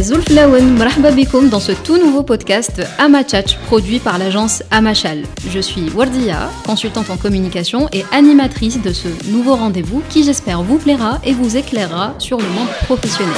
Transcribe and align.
Zulf 0.00 0.28
Lawen, 0.30 0.78
dans 1.50 1.60
ce 1.60 1.72
tout 1.72 1.98
nouveau 1.98 2.22
podcast 2.22 2.82
Amachach, 2.98 3.58
produit 3.66 3.98
par 3.98 4.18
l'agence 4.18 4.62
Amachal. 4.70 5.24
Je 5.50 5.60
suis 5.60 5.90
Wardia, 5.90 6.50
consultante 6.64 7.10
en 7.10 7.16
communication 7.16 7.88
et 7.92 8.04
animatrice 8.10 8.80
de 8.80 8.92
ce 8.92 9.08
nouveau 9.30 9.54
rendez-vous 9.54 10.02
qui 10.08 10.24
j'espère 10.24 10.62
vous 10.62 10.78
plaira 10.78 11.20
et 11.24 11.32
vous 11.34 11.56
éclairera 11.56 12.14
sur 12.18 12.38
le 12.38 12.48
monde 12.48 12.68
professionnel. 12.86 13.36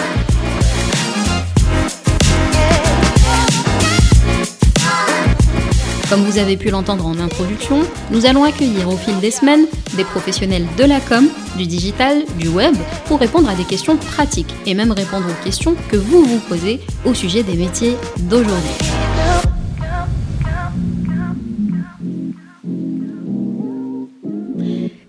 Comme 6.09 6.23
vous 6.23 6.39
avez 6.39 6.57
pu 6.57 6.71
l'entendre 6.71 7.07
en 7.07 7.19
introduction, 7.19 7.81
nous 8.11 8.27
allons 8.27 8.45
accueillir 8.45 8.89
au 8.89 8.97
fil 8.97 9.19
des 9.21 9.31
semaines 9.31 9.67
des 9.97 10.05
professionnels 10.05 10.67
de 10.77 10.85
la 10.85 11.01
com, 11.01 11.29
du 11.57 11.67
digital, 11.67 12.25
du 12.39 12.49
web, 12.49 12.75
pour 13.07 13.21
répondre 13.21 13.49
à 13.49 13.55
des 13.55 13.65
questions 13.65 13.97
pratiques 13.97 14.55
et 14.67 14.75
même 14.75 14.93
répondre 14.93 15.27
aux 15.29 15.45
questions 15.45 15.75
que 15.89 15.97
vous 15.97 16.25
vous 16.25 16.41
posez 16.41 16.81
au 17.05 17.15
sujet 17.15 17.43
des 17.43 17.55
métiers 17.55 17.97
d'aujourd'hui. 18.19 19.54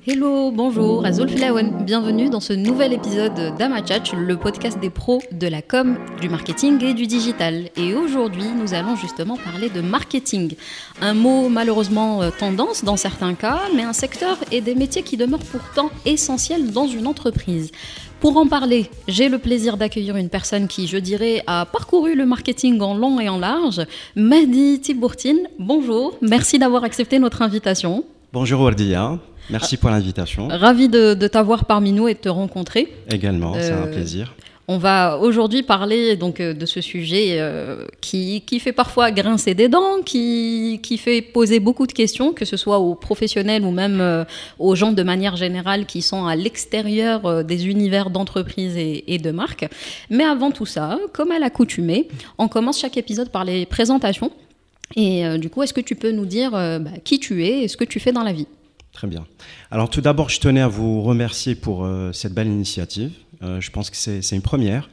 Hello, 0.07 0.51
bonjour, 0.51 1.03
Azul 1.03 1.27
Filawen. 1.27 1.83
Bienvenue 1.83 2.29
dans 2.29 2.39
ce 2.39 2.53
nouvel 2.53 2.93
épisode 2.93 3.57
d'Amachatch, 3.57 4.13
le 4.13 4.37
podcast 4.37 4.79
des 4.79 4.91
pros 4.91 5.19
de 5.31 5.47
la 5.47 5.63
com, 5.63 5.97
du 6.21 6.29
marketing 6.29 6.83
et 6.83 6.93
du 6.93 7.07
digital. 7.07 7.69
Et 7.75 7.95
aujourd'hui, 7.95 8.45
nous 8.55 8.75
allons 8.75 8.95
justement 8.95 9.35
parler 9.35 9.67
de 9.67 9.81
marketing. 9.81 10.53
Un 11.01 11.15
mot 11.15 11.49
malheureusement 11.49 12.21
euh, 12.21 12.29
tendance 12.29 12.83
dans 12.83 12.97
certains 12.97 13.33
cas, 13.33 13.61
mais 13.75 13.81
un 13.81 13.93
secteur 13.93 14.37
et 14.51 14.61
des 14.61 14.75
métiers 14.75 15.01
qui 15.01 15.17
demeurent 15.17 15.39
pourtant 15.39 15.89
essentiels 16.05 16.71
dans 16.71 16.85
une 16.85 17.07
entreprise. 17.07 17.71
Pour 18.19 18.37
en 18.37 18.45
parler, 18.45 18.91
j'ai 19.07 19.27
le 19.27 19.39
plaisir 19.39 19.75
d'accueillir 19.75 20.17
une 20.17 20.29
personne 20.29 20.67
qui, 20.67 20.85
je 20.85 20.97
dirais, 20.97 21.41
a 21.47 21.65
parcouru 21.65 22.13
le 22.13 22.27
marketing 22.27 22.79
en 22.79 22.93
long 22.93 23.19
et 23.19 23.27
en 23.27 23.39
large, 23.39 23.81
Mahdi 24.15 24.81
Tibourtine. 24.81 25.47
Bonjour, 25.57 26.15
merci 26.21 26.59
d'avoir 26.59 26.83
accepté 26.83 27.17
notre 27.17 27.41
invitation. 27.41 28.03
Bonjour 28.31 28.61
Wardia. 28.61 29.17
Merci 29.49 29.77
pour 29.77 29.89
l'invitation. 29.89 30.47
Ravi 30.47 30.89
de, 30.89 31.13
t'avoir 31.27 31.65
parmi 31.65 31.91
nous 31.91 32.07
et 32.07 32.13
de 32.13 32.19
te 32.19 32.29
rencontrer. 32.29 32.91
Également, 33.09 33.53
c'est 33.55 33.71
un 33.71 33.87
euh, 33.87 33.91
plaisir. 33.91 34.33
On 34.67 34.79
va 34.79 35.19
aujourd'hui 35.19 35.61
parler 35.61 36.15
donc 36.15 36.39
euh, 36.39 36.55
de 36.55 36.65
ce 36.65 36.81
sujet 36.81 37.35
euh, 37.39 37.85
qui, 38.01 38.41
qui, 38.41 38.59
fait 38.59 38.71
parfois 38.71 39.11
grincer 39.11 39.53
des 39.53 39.69
dents, 39.69 40.01
qui, 40.03 40.79
qui, 40.81 40.97
fait 40.97 41.21
poser 41.21 41.59
beaucoup 41.59 41.85
de 41.85 41.91
questions, 41.91 42.33
que 42.33 42.45
ce 42.45 42.57
soit 42.57 42.79
aux 42.79 42.95
professionnels 42.95 43.63
ou 43.63 43.69
même 43.69 44.25
aux 44.57 44.73
gens 44.73 44.91
de 44.91 45.03
manière 45.03 45.35
générale 45.35 45.85
qui 45.85 46.01
sont 46.01 46.25
à 46.25 46.35
l'extérieur 46.35 47.43
des 47.43 47.67
univers 47.67 48.09
d'entreprise 48.09 48.75
et, 48.77 49.19
de 49.19 49.31
marque. 49.31 49.67
Mais 50.09 50.23
avant 50.23 50.49
tout 50.49 50.65
ça, 50.65 50.97
comme 51.13 51.31
à 51.31 51.37
l'accoutumée, 51.37 52.07
on 52.39 52.47
commence 52.47 52.79
chaque 52.79 52.97
épisode 52.97 53.29
par 53.29 53.45
les 53.45 53.67
présentations. 53.67 54.31
Et 54.95 55.23
du 55.37 55.49
coup, 55.49 55.61
est-ce 55.61 55.73
que 55.73 55.81
tu 55.81 55.95
peux 55.95 56.11
nous 56.11 56.25
dire 56.25 56.51
bah, 56.51 56.81
qui 57.03 57.19
tu 57.19 57.45
es 57.45 57.63
et 57.63 57.67
ce 57.67 57.77
que 57.77 57.83
tu 57.83 57.99
fais 57.99 58.11
dans 58.11 58.23
la 58.23 58.33
vie? 58.33 58.47
Très 58.95 59.07
bien. 59.07 59.25
Alors 59.71 59.89
tout 59.89 59.99
d'abord, 59.99 60.29
je 60.29 60.39
tenais 60.39 60.61
à 60.61 60.69
vous 60.69 61.01
remercier 61.01 61.53
pour 61.53 61.83
euh, 61.83 62.13
cette 62.13 62.33
belle 62.33 62.47
initiative. 62.47 63.11
Euh, 63.43 63.59
je 63.59 63.69
pense 63.69 63.89
que 63.89 63.97
c'est 63.97 64.35
une 64.35 64.41
première 64.41 64.89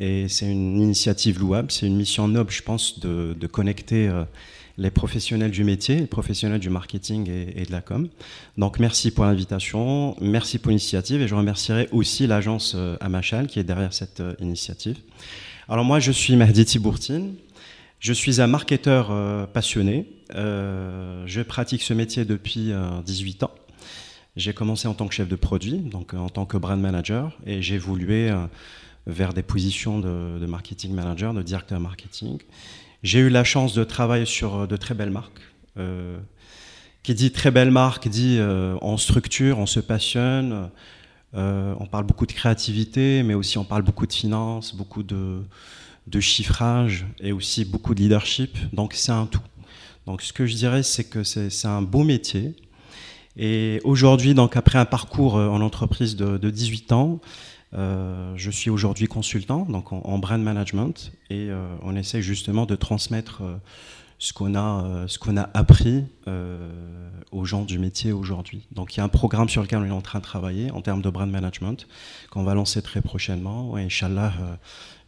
et 0.00 0.26
c'est 0.28 0.50
une 0.50 0.80
initiative 0.80 1.38
louable. 1.38 1.70
C'est 1.70 1.86
une 1.86 1.96
mission 1.96 2.26
noble, 2.26 2.50
je 2.50 2.62
pense, 2.62 2.98
de, 2.98 3.46
connecter 3.46 4.08
euh, 4.08 4.24
les 4.78 4.90
professionnels 4.90 5.52
du 5.52 5.62
métier, 5.62 5.94
les 5.94 6.08
professionnels 6.08 6.58
du 6.58 6.70
marketing 6.70 7.30
et, 7.30 7.64
de 7.64 7.70
la 7.70 7.82
com. 7.82 8.08
Donc 8.58 8.80
merci 8.80 9.12
pour 9.12 9.24
l'invitation, 9.24 10.16
merci 10.20 10.58
pour 10.58 10.70
l'initiative 10.70 11.22
et 11.22 11.28
je 11.28 11.34
remercierai 11.36 11.88
aussi 11.92 12.26
l'agence 12.26 12.76
Amachal 12.98 13.46
qui 13.46 13.60
est 13.60 13.64
derrière 13.64 13.94
cette 13.94 14.24
initiative. 14.40 14.96
Alors 15.68 15.84
moi, 15.84 16.00
je 16.00 16.10
suis 16.10 16.34
Mahdi 16.34 16.64
Tibourtine. 16.64 17.34
Je 17.98 18.12
suis 18.12 18.40
un 18.40 18.46
marketeur 18.46 19.10
euh, 19.10 19.46
passionné. 19.46 20.06
Euh, 20.34 21.22
je 21.26 21.40
pratique 21.40 21.82
ce 21.82 21.94
métier 21.94 22.24
depuis 22.24 22.72
18 23.04 23.42
euh, 23.42 23.46
ans. 23.46 23.50
J'ai 24.36 24.52
commencé 24.52 24.86
en 24.86 24.92
tant 24.92 25.08
que 25.08 25.14
chef 25.14 25.28
de 25.28 25.36
produit, 25.36 25.78
donc 25.78 26.12
en 26.12 26.28
tant 26.28 26.44
que 26.44 26.58
brand 26.58 26.78
manager, 26.78 27.38
et 27.46 27.62
j'ai 27.62 27.76
évolué 27.76 28.30
vers 29.06 29.32
des 29.32 29.42
positions 29.42 29.98
de, 29.98 30.44
marketing 30.44 30.92
manager, 30.92 31.32
de 31.32 31.40
directeur 31.40 31.80
marketing. 31.80 32.42
J'ai 33.02 33.20
eu 33.20 33.30
la 33.30 33.44
chance 33.44 33.72
de 33.72 33.82
travailler 33.82 34.26
sur 34.26 34.68
de 34.68 34.76
très 34.76 34.92
belles 34.92 35.10
marques. 35.10 35.40
qui 37.02 37.14
dit 37.14 37.32
très 37.32 37.50
belles 37.50 37.70
marques 37.70 38.08
dit 38.08 38.38
en 38.82 38.98
structure, 38.98 39.58
on 39.58 39.64
se 39.64 39.80
passionne, 39.80 40.68
on 41.32 41.86
parle 41.90 42.04
beaucoup 42.04 42.26
de 42.26 42.32
créativité, 42.32 43.22
mais 43.22 43.32
aussi 43.32 43.56
on 43.56 43.64
parle 43.64 43.84
beaucoup 43.84 44.06
de 44.06 44.12
finance, 44.12 44.76
beaucoup 44.76 45.02
de, 45.02 45.40
de 46.06 46.20
chiffrage 46.20 47.06
et 47.20 47.32
aussi 47.32 47.64
beaucoup 47.64 47.94
de 47.94 48.00
leadership. 48.00 48.56
Donc 48.72 48.94
c'est 48.94 49.12
un 49.12 49.26
tout. 49.26 49.40
Donc 50.06 50.22
ce 50.22 50.32
que 50.32 50.46
je 50.46 50.54
dirais, 50.54 50.82
c'est 50.82 51.04
que 51.04 51.24
c'est 51.24 51.66
un 51.66 51.82
beau 51.82 52.04
métier. 52.04 52.54
Et 53.36 53.80
aujourd'hui, 53.84 54.34
donc 54.34 54.56
après 54.56 54.78
un 54.78 54.84
parcours 54.84 55.36
euh, 55.36 55.48
en 55.48 55.60
entreprise 55.60 56.16
de, 56.16 56.50
18 56.50 56.92
ans, 56.92 57.20
euh, 57.74 58.32
je 58.36 58.50
suis 58.50 58.70
aujourd'hui 58.70 59.08
consultant, 59.08 59.66
donc 59.68 59.92
en, 59.92 60.18
brand 60.18 60.40
management, 60.42 61.12
et 61.28 61.50
euh, 61.50 61.66
on 61.82 61.96
essaie 61.96 62.22
justement 62.22 62.64
de 62.64 62.76
transmettre 62.76 63.42
ce 64.18 64.32
qu'on 64.32 64.54
a, 64.54 65.04
ce 65.08 65.18
qu'on 65.18 65.36
a 65.36 65.48
appris 65.54 66.04
aux 67.32 67.44
gens 67.44 67.62
du 67.62 67.78
métier 67.78 68.12
aujourd'hui. 68.12 68.66
Donc 68.72 68.94
il 68.94 68.98
y 68.98 69.00
a 69.00 69.04
un 69.04 69.08
programme 69.08 69.48
sur 69.48 69.62
lequel 69.62 69.80
on 69.80 69.86
est 69.86 69.90
en 69.90 70.00
train 70.00 70.20
de 70.20 70.24
travailler 70.24 70.70
en 70.70 70.80
termes 70.80 71.02
de 71.02 71.10
brand 71.10 71.30
management 71.30 71.86
qu'on 72.30 72.44
va 72.44 72.54
lancer 72.54 72.82
très 72.82 73.02
prochainement. 73.02 73.76
Et 73.76 73.82
Inch'Allah, 73.82 74.32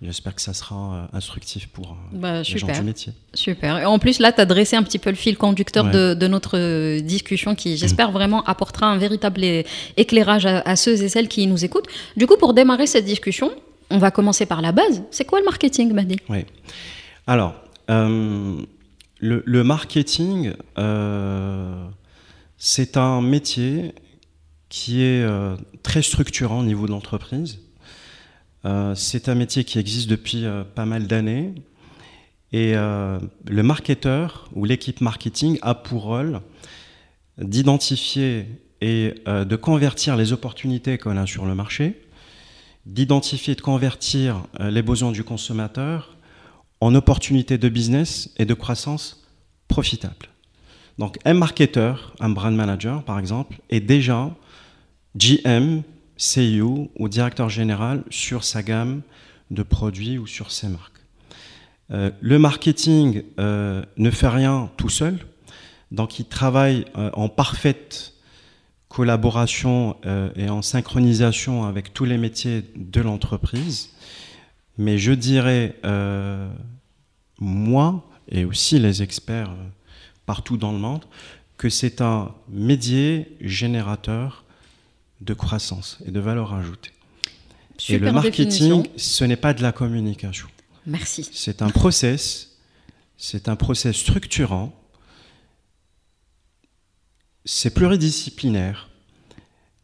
J'espère 0.00 0.32
que 0.36 0.40
ça 0.40 0.54
sera 0.54 0.76
euh, 0.76 1.16
instructif 1.16 1.66
pour 1.66 1.90
euh, 1.90 2.16
bah, 2.16 2.42
les 2.42 2.58
gens 2.58 2.68
du 2.68 2.82
métier. 2.82 3.12
Super. 3.34 3.78
Et 3.78 3.84
en 3.84 3.98
plus, 3.98 4.20
là, 4.20 4.30
tu 4.30 4.40
as 4.40 4.44
dressé 4.44 4.76
un 4.76 4.84
petit 4.84 5.00
peu 5.00 5.10
le 5.10 5.16
fil 5.16 5.36
conducteur 5.36 5.90
de, 5.90 6.26
notre 6.28 6.56
euh, 6.56 7.00
discussion 7.00 7.56
qui, 7.56 7.76
j'espère, 7.76 8.12
vraiment 8.12 8.44
apportera 8.44 8.86
un 8.86 8.96
véritable 8.96 9.42
éclairage 9.96 10.46
à, 10.46 10.76
ceux 10.76 11.02
et 11.02 11.08
celles 11.08 11.26
qui 11.26 11.48
nous 11.48 11.64
écoutent. 11.64 11.88
Du 12.16 12.28
coup, 12.28 12.36
pour 12.36 12.54
démarrer 12.54 12.86
cette 12.86 13.06
discussion, 13.06 13.50
on 13.90 13.98
va 13.98 14.12
commencer 14.12 14.46
par 14.46 14.62
la 14.62 14.70
base. 14.70 15.02
C'est 15.10 15.24
quoi 15.24 15.40
le 15.40 15.44
marketing, 15.44 15.92
Madi? 15.92 16.16
Oui. 16.28 16.44
Alors, 17.26 17.54
le, 19.20 19.64
marketing, 19.64 20.52
c'est 22.56 22.96
un 22.96 23.20
métier 23.20 23.94
qui 24.68 25.02
est 25.02 25.26
très 25.82 26.02
structurant 26.02 26.60
au 26.60 26.64
niveau 26.64 26.86
de 26.86 26.92
l'entreprise 26.92 27.58
euh, 28.64 28.94
c'est 28.94 29.28
un 29.28 29.34
métier 29.34 29.64
qui 29.64 29.78
existe 29.78 30.10
depuis 30.10 30.44
euh, 30.44 30.64
pas 30.64 30.84
mal 30.84 31.06
d'années. 31.06 31.54
Et 32.52 32.72
euh, 32.74 33.18
le 33.46 33.62
marketeur 33.62 34.48
ou 34.54 34.64
l'équipe 34.64 35.00
marketing 35.00 35.58
a 35.62 35.74
pour 35.74 36.04
rôle 36.04 36.40
d'identifier 37.38 38.46
et 38.80 39.14
de 39.26 39.56
convertir 39.56 40.16
les 40.16 40.32
opportunités 40.32 40.98
qu'on 40.98 41.16
a 41.16 41.26
sur 41.26 41.46
le 41.46 41.54
marché, 41.54 42.00
d'identifier 42.86 43.52
et 43.52 43.56
de 43.56 43.60
convertir 43.60 44.44
les 44.58 44.82
besoins 44.82 45.12
du 45.12 45.22
consommateur 45.22 46.16
en 46.80 46.94
opportunités 46.94 47.58
de 47.58 47.68
business 47.68 48.30
et 48.36 48.44
de 48.44 48.54
croissance 48.54 49.24
profitable. 49.68 50.28
Donc 50.98 51.18
un 51.24 51.34
marketeur, 51.34 52.14
un 52.20 52.30
brand 52.30 52.54
manager 52.54 53.02
par 53.04 53.18
exemple, 53.18 53.58
est 53.70 53.80
déjà 53.80 54.30
GM 55.16 55.82
CEO 56.18 56.90
ou 56.96 57.08
directeur 57.08 57.48
général 57.48 58.02
sur 58.10 58.44
sa 58.44 58.62
gamme 58.62 59.02
de 59.50 59.62
produits 59.62 60.18
ou 60.18 60.26
sur 60.26 60.50
ses 60.50 60.68
marques. 60.68 60.92
Euh, 61.90 62.10
le 62.20 62.38
marketing 62.38 63.22
euh, 63.38 63.82
ne 63.96 64.10
fait 64.10 64.28
rien 64.28 64.70
tout 64.76 64.90
seul, 64.90 65.18
donc 65.90 66.18
il 66.18 66.26
travaille 66.26 66.84
euh, 66.96 67.10
en 67.14 67.28
parfaite 67.28 68.14
collaboration 68.88 69.96
et 70.34 70.48
en 70.48 70.62
synchronisation 70.62 71.66
avec 71.66 71.92
tous 71.92 72.06
les 72.06 72.16
métiers 72.16 72.64
de 72.74 73.02
l'entreprise. 73.02 73.90
Mais 74.78 74.96
je 74.96 75.12
dirais, 75.12 75.76
moi 77.38 78.08
et 78.30 78.44
aussi 78.44 78.78
les 78.78 79.02
experts 79.02 79.54
partout 80.26 80.56
dans 80.56 80.72
le 80.72 80.78
monde, 80.78 81.04
que 81.56 81.68
c'est 81.68 82.00
un 82.00 82.34
médier 82.48 83.36
générateur 83.40 84.44
de 85.20 85.34
croissance 85.34 85.98
et 86.06 86.10
de 86.10 86.20
valeur 86.20 86.54
ajoutée. 86.54 86.92
et 87.88 87.98
le 87.98 88.12
marketing, 88.12 88.86
ce 88.96 89.24
n'est 89.24 89.36
pas 89.36 89.54
de 89.54 89.62
la 89.62 89.72
communication. 89.72 90.48
Merci. 90.86 91.28
C'est 91.32 91.62
un 91.62 91.70
process, 91.70 92.58
c'est 93.16 93.48
un 93.48 93.56
process 93.56 93.96
structurant, 93.96 94.72
c'est 97.44 97.74
pluridisciplinaire. 97.74 98.88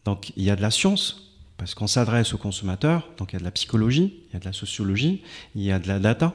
Donc 0.05 0.33
il 0.37 0.45
y 0.45 0.51
a 0.51 0.57
de 0.57 0.63
la 0.63 0.71
science, 0.71 1.24
parce 1.57 1.75
qu'on 1.75 1.87
s'adresse 1.87 2.35
aux 2.35 2.39
consommateurs, 2.39 3.09
donc 3.17 3.33
il 3.33 3.35
y 3.35 3.37
a 3.37 3.39
de 3.41 3.45
la 3.45 3.51
psychologie, 3.51 4.21
il 4.29 4.35
y 4.35 4.37
a 4.37 4.41
de 4.41 4.45
la 4.45 4.53
sociologie, 4.53 5.23
il 5.55 5.63
y 5.63 5.71
a 5.71 5.79
de 5.79 5.87
la 5.87 5.99
data, 5.99 6.35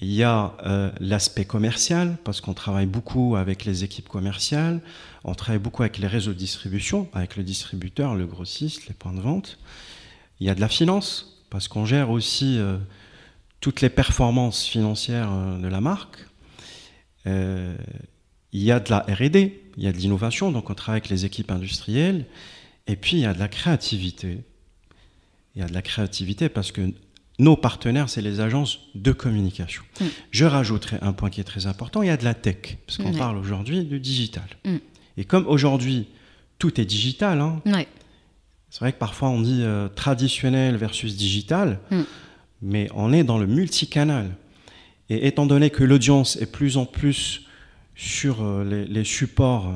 il 0.00 0.12
y 0.12 0.22
a 0.22 0.54
euh, 0.66 0.90
l'aspect 1.00 1.44
commercial, 1.44 2.18
parce 2.24 2.40
qu'on 2.40 2.54
travaille 2.54 2.86
beaucoup 2.86 3.36
avec 3.36 3.64
les 3.64 3.84
équipes 3.84 4.08
commerciales, 4.08 4.80
on 5.24 5.34
travaille 5.34 5.60
beaucoup 5.60 5.82
avec 5.82 5.98
les 5.98 6.06
réseaux 6.06 6.32
de 6.32 6.38
distribution, 6.38 7.08
avec 7.14 7.36
le 7.36 7.44
distributeur, 7.44 8.14
le 8.14 8.26
grossiste, 8.26 8.88
les 8.88 8.94
points 8.94 9.14
de 9.14 9.20
vente. 9.20 9.58
Il 10.40 10.46
y 10.46 10.50
a 10.50 10.54
de 10.54 10.60
la 10.60 10.68
finance, 10.68 11.44
parce 11.50 11.68
qu'on 11.68 11.86
gère 11.86 12.10
aussi 12.10 12.58
euh, 12.58 12.78
toutes 13.60 13.80
les 13.80 13.90
performances 13.90 14.64
financières 14.64 15.30
de 15.58 15.68
la 15.68 15.80
marque. 15.80 16.26
il 17.24 17.76
y 18.52 18.72
a 18.72 18.80
de 18.80 18.90
la 18.90 18.98
RD, 19.08 19.52
il 19.76 19.84
y 19.84 19.86
a 19.86 19.92
de 19.92 19.98
l'innovation, 19.98 20.50
donc 20.50 20.68
on 20.68 20.74
travaille 20.74 20.98
avec 20.98 21.10
les 21.10 21.24
équipes 21.24 21.52
industrielles. 21.52 22.26
Et 22.86 22.96
puis 22.96 23.18
il 23.18 23.20
y 23.20 23.26
a 23.26 23.34
de 23.34 23.38
la 23.38 23.48
créativité. 23.48 24.40
Il 25.54 25.60
y 25.60 25.64
a 25.64 25.68
de 25.68 25.74
la 25.74 25.82
créativité 25.82 26.48
parce 26.48 26.72
que 26.72 26.92
nos 27.38 27.56
partenaires, 27.56 28.08
c'est 28.08 28.22
les 28.22 28.40
agences 28.40 28.80
de 28.94 29.12
communication. 29.12 29.82
Mm. 30.00 30.04
Je 30.30 30.44
rajouterai 30.44 30.98
un 31.02 31.12
point 31.12 31.30
qui 31.30 31.40
est 31.40 31.44
très 31.44 31.66
important, 31.66 32.02
il 32.02 32.06
y 32.06 32.10
a 32.10 32.16
de 32.16 32.24
la 32.24 32.34
tech, 32.34 32.78
parce 32.86 32.98
qu'on 32.98 33.12
parle 33.12 33.36
aujourd'hui 33.36 33.84
du 33.84 34.00
digital. 34.00 34.44
Mm. 34.64 34.76
Et 35.16 35.24
comme 35.24 35.46
aujourd'hui, 35.46 36.08
tout 36.58 36.80
est 36.80 36.84
digital, 36.84 37.40
hein, 37.40 37.60
c'est 38.70 38.80
vrai 38.80 38.92
que 38.92 38.98
parfois 38.98 39.28
on 39.28 39.40
dit 39.40 39.62
euh, 39.62 39.88
traditionnel 39.88 40.76
versus 40.76 41.16
digital, 41.16 41.80
mm. 41.90 42.02
mais 42.62 42.88
on 42.94 43.12
est 43.12 43.24
dans 43.24 43.38
le 43.38 43.46
multicanal. 43.46 44.30
Et 45.10 45.26
étant 45.26 45.46
donné 45.46 45.70
que 45.70 45.84
l'audience 45.84 46.36
est 46.36 46.50
plus 46.50 46.76
en 46.76 46.86
plus 46.86 47.46
sur 47.94 48.42
euh, 48.42 48.86
les, 48.88 49.04
supports 49.04 49.74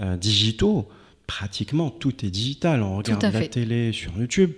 euh, 0.00 0.16
digitaux, 0.16 0.88
pratiquement 1.30 1.90
tout 1.90 2.26
est 2.26 2.30
digital. 2.30 2.82
On 2.82 2.96
regarde 2.96 3.22
la 3.22 3.46
télé 3.46 3.92
sur 3.92 4.10
YouTube. 4.18 4.54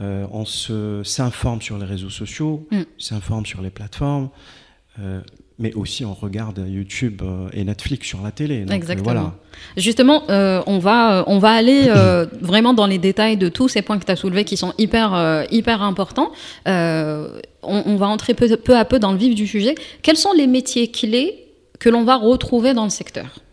Euh, 0.00 0.26
on 0.32 0.44
s'informe 0.44 1.62
sur 1.62 1.78
les 1.78 1.84
réseaux 1.84 2.10
sociaux, 2.10 2.66
mm. 2.72 2.82
s'informe 2.98 3.46
sur 3.46 3.62
les 3.62 3.70
plateformes, 3.70 4.28
euh, 4.98 5.20
mais 5.60 5.72
aussi 5.74 6.04
on 6.04 6.12
regarde 6.12 6.58
YouTube 6.66 7.22
euh, 7.22 7.48
et 7.52 7.62
Netflix 7.62 8.08
sur 8.08 8.22
la 8.22 8.32
télé. 8.32 8.66
Exactement. 8.68 9.34
Justement, 9.76 10.24
on, 10.28 10.78
va, 10.80 11.22
on 11.28 11.38
va 11.38 11.52
aller 11.52 11.82
vraiment 12.40 12.74
dans 12.74 12.86
les 12.86 12.98
détails 12.98 13.36
de 13.36 13.48
tous 13.48 13.68
ces 13.68 13.82
points 13.82 14.00
que 14.00 14.04
tu 14.04 14.10
as 14.10 14.16
soulevés 14.16 14.44
qui 14.44 14.56
sont 14.56 14.74
hyper, 14.78 15.46
hyper 15.52 15.80
importants. 15.80 16.32
On, 16.66 17.96
va 17.96 18.08
entrer 18.08 18.34
peu, 18.34 18.48
peu 18.56 18.76
à 18.76 18.84
peu 18.84 18.98
dans 18.98 19.12
le 19.12 19.18
vif 19.18 19.36
du 19.36 19.46
sujet. 19.46 19.76
Quels 20.02 20.16
sont 20.16 20.32
les 20.32 20.48
métiers 20.48 20.90
clés 20.90 21.46
que 21.78 21.88
l'on 21.88 22.02
va 22.02 22.16
retrouver 22.16 22.74
dans 22.74 22.84
le 22.84 22.90
secteur? 22.90 23.43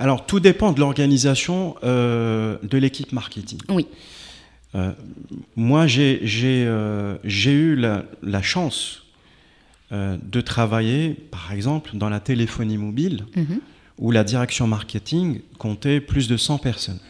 Alors, 0.00 0.26
tout 0.26 0.40
dépend 0.40 0.72
de 0.72 0.80
l'organisation 0.80 1.76
de 1.82 2.78
l'équipe 2.78 3.12
marketing. 3.12 3.60
Oui. 3.68 3.86
Euh, 4.74 4.92
moi, 5.56 5.86
j'ai 5.86 6.20
euh, 6.66 7.16
eu 7.24 7.76
la, 7.76 8.42
chance 8.42 9.02
euh, 9.92 10.16
de 10.22 10.40
travailler, 10.40 11.14
par 11.30 11.52
exemple, 11.52 11.90
dans 11.94 12.08
la 12.08 12.20
téléphonie 12.20 12.78
mobile, 12.78 13.26
mhm. 13.36 13.60
où 13.98 14.10
la 14.10 14.24
direction 14.24 14.66
marketing 14.66 15.40
comptait 15.58 16.00
plus 16.00 16.28
de 16.28 16.36
100 16.36 16.58
personnes. 16.58 17.00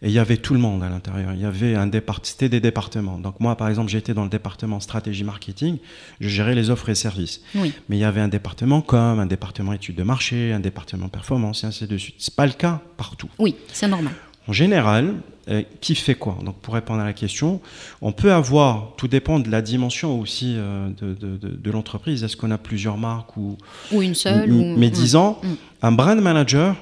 Et 0.00 0.08
il 0.08 0.12
y 0.12 0.20
avait 0.20 0.36
tout 0.36 0.54
le 0.54 0.60
monde 0.60 0.82
à 0.84 0.88
l'intérieur. 0.88 1.32
Il 1.34 1.40
y 1.40 1.44
avait 1.44 1.74
un 1.74 1.90
c'était 2.22 2.48
des 2.48 2.60
départements. 2.60 3.18
Donc 3.18 3.40
moi, 3.40 3.56
par 3.56 3.68
exemple, 3.68 3.90
j'étais 3.90 4.14
dans 4.14 4.22
le 4.22 4.30
département 4.30 4.78
stratégie 4.78 5.24
marketing. 5.24 5.78
Je 6.20 6.28
gérais 6.28 6.54
les 6.54 6.70
offres 6.70 6.88
et 6.88 6.94
services. 6.94 7.42
Mais 7.54 7.72
il 7.96 7.98
y 7.98 8.04
avait 8.04 8.20
un 8.20 8.28
département 8.28 8.80
com, 8.80 9.18
un 9.18 9.26
département 9.26 9.72
études 9.72 9.96
de 9.96 10.04
marché, 10.04 10.52
un 10.52 10.60
département 10.60 11.08
performance, 11.08 11.64
et 11.64 11.66
ainsi 11.66 11.86
de 11.86 11.98
suite. 11.98 12.14
C'est 12.18 12.34
pas 12.34 12.46
le 12.46 12.52
cas 12.52 12.80
partout. 12.96 13.28
Oui, 13.38 13.56
c'est 13.72 13.88
normal. 13.88 14.12
En 14.46 14.52
général, 14.52 15.16
euh, 15.50 15.62
qui 15.80 15.94
fait 15.94 16.14
quoi? 16.14 16.38
Donc 16.42 16.56
pour 16.60 16.74
répondre 16.74 17.00
à 17.00 17.04
la 17.04 17.12
question, 17.12 17.60
on 18.00 18.12
peut 18.12 18.32
avoir, 18.32 18.94
tout 18.96 19.08
dépend 19.08 19.40
de 19.40 19.50
la 19.50 19.62
dimension 19.62 20.18
aussi 20.20 20.54
euh, 20.56 20.88
de, 21.00 21.70
l'entreprise. 21.70 22.22
Est-ce 22.22 22.36
qu'on 22.36 22.50
a 22.50 22.56
plusieurs 22.56 22.96
marques 22.96 23.36
ou, 23.36 23.58
ou 23.92 24.00
une 24.00 24.14
seule 24.14 24.50
Mais 24.50 24.88
disons, 24.90 25.36
mm. 25.42 25.54
un 25.82 25.92
brand 25.92 26.20
manager 26.20 26.76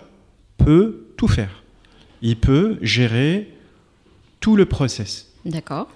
peut 0.58 1.06
tout 1.16 1.28
faire. 1.28 1.62
Il 2.26 2.34
peut 2.34 2.76
gérer 2.82 3.46
tout 4.40 4.56
le 4.56 4.67
process. 4.67 5.32
D'accord. 5.44 5.87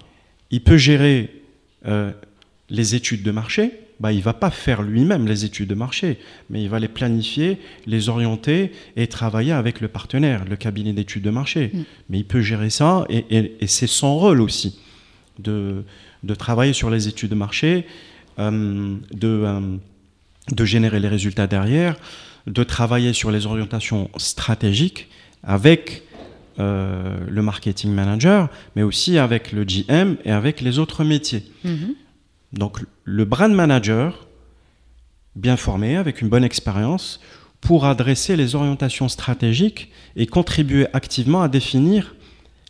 Il 0.53 0.63
peut 0.63 0.77
gérer 0.77 1.43
euh, 1.87 2.13
les 2.69 2.95
études 2.95 3.25
de 3.25 3.33
marché, 3.33 3.73
bah, 3.99 4.13
il 4.13 4.19
ne 4.19 4.23
va 4.23 4.33
pas 4.33 4.53
faire 4.53 4.83
lui-même 4.83 5.27
les 5.27 5.45
études 5.45 5.69
de 5.69 5.75
marché, 5.75 6.19
mais 6.49 6.63
il 6.63 6.69
va 6.69 6.79
les 6.79 6.87
planifier, 6.87 7.59
les 7.85 8.09
orienter 8.09 8.71
et 8.95 9.09
travailler 9.09 9.51
avec 9.51 9.81
le 9.81 9.89
partenaire, 9.89 10.45
le 10.49 10.55
cabinet 10.55 10.93
d'études 10.93 11.25
de 11.25 11.31
marché. 11.31 11.73
Mm. 11.75 11.83
Mais 12.11 12.19
il 12.19 12.25
peut 12.25 12.43
gérer 12.43 12.71
ça 12.71 13.07
et, 13.09 13.67
c'est 13.67 13.89
son 13.89 14.17
rôle 14.17 14.41
aussi 14.41 14.79
de, 15.41 15.83
de, 16.23 16.35
travailler 16.37 16.75
sur 16.75 16.91
les 16.91 17.09
études 17.09 17.31
de 17.31 17.35
marché, 17.35 17.87
euh, 18.39 18.95
de, 19.13 19.29
euh, 19.29 19.61
de 20.53 20.65
générer 20.65 21.01
les 21.01 21.09
résultats 21.09 21.49
derrière, 21.49 21.97
de 22.47 22.63
travailler 22.63 23.15
sur 23.15 23.33
les 23.33 23.47
orientations 23.47 24.11
stratégiques 24.17 25.09
avec 25.43 26.05
euh, 26.61 27.17
le 27.27 27.41
marketing 27.41 27.91
manager, 27.93 28.51
mais 28.77 28.83
aussi 28.83 29.17
avec 29.17 29.53
le 29.53 29.65
GM 29.65 30.17
et 30.27 30.31
avec 30.31 30.61
les 30.61 30.79
autres 30.79 31.05
métiers. 31.05 31.43
Mm-hmm. 31.65 31.95
Donc 32.53 32.81
le 33.05 33.25
brand 33.25 33.51
manager, 33.51 34.27
bien 35.37 35.57
formé, 35.57 35.97
avec 35.97 36.21
une 36.21 36.29
bonne 36.29 36.45
expérience, 36.45 37.19
pour 37.63 37.87
adresser 37.87 38.37
les 38.37 38.55
orientations 38.57 39.09
stratégiques 39.09 39.91
et 40.17 40.27
contribuer 40.27 40.87
activement 40.93 41.41
à 41.41 41.49
définir 41.49 42.15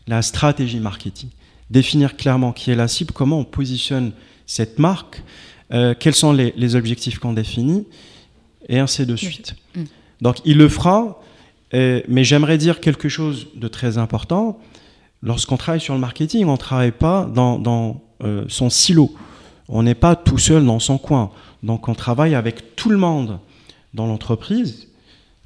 la 0.06 0.22
stratégie 0.22 0.78
marketing. 0.78 1.30
Définir 1.70 2.16
clairement 2.16 2.52
qui 2.52 2.70
est 2.70 2.76
la 2.76 2.86
cible, 2.86 3.12
comment 3.12 3.40
on 3.40 3.44
positionne 3.44 4.12
cette 4.46 4.78
marque, 4.78 5.22
euh, 5.72 5.94
quels 5.98 6.14
sont 6.14 6.32
les, 6.32 6.76
objectifs 6.76 7.18
qu'on 7.18 7.32
définit, 7.32 7.88
et 8.68 8.78
ainsi 8.78 9.04
de 9.04 9.16
suite. 9.16 9.56
Mm. 9.74 9.82
Donc 10.20 10.36
il 10.44 10.58
le 10.58 10.68
fera, 10.68 11.20
euh, 11.74 12.00
mais 12.08 12.24
j'aimerais 12.24 12.58
dire 12.58 12.80
quelque 12.80 13.08
chose 13.08 13.48
de 13.54 13.68
très 13.68 13.98
important. 13.98 14.58
Lorsqu'on 15.22 15.56
travaille 15.56 15.80
sur 15.80 15.94
le 15.94 16.00
marketing, 16.00 16.46
on 16.46 16.52
ne 16.52 16.56
travaille 16.56 16.92
pas 16.92 17.26
dans, 17.32 18.02
euh, 18.22 18.44
son 18.48 18.70
silo. 18.70 19.12
On 19.68 19.82
n'est 19.82 19.94
pas 19.94 20.16
tout 20.16 20.38
seul 20.38 20.64
dans 20.64 20.80
son 20.80 20.98
coin. 20.98 21.30
Donc 21.62 21.88
on 21.88 21.94
travaille 21.94 22.34
avec 22.34 22.74
tout 22.74 22.90
le 22.90 22.96
monde 22.96 23.38
dans 23.94 24.06
l'entreprise, 24.06 24.88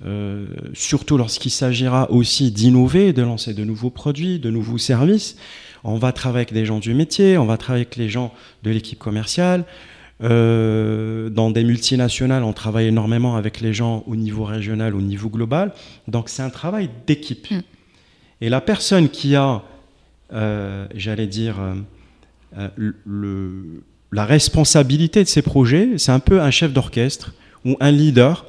euh, 0.04 0.46
surtout 0.74 1.16
lorsqu'il 1.16 1.50
s'agira 1.50 2.10
aussi 2.10 2.50
d'innover, 2.50 3.12
de 3.12 3.22
lancer 3.22 3.52
de 3.52 3.64
nouveaux 3.64 3.90
produits, 3.90 4.38
de 4.38 4.50
nouveaux 4.50 4.78
services. 4.78 5.36
On 5.82 5.96
va 5.96 6.12
travailler 6.12 6.46
avec 6.46 6.52
des 6.52 6.64
gens 6.64 6.78
du 6.78 6.94
métier, 6.94 7.36
on 7.36 7.46
va 7.46 7.56
travailler 7.56 7.84
avec 7.84 7.96
les 7.96 8.08
gens 8.08 8.32
de 8.62 8.70
l'équipe 8.70 8.98
commerciale. 8.98 9.64
Euh, 10.22 11.28
dans 11.28 11.50
des 11.50 11.64
multinationales, 11.64 12.44
on 12.44 12.52
travaille 12.52 12.86
énormément 12.86 13.36
avec 13.36 13.60
les 13.60 13.74
gens 13.74 14.04
au 14.06 14.16
niveau 14.16 14.44
régional, 14.44 14.94
au 14.94 15.00
niveau 15.00 15.28
global. 15.28 15.72
Donc 16.08 16.28
c'est 16.28 16.42
un 16.42 16.50
travail 16.50 16.88
d'équipe. 17.06 17.50
Mm. 17.50 17.60
Et 18.40 18.48
la 18.48 18.60
personne 18.60 19.08
qui 19.08 19.34
a, 19.34 19.62
euh, 20.32 20.86
j'allais 20.94 21.26
dire, 21.26 21.56
le, 22.76 23.82
la 24.12 24.24
responsabilité 24.24 25.24
de 25.24 25.28
ces 25.28 25.42
projets, 25.42 25.98
c'est 25.98 26.12
un 26.12 26.20
peu 26.20 26.40
un 26.40 26.50
chef 26.50 26.72
d'orchestre 26.72 27.34
ou 27.64 27.76
un 27.80 27.90
leader 27.90 28.46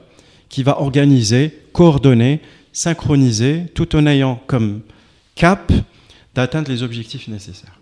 qui 0.50 0.64
va 0.64 0.80
organiser, 0.80 1.58
coordonner, 1.74 2.42
synchroniser, 2.72 3.64
tout 3.74 3.96
en 3.96 4.06
ayant 4.06 4.42
comme 4.48 4.82
cap 5.34 5.72
d'atteindre 6.36 6.70
les 6.70 6.84
objectifs 6.84 7.28
nécessaires. 7.28 7.80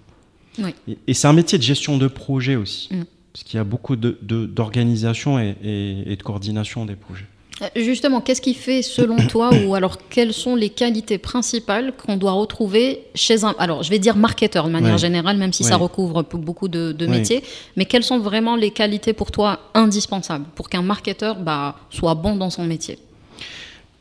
Et, 1.08 1.14
c'est 1.14 1.28
un 1.28 1.34
métier 1.34 1.58
de 1.58 1.64
gestion 1.64 1.98
de 1.98 2.08
projet 2.08 2.56
aussi, 2.56 2.90
mm. 2.92 3.04
Parce 3.34 3.44
qu'il 3.44 3.58
y 3.58 3.60
a 3.60 3.64
beaucoup 3.64 3.96
d'organisation 3.96 5.40
et, 5.40 6.16
de 6.16 6.24
coordination 6.24 6.86
des 6.86 6.96
projets. 6.96 7.26
Euh, 7.62 7.68
justement, 7.76 8.22
qu'est-ce 8.22 8.42
qui 8.42 8.54
fait 8.54 8.84
selon 8.84 9.18
toi, 9.28 9.50
ou 9.66 9.74
alors 9.74 9.98
quelles 10.10 10.34
sont 10.34 10.56
les 10.56 10.70
qualités 10.70 11.18
principales 11.18 11.94
qu'on 11.94 12.18
doit 12.18 12.34
retrouver 12.34 13.06
chez 13.16 13.44
un, 13.44 13.56
alors 13.58 13.82
je 13.82 13.90
vais 13.90 14.00
dire 14.00 14.16
marketeur 14.16 14.68
de 14.68 14.72
manière 14.72 15.00
générale, 15.00 15.38
même 15.38 15.54
si 15.54 15.64
ça 15.64 15.78
recouvre 15.78 16.24
beaucoup 16.24 16.68
de, 16.68 17.08
métiers, 17.08 17.44
mais 17.76 17.86
quelles 17.86 18.04
sont 18.04 18.20
vraiment 18.20 18.56
les 18.56 18.72
qualités 18.72 19.14
pour 19.14 19.32
toi 19.32 19.60
indispensables 19.74 20.46
pour 20.56 20.70
qu'un 20.70 20.84
marketeur 20.84 21.40
bah, 21.40 21.76
soit 21.90 22.16
bon 22.16 22.36
dans 22.36 22.52
son 22.52 22.64
métier? 22.66 23.00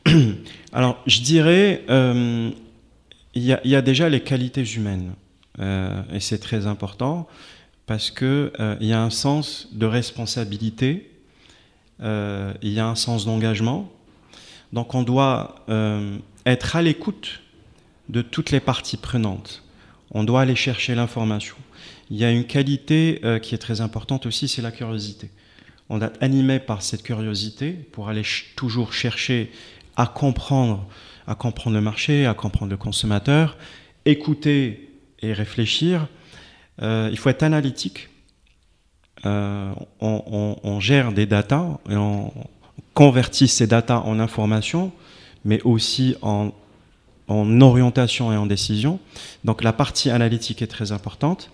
Alors, 0.75 0.99
je 1.07 1.21
dirais, 1.21 1.85
euh, 1.89 2.51
il 3.35 3.43
y, 3.43 3.75
a 3.75 3.83
déjà 3.83 4.11
les 4.11 4.21
qualités 4.21 4.65
humaines, 4.65 5.13
euh, 5.59 6.03
et 6.13 6.21
c'est 6.21 6.39
très 6.39 6.67
important 6.67 7.29
parce 7.87 8.11
qu'il 8.11 8.51
il 8.81 8.87
y 8.87 8.93
a 8.93 9.03
un 9.03 9.11
sens 9.11 9.69
de 9.73 9.87
responsabilité 9.87 11.13
euh, 12.03 12.53
il 12.63 12.73
y 12.73 12.81
a 12.81 12.87
un 12.87 12.95
sens 12.95 13.25
d'engagement. 13.25 13.91
Donc 14.73 14.95
on 14.95 15.03
doit 15.03 15.65
euh, 15.69 16.19
être 16.47 16.77
à 16.77 16.83
l'écoute 16.83 17.41
de 18.09 18.23
toutes 18.23 18.51
les 18.51 18.61
parties 18.61 18.97
prenantes. 18.97 19.63
On 20.11 20.25
doit 20.25 20.43
aller 20.43 20.57
chercher 20.57 20.95
l'information. 20.95 21.57
Il 22.11 22.17
y 22.17 22.25
a 22.25 22.31
une 22.31 22.45
qualité 22.45 23.21
euh, 23.25 23.39
qui 23.39 23.55
est 23.55 23.59
très 23.59 23.81
importante 23.81 24.27
aussi, 24.27 24.49
c'est 24.49 24.63
la 24.63 24.73
curiosité. 24.73 25.31
On 25.89 26.01
est 26.01 26.11
animé 26.23 26.59
par 26.59 26.83
cette 26.83 27.03
curiosité 27.03 27.71
pour 27.71 28.09
aller 28.09 28.23
toujours 28.57 28.93
chercher 28.93 29.53
à 29.97 30.07
comprendre, 30.07 30.87
à 31.27 31.35
comprendre 31.35 31.77
le 31.77 31.83
marché, 31.83 32.27
à 32.27 32.35
comprendre 32.35 32.71
le 32.71 32.77
consommateur, 32.77 33.57
écouter 34.05 34.91
et 35.21 35.33
réfléchir. 35.33 36.09
Il 36.81 37.17
faut 37.19 37.29
être 37.29 37.43
analytique 37.43 38.09
euh, 39.25 39.73
on, 40.01 40.81
gère 40.81 41.13
des 41.13 41.27
datas 41.27 41.79
et 41.89 41.97
on 41.97 42.33
convertit 42.93 43.47
ces 43.47 43.67
datas 43.67 44.01
en 44.01 44.19
informations, 44.19 44.91
mais 45.45 45.61
aussi 45.63 46.17
en, 46.23 46.51
orientation 47.29 48.33
et 48.33 48.37
en 48.37 48.47
décision. 48.47 48.99
Donc 49.45 49.63
la 49.63 49.73
partie 49.73 50.11
analytique 50.11 50.61
est 50.61 50.67
très 50.67 50.93
importante. 50.93 51.51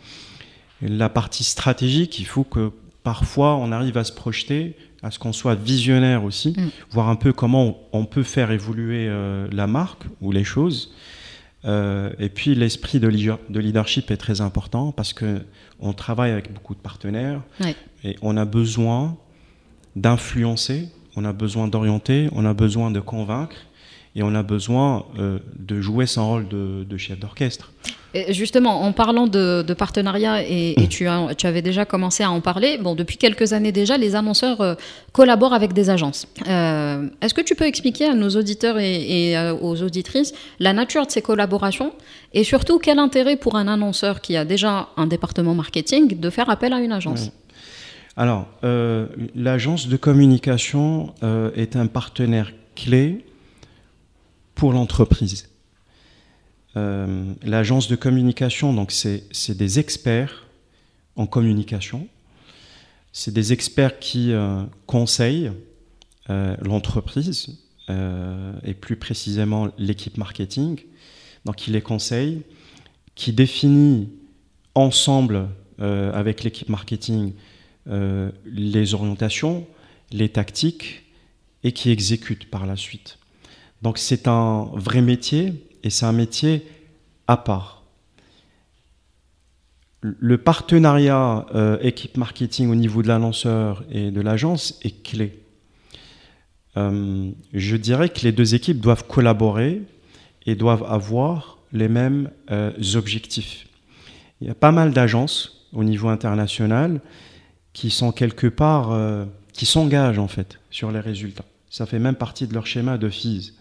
la 0.80 1.08
partie 1.08 1.44
stratégique, 1.44 2.18
il 2.18 2.26
faut 2.26 2.44
que 2.44 2.72
parfois 3.02 3.56
on 3.56 3.70
arrive 3.70 3.98
à 3.98 4.04
se 4.04 4.12
projeter, 4.12 4.76
à 5.02 5.10
ce 5.10 5.18
qu'on 5.18 5.32
soit 5.32 5.54
visionnaire 5.54 6.24
aussi, 6.24 6.54
mm. 6.56 6.70
voir 6.90 7.08
un 7.08 7.16
peu 7.16 7.32
comment 7.32 7.78
on, 7.92 8.06
peut 8.06 8.22
faire 8.22 8.50
évoluer 8.50 9.06
euh, 9.08 9.46
la 9.52 9.66
marque 9.66 10.04
ou 10.20 10.32
les 10.32 10.44
choses. 10.44 10.94
Euh, 11.64 12.12
et 12.18 12.28
puis 12.28 12.54
l'esprit 12.54 13.00
de, 13.00 13.08
leadership 13.08 14.10
est 14.10 14.16
très 14.16 14.40
important 14.40 14.92
parce 14.92 15.12
que 15.12 15.42
on 15.80 15.92
travaille 15.92 16.30
avec 16.30 16.52
beaucoup 16.52 16.74
de 16.74 16.80
partenaires 16.80 17.42
et 18.04 18.16
on 18.22 18.36
a 18.36 18.44
besoin 18.44 19.16
d'influencer, 19.96 20.88
on 21.16 21.24
a 21.24 21.32
besoin 21.32 21.66
d'orienter, 21.66 22.28
on 22.32 22.44
a 22.44 22.54
besoin 22.54 22.90
de 22.90 23.00
convaincre 23.00 23.56
et 24.18 24.22
on 24.24 24.34
a 24.34 24.42
besoin 24.42 25.04
euh, 25.20 25.38
de 25.60 25.80
jouer 25.80 26.06
son 26.06 26.28
rôle 26.28 26.48
de, 26.48 26.96
chef 26.96 27.20
d'orchestre. 27.20 27.72
Justement, 28.30 28.82
en 28.82 28.90
parlant 28.90 29.28
de, 29.28 29.74
partenariat, 29.74 30.42
et, 30.42 30.74
mm. 30.76 30.88
tu, 30.88 31.06
avais 31.06 31.62
déjà 31.62 31.84
commencé 31.84 32.24
à 32.24 32.30
en 32.32 32.40
parler, 32.40 32.78
bon, 32.78 32.96
depuis 32.96 33.16
quelques 33.16 33.52
années 33.52 33.70
déjà, 33.70 33.96
les 33.96 34.16
annonceurs 34.16 34.60
euh, 34.60 34.74
collaborent 35.12 35.54
avec 35.54 35.72
des 35.72 35.88
agences. 35.88 36.26
Euh, 36.48 37.08
est-ce 37.20 37.32
que 37.32 37.42
tu 37.42 37.54
peux 37.54 37.66
expliquer 37.66 38.06
à 38.06 38.14
nos 38.14 38.30
auditeurs 38.30 38.78
et, 38.80 39.36
aux 39.60 39.82
auditrices 39.82 40.34
la 40.58 40.72
nature 40.72 41.06
de 41.06 41.12
ces 41.12 41.22
collaborations 41.22 41.92
et 42.34 42.42
surtout 42.42 42.80
quel 42.80 42.98
intérêt 42.98 43.36
pour 43.36 43.54
un 43.54 43.68
annonceur 43.68 44.20
qui 44.20 44.36
a 44.36 44.44
déjà 44.44 44.88
un 44.96 45.06
département 45.06 45.54
marketing 45.54 46.18
de 46.18 46.30
faire 46.30 46.50
appel 46.50 46.72
à 46.72 46.80
une 46.80 46.90
agence? 46.92 47.30
Alors, 48.16 48.48
l'agence 49.36 49.86
de 49.86 49.96
communication 49.96 51.14
est 51.54 51.76
un 51.76 51.86
partenaire 51.86 52.52
clé 52.74 53.24
pour 54.58 54.72
l'entreprise. 54.72 55.48
Euh, 56.76 57.32
l'agence 57.44 57.88
de 57.88 57.94
communication, 57.94 58.74
donc 58.74 58.90
c'est 58.90 59.56
des 59.56 59.78
experts 59.78 60.48
en 61.14 61.26
communication. 61.26 62.08
C'est 63.12 63.32
des 63.32 63.52
experts 63.52 64.00
qui 64.00 64.32
euh, 64.32 64.64
conseillent 64.86 65.52
euh, 66.28 66.56
l'entreprise 66.60 67.56
et 68.64 68.74
plus 68.74 68.96
précisément 68.96 69.68
l'équipe 69.78 70.18
marketing. 70.18 70.78
Donc 71.46 71.66
ils 71.66 71.72
les 71.72 71.80
conseillent, 71.80 72.42
qui 73.14 73.32
définit 73.32 74.10
ensemble 74.74 75.48
avec 75.78 76.44
l'équipe 76.44 76.68
marketing 76.68 77.32
les 77.86 78.92
orientations, 78.92 79.66
les 80.12 80.28
tactiques 80.28 81.04
et 81.64 81.72
qui 81.72 81.90
exécute 81.90 82.50
par 82.50 82.66
la 82.66 82.76
suite. 82.76 83.18
Donc 83.82 83.98
c'est 83.98 84.26
un 84.28 84.68
vrai 84.74 85.00
métier 85.00 85.68
et 85.82 85.90
c'est 85.90 86.06
un 86.06 86.12
métier 86.12 86.66
à 87.26 87.36
part. 87.36 87.84
Le 90.00 90.38
partenariat 90.38 91.46
euh, 91.54 91.78
équipe 91.80 92.16
marketing 92.16 92.70
au 92.70 92.74
niveau 92.74 93.02
de 93.02 93.08
l'annonceur 93.08 93.84
et 93.90 94.10
de 94.10 94.20
l'agence 94.20 94.78
est 94.82 95.02
clé. 95.02 95.42
Euh, 96.76 97.30
je 97.52 97.76
dirais 97.76 98.08
que 98.08 98.20
les 98.20 98.30
deux 98.30 98.54
équipes 98.54 98.80
doivent 98.80 99.06
collaborer 99.06 99.82
et 100.46 100.54
doivent 100.54 100.84
avoir 100.84 101.58
les 101.72 101.88
mêmes 101.88 102.30
euh, 102.50 102.72
objectifs. 102.94 103.66
Il 104.40 104.46
y 104.46 104.50
a 104.50 104.54
pas 104.54 104.70
mal 104.70 104.92
d'agences 104.92 105.66
au 105.72 105.82
niveau 105.82 106.08
international 106.08 107.00
qui 107.72 107.90
sont 107.90 108.12
quelque 108.12 108.46
part, 108.46 108.96
qui 109.52 109.66
s'engagent 109.66 110.18
en 110.18 110.26
fait 110.26 110.58
sur 110.70 110.90
les 110.90 111.00
résultats. 111.00 111.44
Ça 111.70 111.86
fait 111.86 111.98
même 111.98 112.14
partie 112.14 112.46
de 112.46 112.54
leur 112.54 112.66
schéma 112.66 112.98
de 112.98 113.08
FIS. 113.08 113.57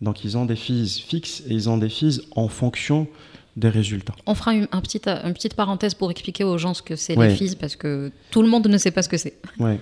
Donc 0.00 0.24
ils 0.24 0.36
ont 0.36 0.44
des 0.44 0.56
fees 0.56 1.02
fixes 1.06 1.42
et 1.48 1.54
ils 1.54 1.68
ont 1.68 1.78
des 1.78 1.88
fees 1.88 2.20
en 2.36 2.48
fonction 2.48 3.08
des 3.56 3.68
résultats. 3.68 4.14
On 4.26 4.34
fera 4.34 4.54
une, 4.54 4.66
petite, 4.66 5.08
une 5.08 5.34
petite 5.34 5.54
parenthèse 5.54 5.94
pour 5.94 6.10
expliquer 6.10 6.44
aux 6.44 6.58
gens 6.58 6.74
ce 6.74 6.82
que 6.82 6.96
c'est 6.96 7.16
les 7.16 7.30
fees 7.30 7.56
parce 7.56 7.76
que 7.76 8.12
tout 8.30 8.42
le 8.42 8.48
monde 8.48 8.66
ne 8.68 8.78
sait 8.78 8.92
pas 8.92 9.02
ce 9.02 9.08
que 9.08 9.16
c'est. 9.16 9.34
Oui. 9.58 9.72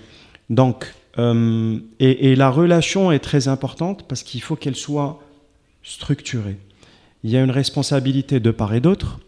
Donc, 0.48 0.94
euh, 1.18 1.78
et, 1.98 2.30
et, 2.30 2.36
la 2.36 2.50
relation 2.50 3.10
est 3.10 3.18
très 3.18 3.48
importante 3.48 4.04
parce 4.06 4.22
qu'il 4.22 4.40
faut 4.40 4.54
qu'elle 4.54 4.76
soit 4.76 5.20
structurée. 5.82 6.56
Il 7.24 7.30
y 7.30 7.36
a 7.36 7.42
une 7.42 7.50
responsabilité 7.50 8.38
de 8.38 8.50
part 8.50 8.74
et 8.74 8.80
d'autre. 8.80 9.18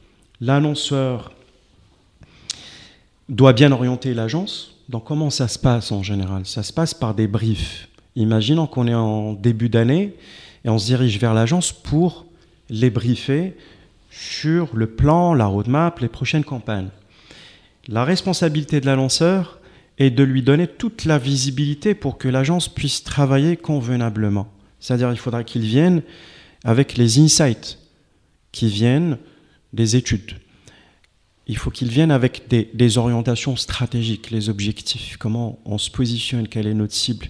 L'annonceur 0.41 1.33
doit 3.29 3.53
bien 3.53 3.73
orienter 3.73 4.15
l'agence. 4.15 4.77
Donc 4.89 5.05
comment 5.05 5.31
ça 5.31 5.49
se 5.49 5.59
passe 5.59 5.93
en 5.93 6.03
général? 6.03 6.47
Ça 6.47 6.63
se 6.63 6.73
passe 6.73 6.95
par 6.95 7.15
des 7.15 7.27
briefs. 7.27 7.89
Imaginons 8.17 8.67
qu'on 8.67 8.87
est 8.87 8.95
en 8.95 9.33
début 9.35 9.69
d'année 9.69 10.15
et 10.65 10.69
on 10.69 10.79
se 10.79 10.87
dirige 10.87 11.19
vers 11.19 11.35
l'agence 11.35 11.73
pour 11.73 12.27
les 12.71 12.91
briefer 12.91 13.57
sur 14.11 14.75
le 14.75 14.87
plan, 14.87 15.35
la 15.35 15.47
roadmap, 15.47 16.01
les 16.01 16.09
prochaines 16.09 16.45
campagnes. 16.45 16.89
La 17.87 18.05
responsabilité 18.05 18.81
de 18.81 18.87
l'annonceur 18.87 19.61
est 19.99 20.11
de 20.11 20.23
lui 20.23 20.43
donner 20.43 20.67
toute 20.67 21.05
la 21.05 21.19
visibilité 21.19 21.95
pour 21.95 22.19
que 22.19 22.29
l'agence 22.29 22.69
puisse 22.69 23.03
travailler 23.03 23.57
convenablement. 23.57 24.49
C'est-à-dire 24.81 25.11
il 25.11 25.19
faudra 25.19 25.45
qu'il 25.45 25.63
vienne 25.63 26.03
avec 26.65 26.97
les 26.97 27.19
insights 27.19 27.79
qui 28.53 28.69
viennent 28.69 29.19
des 29.73 29.97
études. 29.97 30.35
Il 31.47 31.57
faut 31.57 31.71
qu'il 31.71 31.89
vienne 31.89 32.11
avec 32.11 32.49
des, 32.49 32.99
orientations 32.99 33.57
stratégiques, 33.57 34.31
les 34.31 34.51
objectifs, 34.51 35.17
comment 35.17 35.59
on 35.65 35.79
se 35.79 35.91
positionne, 35.91 36.47
quelle 36.47 36.67
est 36.67 36.75
notre 36.75 36.93
cible, 36.93 37.29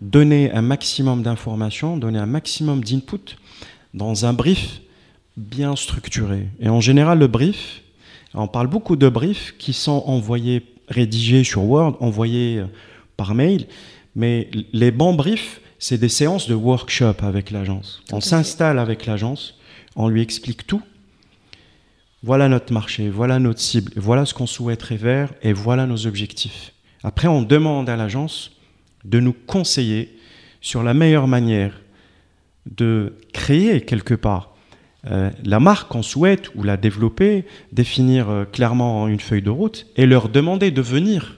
donner 0.00 0.50
un 0.52 0.62
maximum 0.62 1.22
d'informations, 1.22 1.96
donner 1.96 2.18
un 2.18 2.26
maximum 2.26 2.82
d'input 2.84 3.36
dans 3.94 4.26
un 4.26 4.32
brief 4.32 4.80
bien 5.36 5.76
structuré. 5.76 6.48
Et 6.60 6.68
en 6.68 6.80
général, 6.80 7.18
le 7.18 7.26
brief, 7.26 7.82
on 8.34 8.48
parle 8.48 8.66
beaucoup 8.66 8.96
de 8.96 9.08
briefs 9.08 9.54
qui 9.58 9.72
sont 9.72 10.02
envoyés, 10.06 10.62
rédigés 10.88 11.44
sur 11.44 11.64
Word, 11.64 11.96
envoyés 12.00 12.58
euh, 12.58 12.66
par 13.16 13.34
mail, 13.34 13.66
mais 14.14 14.50
les 14.72 14.90
bons 14.90 15.14
briefs, 15.14 15.60
c'est 15.78 15.98
des 15.98 16.08
séances 16.08 16.48
de 16.48 16.54
workshop 16.54 17.16
avec 17.22 17.50
l'agence. 17.50 18.02
On 18.12 18.20
s'installe 18.20 18.78
avec 18.78 19.06
l'agence, 19.06 19.58
on 19.94 20.08
lui 20.08 20.22
explique 20.22 20.66
tout. 20.66 20.82
Voilà 22.22 22.48
notre 22.48 22.72
marché, 22.72 23.08
voilà 23.08 23.38
notre 23.38 23.60
cible, 23.60 23.92
voilà 23.96 24.24
ce 24.24 24.34
qu'on 24.34 24.46
souhaiterait 24.46 24.96
vers 24.96 25.32
et 25.42 25.52
voilà 25.52 25.86
nos 25.86 26.06
objectifs. 26.06 26.72
Après, 27.04 27.28
on 27.28 27.42
demande 27.42 27.88
à 27.88 27.96
l'agence 27.96 28.55
de 29.06 29.20
nous 29.20 29.32
conseiller 29.32 30.16
sur 30.60 30.82
la 30.82 30.94
meilleure 30.94 31.28
manière 31.28 31.80
de 32.66 33.14
créer 33.32 33.80
quelque 33.80 34.14
part 34.14 34.56
euh, 35.08 35.30
la 35.44 35.60
marque 35.60 35.88
qu'on 35.88 36.02
souhaite 36.02 36.50
ou 36.56 36.64
la 36.64 36.76
développer, 36.76 37.44
définir 37.72 38.28
euh, 38.28 38.44
clairement 38.44 39.06
une 39.06 39.20
feuille 39.20 39.42
de 39.42 39.50
route 39.50 39.86
et 39.96 40.04
leur 40.04 40.28
demander 40.28 40.72
de 40.72 40.82
venir 40.82 41.36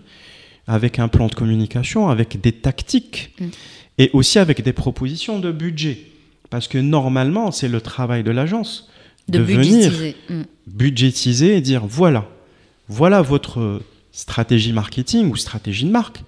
avec 0.66 0.98
un 0.98 1.08
plan 1.08 1.26
de 1.26 1.34
communication, 1.34 2.08
avec 2.08 2.40
des 2.40 2.52
tactiques 2.52 3.34
mm. 3.38 3.46
et 3.98 4.10
aussi 4.14 4.38
avec 4.38 4.62
des 4.62 4.72
propositions 4.72 5.38
de 5.38 5.52
budget. 5.52 5.98
Parce 6.48 6.66
que 6.66 6.78
normalement, 6.78 7.50
c'est 7.50 7.68
le 7.68 7.82
travail 7.82 8.22
de 8.22 8.30
l'agence 8.30 8.88
de, 9.28 9.40
venir 9.40 9.92
mm. 10.30 10.42
budgétiser 10.66 11.56
et 11.56 11.60
dire 11.60 11.84
voilà, 11.86 12.26
voilà 12.88 13.20
votre 13.20 13.82
stratégie 14.18 14.72
marketing 14.72 15.30
ou 15.30 15.36
stratégie 15.36 15.84
de 15.84 15.90
marque. 15.90 16.22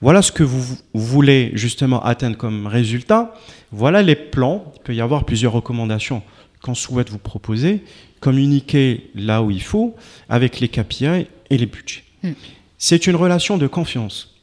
Voilà 0.00 0.22
ce 0.22 0.32
que 0.32 0.42
vous 0.42 0.78
voulez 0.94 1.50
justement 1.54 2.02
atteindre 2.02 2.38
comme 2.38 2.66
résultat. 2.66 3.34
Voilà 3.70 4.00
les 4.02 4.16
plans. 4.16 4.72
Il 4.76 4.82
peut 4.82 4.94
y 4.94 5.02
avoir 5.02 5.24
plusieurs 5.24 5.52
recommandations 5.52 6.22
qu'on 6.62 6.74
souhaite 6.74 7.10
vous 7.10 7.18
proposer. 7.18 7.84
Communiquer 8.20 9.10
là 9.14 9.42
où 9.42 9.50
il 9.50 9.62
faut 9.62 9.94
avec 10.30 10.58
les 10.60 10.68
KPI 10.68 11.26
et 11.50 11.58
les 11.58 11.66
budgets. 11.66 12.02
Hmm. 12.22 12.32
C'est 12.78 13.06
une 13.06 13.16
relation 13.16 13.58
de 13.58 13.66
confiance. 13.66 14.34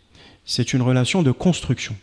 C'est 0.45 0.73
une 0.73 0.83
relation 0.83 1.23
de 1.23 1.31
construction. 1.31 1.95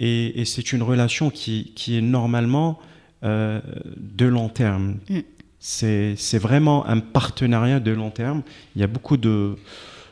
Et, 0.00 0.42
c'est 0.46 0.72
une 0.72 0.82
relation 0.82 1.28
qui, 1.28 1.74
est 1.88 2.00
normalement 2.00 2.80
euh, 3.24 3.60
de 3.96 4.24
long 4.24 4.48
terme. 4.48 4.96
Hmm. 5.10 5.20
C'est 5.60 6.38
vraiment 6.38 6.86
un 6.86 7.00
partenariat 7.00 7.78
de 7.78 7.90
long 7.90 8.10
terme. 8.10 8.42
Il 8.74 8.80
y 8.80 8.84
a 8.84 8.86
beaucoup 8.86 9.18
de 9.18 9.56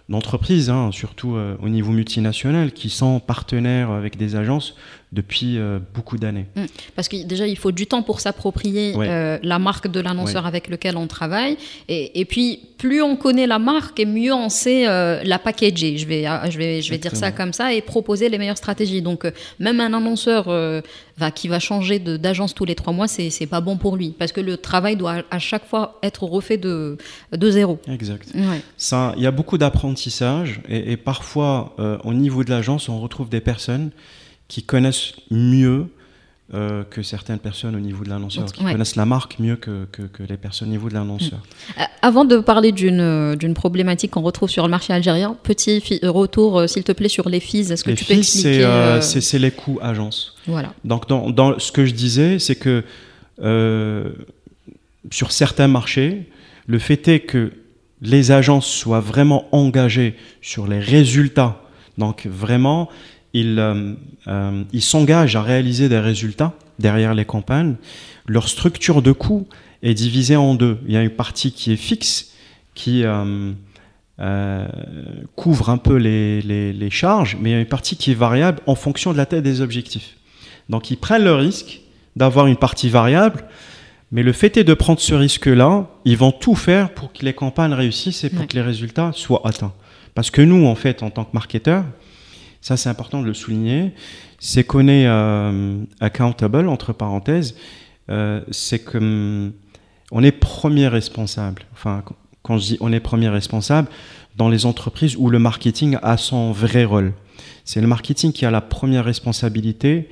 d'entreprises, 0.09 0.71
hein, 0.71 0.91
surtout 0.93 1.37
euh, 1.37 1.57
au 1.63 1.69
niveau 1.69 1.93
multinational, 1.93 2.73
qui 2.73 2.91
sont 2.91 3.21
partenaires 3.21 3.91
avec 3.91 4.17
des 4.17 4.37
agences 4.37 4.77
depuis 5.13 5.59
euh, 5.59 5.79
beaucoup 5.95 6.17
d'années. 6.17 6.47
Mmh. 6.57 6.65
Parce 6.97 7.09
que 7.09 7.23
déjà, 7.25 7.47
il 7.47 7.59
faut 7.59 7.71
du 7.71 7.87
temps 7.87 8.03
pour 8.03 8.21
s'approprier 8.21 8.95
euh, 8.97 9.39
la 9.43 9.59
marque 9.59 9.89
de 9.89 10.01
l'annonceur 10.01 10.47
avec 10.47 10.69
lequel 10.69 10.97
on 10.97 11.07
travaille. 11.07 11.59
Et, 11.89 12.21
et, 12.21 12.25
puis, 12.25 12.61
plus 12.79 13.03
on 13.03 13.17
connaît 13.17 13.47
la 13.47 13.59
marque, 13.59 14.01
et 14.01 14.07
mieux 14.07 14.33
on 14.33 14.49
sait 14.49 14.85
la 14.85 15.39
packager. 15.39 15.99
Je 15.99 16.07
vais, 16.07 16.25
je 16.51 16.59
vais, 16.59 16.81
je 16.81 16.91
vais 16.91 16.99
dire 16.99 17.15
ça 17.15 17.31
comme 17.31 17.53
ça 17.53 17.75
et 17.75 17.83
proposer 17.83 18.29
les 18.29 18.39
meilleures 18.39 18.57
stratégies. 18.57 19.03
Donc, 19.03 19.31
même 19.61 19.81
un 19.81 19.93
annonceur 19.93 20.51
qui 21.35 21.49
va 21.49 21.59
changer 21.59 21.99
d'agence 21.99 22.55
tous 22.55 22.65
les 22.65 22.75
trois 22.75 22.93
mois, 22.93 23.07
c'est 23.07 23.47
pas 23.47 23.61
bon 23.61 23.77
pour 23.77 23.97
lui. 23.97 24.15
Parce 24.19 24.33
que 24.33 24.41
le 24.41 24.57
travail 24.57 24.97
doit 24.97 25.23
à 25.31 25.39
chaque 25.39 25.67
fois 25.67 25.99
être 26.03 26.25
refait 26.25 26.57
de, 26.57 26.97
de 27.33 27.51
zéro. 27.51 27.79
Exact. 27.87 28.29
Il 28.35 29.23
y 29.23 29.27
a 29.27 29.31
beaucoup 29.31 29.59
d'apprentissage. 29.59 30.63
Et, 30.69 30.93
et, 30.93 30.97
parfois, 30.97 31.77
au 32.05 32.15
niveau 32.15 32.45
de 32.45 32.51
l'agence, 32.51 32.89
on 32.89 32.99
retrouve 32.99 33.29
des 33.29 33.41
personnes 33.41 33.91
qui 34.53 34.63
connaissent 34.63 35.15
mieux 35.31 35.87
euh, 36.53 36.85
que 36.85 37.03
certaines 37.03 37.39
personnes 37.39 37.75
au 37.75 37.81
niveau 37.81 38.05
de 38.05 38.11
l'annonceur, 38.11 38.45
qui 38.53 38.63
connaissent 38.63 38.97
la 38.97 39.07
marque 39.07 39.39
mieux 39.39 39.57
que, 39.57 39.87
que, 39.91 40.23
les 40.29 40.37
personnes 40.37 40.69
au 40.69 40.73
niveau 40.73 40.91
de 40.91 40.95
l'annonceur. 40.95 41.39
Mm. 41.39 41.81
Euh, 41.81 41.85
avant 42.03 42.27
de 42.27 42.37
parler 42.37 42.71
d'une 42.71 43.55
problématique 43.55 44.11
qu'on 44.11 44.21
retrouve 44.21 44.51
sur 44.51 44.65
le 44.65 44.69
marché 44.69 44.93
algérien, 44.93 45.35
petit 45.43 45.81
retour, 46.03 46.69
s'il 46.69 46.85
te 46.85 46.93
plaît, 46.93 47.09
sur 47.09 47.31
les 47.31 47.41
fees. 47.41 47.71
Est-ce 47.71 47.83
que 47.83 47.93
tu 47.93 48.05
peux 48.05 48.13
expliquer 48.13 49.01
C'est 49.01 49.39
les 49.39 49.53
coûts 49.53 49.79
agences. 49.81 50.35
Voilà. 50.47 50.75
Donc, 50.85 51.09
dans, 51.09 51.31
dans, 51.31 51.59
ce 51.59 51.73
que 51.73 51.87
je 51.87 51.95
disais, 51.95 52.39
c'est 52.39 52.57
que 52.57 52.85
sur 55.11 55.33
certains 55.33 55.69
marchés, 55.69 56.29
le 56.67 56.79
fait 56.79 57.09
est 57.09 57.21
que 57.21 57.53
les 58.03 58.33
agences 58.33 58.67
soient 58.67 59.01
vraiment 59.01 59.47
engagées 59.53 60.15
sur 60.43 60.67
les 60.67 60.79
résultats. 60.79 61.63
Donc, 61.97 62.27
vraiment, 62.27 62.91
euh, 63.35 63.95
euh, 64.29 64.65
ils 64.73 64.83
s'engagent 64.83 65.37
à 65.37 65.43
réaliser 65.43 65.89
des 65.89 65.99
résultats 65.99 66.53
derrière 66.79 67.15
les 67.15 67.25
campagnes. 67.25 67.77
Leur 68.27 68.49
structure 68.49 69.03
de 69.03 69.13
coût 69.13 69.49
est 69.83 69.95
divisée 69.95 70.37
en 70.37 70.55
deux. 70.55 70.79
Il 70.87 70.93
y 70.93 70.97
a 70.97 71.03
une 71.03 71.11
partie 71.11 71.53
qui 71.53 71.73
est 71.73 71.77
fixe, 71.77 72.33
qui 72.75 73.05
euh, 73.05 74.69
couvre 75.35 75.71
un 75.71 75.79
peu 75.79 75.97
les, 75.97 76.91
charges, 76.91 77.37
mais 77.41 77.51
il 77.51 77.53
y 77.53 77.57
a 77.57 77.61
une 77.61 77.67
partie 77.67 77.97
qui 77.97 78.13
est 78.13 78.15
variable 78.15 78.61
en 78.67 78.75
fonction 78.75 79.13
de 79.13 79.17
la 79.17 79.27
tête 79.27 79.43
des 79.43 79.61
objectifs. 79.61 80.17
Donc 80.69 80.91
ils 80.91 80.97
prennent 80.97 81.25
le 81.25 81.35
risque 81.35 81.81
d'avoir 82.15 82.47
une 82.47 82.57
partie 82.57 82.89
variable, 82.89 83.45
mais 84.13 84.23
le 84.23 84.33
fait 84.33 84.59
est 84.59 84.65
de 84.65 84.75
prendre 84.75 85.01
ce 85.01 85.15
risque-là, 85.15 85.89
ils 86.05 86.19
vont 86.19 86.33
tout 86.33 86.55
faire 86.55 86.93
pour 86.93 87.13
que 87.13 87.25
les 87.25 87.33
campagnes 87.33 87.73
réussissent 87.73 88.25
et 88.25 88.31
pour 88.31 88.47
que 88.47 88.55
les 88.55 88.63
résultats 88.63 89.11
soient 89.15 89.41
atteints. 89.45 89.73
Parce 90.15 90.31
que 90.31 90.43
nous, 90.43 90.67
en 90.67 90.75
fait, 90.75 91.03
en 91.03 91.09
tant 91.09 91.25
que 91.25 91.33
marketeurs, 91.33 91.85
ça 92.63 92.77
c'est 92.77 92.89
important 92.89 93.21
de 93.21 93.27
le 93.27 93.35
souligner, 93.35 93.93
c'est 94.39 94.65
qu'on 94.65 94.89
est 94.89 95.07
euh, 95.07 95.85
accountable, 96.01 96.69
entre 96.69 96.93
parenthèses, 96.93 97.57
euh, 98.09 98.41
c'est 98.51 98.79
que 98.79 98.99
hum, 98.99 99.53
est 100.23 100.33
premier 100.33 100.89
responsable. 100.89 101.63
Enfin, 101.75 102.03
quand 102.43 102.59
je 102.59 102.65
dis 102.65 102.79
on 102.81 102.93
est 102.93 103.01
premier 103.01 103.29
responsable, 103.29 103.89
dans 104.37 104.49
les 104.49 104.65
entreprises 104.65 105.17
où 105.17 105.29
le 105.29 105.39
marketing 105.39 105.99
a 106.03 106.17
son 106.17 106.53
vrai 106.53 106.85
rôle. 106.85 107.13
C'est 107.65 107.81
le 107.81 107.87
marketing 107.87 108.33
qui 108.33 108.47
a 108.47 108.51
la 108.51 108.63
première 108.63 109.05
responsabilité 109.05 110.09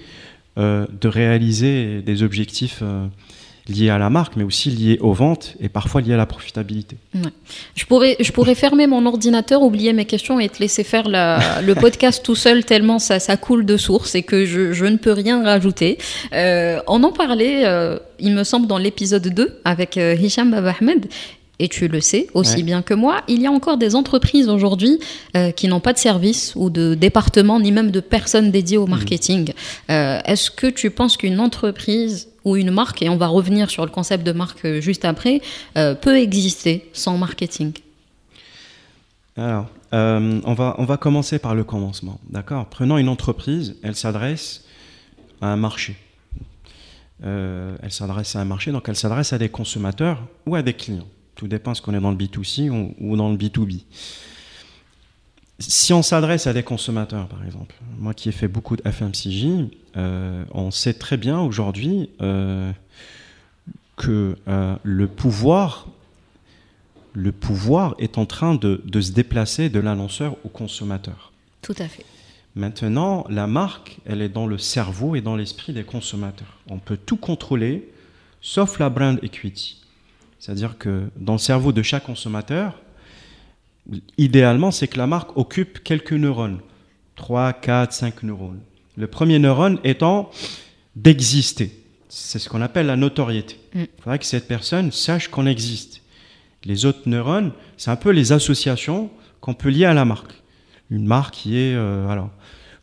euh, 0.58 0.86
de 1.00 1.08
réaliser 1.08 2.02
des 2.02 2.22
objectifs 2.22 2.82
lié 3.70 3.90
à 3.90 3.98
la 3.98 4.10
marque, 4.10 4.36
mais 4.36 4.44
aussi 4.44 4.70
lié 4.70 4.98
aux 5.00 5.12
ventes 5.12 5.54
et 5.60 5.68
parfois 5.68 6.00
lié 6.00 6.14
à 6.14 6.16
la 6.16 6.26
profitabilité. 6.26 6.96
Je, 7.74 7.84
pourrais, 7.84 8.16
je 8.20 8.32
pourrais 8.32 8.54
fermer 8.54 8.86
mon 8.86 9.06
ordinateur, 9.06 9.62
oublier 9.62 9.92
mes 9.92 10.04
questions 10.04 10.40
et 10.40 10.48
te 10.48 10.58
laisser 10.58 10.84
faire 10.84 11.08
le 11.08 11.74
podcast 11.74 12.22
tout 12.24 12.34
seul 12.34 12.64
tellement 12.64 12.98
ça, 12.98 13.18
ça 13.18 13.36
coule 13.36 13.64
de 13.64 13.76
source 13.76 14.14
et 14.14 14.22
que 14.22 14.44
je, 14.44 14.72
je 14.72 14.84
ne 14.84 14.96
peux 14.96 15.12
rien 15.12 15.42
rajouter. 15.42 15.98
Euh, 16.32 16.80
on 16.86 17.02
en 17.02 17.12
parlait, 17.12 17.66
euh, 17.66 17.98
il 18.18 18.34
me 18.34 18.44
semble, 18.44 18.66
dans 18.66 18.78
l'épisode 18.78 19.28
2 19.28 19.60
avec 19.64 19.96
euh, 19.96 20.14
Hicham 20.14 20.50
Baba 20.50 20.74
Ahmed 20.80 21.06
et 21.58 21.68
tu 21.68 21.88
le 21.88 22.00
sais 22.00 22.26
aussi 22.32 22.62
bien 22.62 22.80
que 22.80 22.94
moi, 22.94 23.20
il 23.28 23.42
y 23.42 23.46
a 23.46 23.50
encore 23.50 23.76
des 23.76 23.94
entreprises 23.94 24.48
aujourd'hui 24.48 24.98
euh, 25.36 25.50
qui 25.50 25.68
n'ont 25.68 25.80
pas 25.80 25.92
de 25.92 25.98
service 25.98 26.54
ou 26.56 26.70
de 26.70 26.94
département, 26.94 27.60
ni 27.60 27.70
même 27.70 27.90
de 27.90 28.00
personnes 28.00 28.50
dédiées 28.50 28.78
au 28.78 28.86
mmh. 28.86 28.90
marketing. 28.90 29.52
Est-ce 29.88 30.50
que 30.50 30.68
tu 30.68 30.90
penses 30.90 31.18
qu'une 31.18 31.38
entreprise 31.38 32.29
ou 32.44 32.56
une 32.56 32.70
marque, 32.70 33.02
et 33.02 33.08
on 33.08 33.16
va 33.16 33.28
revenir 33.28 33.70
sur 33.70 33.84
le 33.84 33.90
concept 33.90 34.24
de 34.24 34.32
marque 34.32 34.64
euh, 34.64 34.80
juste 34.80 35.04
après, 35.04 35.40
euh, 35.76 35.94
peut 35.94 36.18
exister 36.18 36.88
sans 36.92 37.18
marketing 37.18 37.72
Alors, 39.36 39.66
euh, 39.92 40.40
on, 40.44 40.54
va, 40.54 40.96
commencer 40.96 41.38
par 41.38 41.54
le 41.54 41.64
commencement. 41.64 42.20
D'accord? 42.28 42.66
Prenons 42.66 42.98
une 42.98 43.08
entreprise, 43.08 43.76
elle 43.82 43.96
s'adresse 43.96 44.64
à 45.40 45.48
un 45.48 45.56
marché. 45.56 45.96
elle 47.22 47.90
s'adresse 47.90 48.36
à 48.36 48.40
un 48.40 48.44
marché, 48.44 48.72
donc 48.72 48.88
elle 48.88 48.96
s'adresse 48.96 49.32
à 49.32 49.38
des 49.38 49.48
consommateurs 49.48 50.22
ou 50.46 50.54
à 50.54 50.62
des 50.62 50.74
clients. 50.74 51.08
Tout 51.34 51.48
dépend 51.48 51.74
ce 51.74 51.82
qu'on 51.82 51.94
est 51.94 52.00
dans 52.00 52.10
le 52.10 52.16
B2C 52.16 52.70
ou, 52.70 52.94
ou 53.00 53.16
dans 53.16 53.30
le 53.30 53.36
B2B 53.36 53.82
si 55.60 55.92
on 55.92 56.02
s'adresse 56.02 56.46
à 56.46 56.52
des 56.52 56.62
consommateurs, 56.62 57.28
par 57.28 57.44
exemple, 57.44 57.74
moi 57.98 58.14
qui 58.14 58.28
ai 58.28 58.32
fait 58.32 58.48
beaucoup 58.48 58.76
de 58.76 58.82
FMCJ, 58.88 59.68
euh, 59.96 60.44
on 60.52 60.70
sait 60.70 60.94
très 60.94 61.16
bien 61.16 61.38
aujourd'hui 61.40 62.10
euh, 62.22 62.72
que 63.96 64.36
euh, 64.48 64.76
le 64.82 65.06
pouvoir, 65.06 65.86
le 67.12 67.30
pouvoir 67.30 67.94
est 67.98 68.16
en 68.16 68.24
train 68.24 68.54
de, 68.54 68.80
de 68.84 69.00
se 69.00 69.12
déplacer 69.12 69.68
de 69.68 69.80
l'annonceur 69.80 70.36
au 70.44 70.48
consommateur. 70.48 71.32
Tout 71.60 71.74
à 71.78 71.88
fait. 71.88 72.06
Maintenant, 72.56 73.26
la 73.28 73.46
marque, 73.46 73.98
elle 74.06 74.22
est 74.22 74.28
dans 74.28 74.46
le 74.46 74.58
cerveau 74.58 75.14
et 75.14 75.20
dans 75.20 75.36
l'esprit 75.36 75.72
des 75.72 75.84
consommateurs. 75.84 76.58
On 76.68 76.78
peut 76.78 76.96
tout 76.96 77.16
contrôler, 77.16 77.88
sauf 78.40 78.78
la 78.78 78.88
brand 78.88 79.18
equity. 79.22 79.80
C'est-à-dire 80.38 80.78
que 80.78 81.10
dans 81.16 81.34
le 81.34 81.38
cerveau 81.38 81.70
de 81.70 81.82
chaque 81.82 82.04
consommateur, 82.04 82.80
idéalement, 84.18 84.70
c'est 84.70 84.88
que 84.88 84.98
la 84.98 85.06
marque 85.06 85.36
occupe 85.36 85.82
quelques 85.82 86.12
neurones. 86.12 86.60
3, 87.16 87.52
4, 87.54 87.92
5 87.92 88.22
neurones. 88.22 88.60
Le 88.96 89.06
premier 89.06 89.38
neurone 89.38 89.78
étant 89.84 90.30
d'exister. 90.96 91.72
C'est 92.08 92.38
ce 92.38 92.48
qu'on 92.48 92.60
appelle 92.60 92.86
la 92.86 92.96
notoriété. 92.96 93.56
Mm. 93.74 93.80
Il 93.80 94.02
faudrait 94.02 94.18
que 94.18 94.24
cette 94.24 94.48
personne 94.48 94.90
sache 94.92 95.28
qu'on 95.28 95.46
existe. 95.46 96.02
Les 96.64 96.84
autres 96.84 97.08
neurones, 97.08 97.52
c'est 97.76 97.90
un 97.90 97.96
peu 97.96 98.10
les 98.10 98.32
associations 98.32 99.10
qu'on 99.40 99.54
peut 99.54 99.70
lier 99.70 99.86
à 99.86 99.94
la 99.94 100.04
marque. 100.04 100.32
Une 100.90 101.06
marque 101.06 101.34
qui 101.34 101.58
est... 101.58 101.74
Euh, 101.74 102.08
alors, 102.08 102.30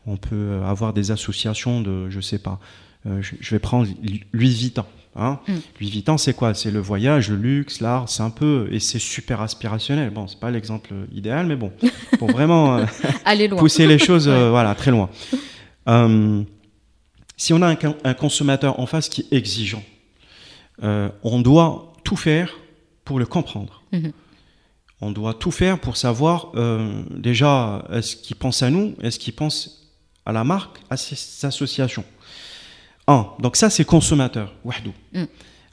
on 0.06 0.18
peut 0.18 0.62
avoir 0.66 0.94
des 0.94 1.12
associations 1.12 1.82
de, 1.82 2.10
je 2.10 2.22
sais 2.22 2.40
pas, 2.40 2.60
euh, 3.06 3.22
je, 3.22 3.52
vais 3.52 3.60
prendre 3.60 3.88
Louis 4.32 4.54
Vuitton. 4.54 4.86
Hein. 5.18 5.40
Mm. 5.48 5.54
Louis 5.80 5.90
Vuitton, 5.90 6.18
c'est 6.18 6.34
quoi? 6.34 6.54
C'est 6.54 6.72
le 6.72 6.80
voyage, 6.80 7.30
le 7.30 7.36
luxe, 7.36 7.82
l'art, 7.82 8.08
c'est 8.08 8.24
un 8.24 8.30
peu, 8.30 8.68
et 8.72 8.80
c'est 8.80 9.00
super 9.00 9.42
aspirationnel. 9.42 10.12
Bon, 10.12 10.28
c'est 10.28 10.40
pas 10.40 10.52
l'exemple 10.52 10.94
idéal, 11.14 11.48
mais 11.48 11.56
bon, 11.56 11.72
pour 12.20 12.32
vraiment 12.32 12.78
euh, 12.78 12.86
Aller 13.26 13.50
pousser 13.50 13.88
les 13.88 14.00
choses, 14.00 14.28
euh, 14.28 14.50
voilà, 14.50 14.76
très 14.76 14.92
loin. 14.92 15.10
Euh, 15.90 16.44
si 17.36 17.54
on 17.54 17.62
a 17.62 17.76
un, 18.04 18.14
consommateur 18.14 18.80
en 18.80 18.86
face 18.86 19.10
qui 19.10 19.22
est 19.22 19.36
exigeant, 19.36 19.84
on 20.82 21.42
doit 21.42 21.94
tout 22.04 22.16
faire 22.16 22.54
pour 23.04 23.20
le 23.20 23.26
comprendre. 23.26 23.84
Mm-hmm. 23.94 24.12
On 25.02 25.12
doit 25.12 25.36
tout 25.36 25.52
faire 25.52 25.80
pour 25.80 25.98
savoir 25.98 26.52
déjà 27.12 27.86
est-ce 27.92 28.16
qu'il 28.16 28.36
pense 28.36 28.64
à 28.64 28.72
nous, 28.72 28.96
est-ce 29.02 29.20
qu'il 29.20 29.34
pense 29.34 29.88
à 30.28 30.34
la 30.34 30.44
marque, 30.44 30.80
à 30.90 30.98
ses 30.98 31.46
associations. 31.46 32.04
Donc 33.08 33.56
ça, 33.56 33.70
c'est 33.70 33.86
consommateur. 33.86 34.54
Mm. 35.14 35.24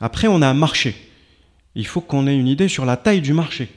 Après, 0.01 0.29
on 0.29 0.41
a 0.43 0.49
un 0.49 0.55
marché. 0.55 0.95
Il 1.75 1.87
faut 1.87 2.01
qu'on 2.01 2.27
ait 2.27 2.37
une 2.37 2.47
idée 2.47 2.69
sur 2.69 2.85
la 2.85 2.97
taille 2.97 3.21
du 3.21 3.33
marché. 3.33 3.69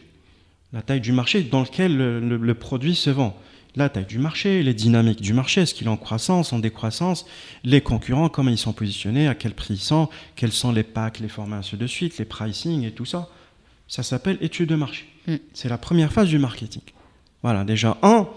La 0.74 0.82
taille 0.82 1.02
du 1.02 1.12
marché 1.12 1.42
dans 1.42 1.62
lequel 1.62 1.98
le, 1.98 2.54
produit 2.54 2.96
se 2.96 3.10
vend. 3.10 3.36
La 3.76 3.90
taille 3.90 4.06
du 4.06 4.20
marché, 4.20 4.64
les 4.64 4.74
dynamiques 4.74 5.22
du 5.22 5.34
marché, 5.34 5.62
est-ce 5.62 5.74
qu'il 5.74 5.88
est 5.88 5.90
en 5.90 5.98
croissance, 5.98 6.52
en 6.52 6.60
décroissance, 6.60 7.26
les 7.64 7.82
concurrents, 7.82 8.28
comment 8.28 8.50
ils 8.50 8.58
sont 8.58 8.74
positionnés, 8.74 9.28
à 9.28 9.36
quel 9.36 9.54
prix 9.54 9.76
ils 9.76 9.80
sont, 9.80 10.10
quels 10.36 10.52
sont 10.52 10.72
les 10.72 10.84
packs, 10.84 11.20
les 11.20 11.28
formats, 11.28 11.58
ainsi 11.58 11.78
de 11.78 11.88
suite, 11.88 12.18
les 12.18 12.26
pricing 12.26 12.84
et 12.84 12.92
tout 12.92 13.06
ça. 13.06 13.30
Ça 13.88 14.04
s'appelle 14.04 14.38
étude 14.42 14.70
de 14.70 14.76
marché. 14.76 15.06
Mm. 15.28 15.36
C'est 15.54 15.70
la 15.70 15.78
première 15.78 16.12
phase 16.12 16.28
du 16.28 16.40
marketing. 16.40 16.82
Voilà, 17.44 17.64
déjà, 17.64 17.98
un, 18.02 18.28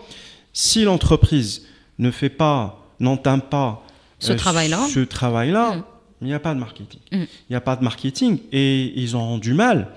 si 0.53 0.85
l'entreprise 0.85 1.67
ne 1.99 2.11
fait 2.11 2.29
pas, 2.31 2.87
n'entame 3.01 3.43
pas 3.43 3.83
ce 4.21 4.33
euh, 4.33 4.37
travail-là. 4.37 4.87
Ce 4.89 5.01
travail-là, 5.01 5.75
mm. 5.75 5.83
il 6.21 6.27
n'y 6.29 6.35
a 6.35 6.39
pas 6.39 6.55
de 6.55 6.61
marketing. 6.61 7.01
Mm. 7.11 7.17
Il 7.17 7.51
n'y 7.51 7.57
a 7.57 7.61
pas 7.61 7.77
de 7.77 7.83
marketing 7.83 8.39
et 8.53 8.93
ils 9.01 9.17
ont 9.17 9.39
du 9.39 9.55
mal 9.55 9.89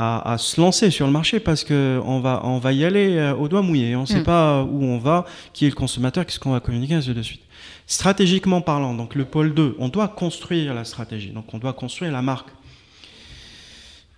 à, 0.00 0.36
se 0.38 0.60
lancer 0.60 0.92
sur 0.92 1.06
le 1.06 1.12
marché 1.12 1.40
parce 1.40 1.64
qu'on 1.64 2.20
va, 2.20 2.42
on 2.44 2.58
va 2.58 2.72
y 2.72 2.84
aller 2.84 3.16
euh, 3.16 3.34
au 3.34 3.48
doigt 3.48 3.62
mouillé. 3.62 3.96
On 3.96 4.02
ne 4.02 4.06
sait 4.06 4.20
mm. 4.20 4.24
pas 4.24 4.62
où 4.62 4.84
on 4.84 4.98
va, 4.98 5.24
qui 5.52 5.66
est 5.66 5.70
le 5.70 5.74
consommateur, 5.74 6.24
qu'est-ce 6.24 6.38
qu'on 6.38 6.52
va 6.52 6.60
communiquer, 6.60 6.94
ainsi 6.94 7.12
de 7.12 7.22
suite. 7.22 7.42
Stratégiquement 7.88 8.60
parlant, 8.60 8.94
donc 8.94 9.14
le 9.14 9.24
pôle 9.24 9.54
2, 9.54 9.74
on 9.78 9.88
doit 9.88 10.08
construire 10.08 10.72
la 10.74 10.84
stratégie, 10.84 11.30
donc 11.30 11.52
on 11.52 11.58
doit 11.58 11.72
construire 11.72 12.12
la 12.12 12.22
marque. 12.22 12.50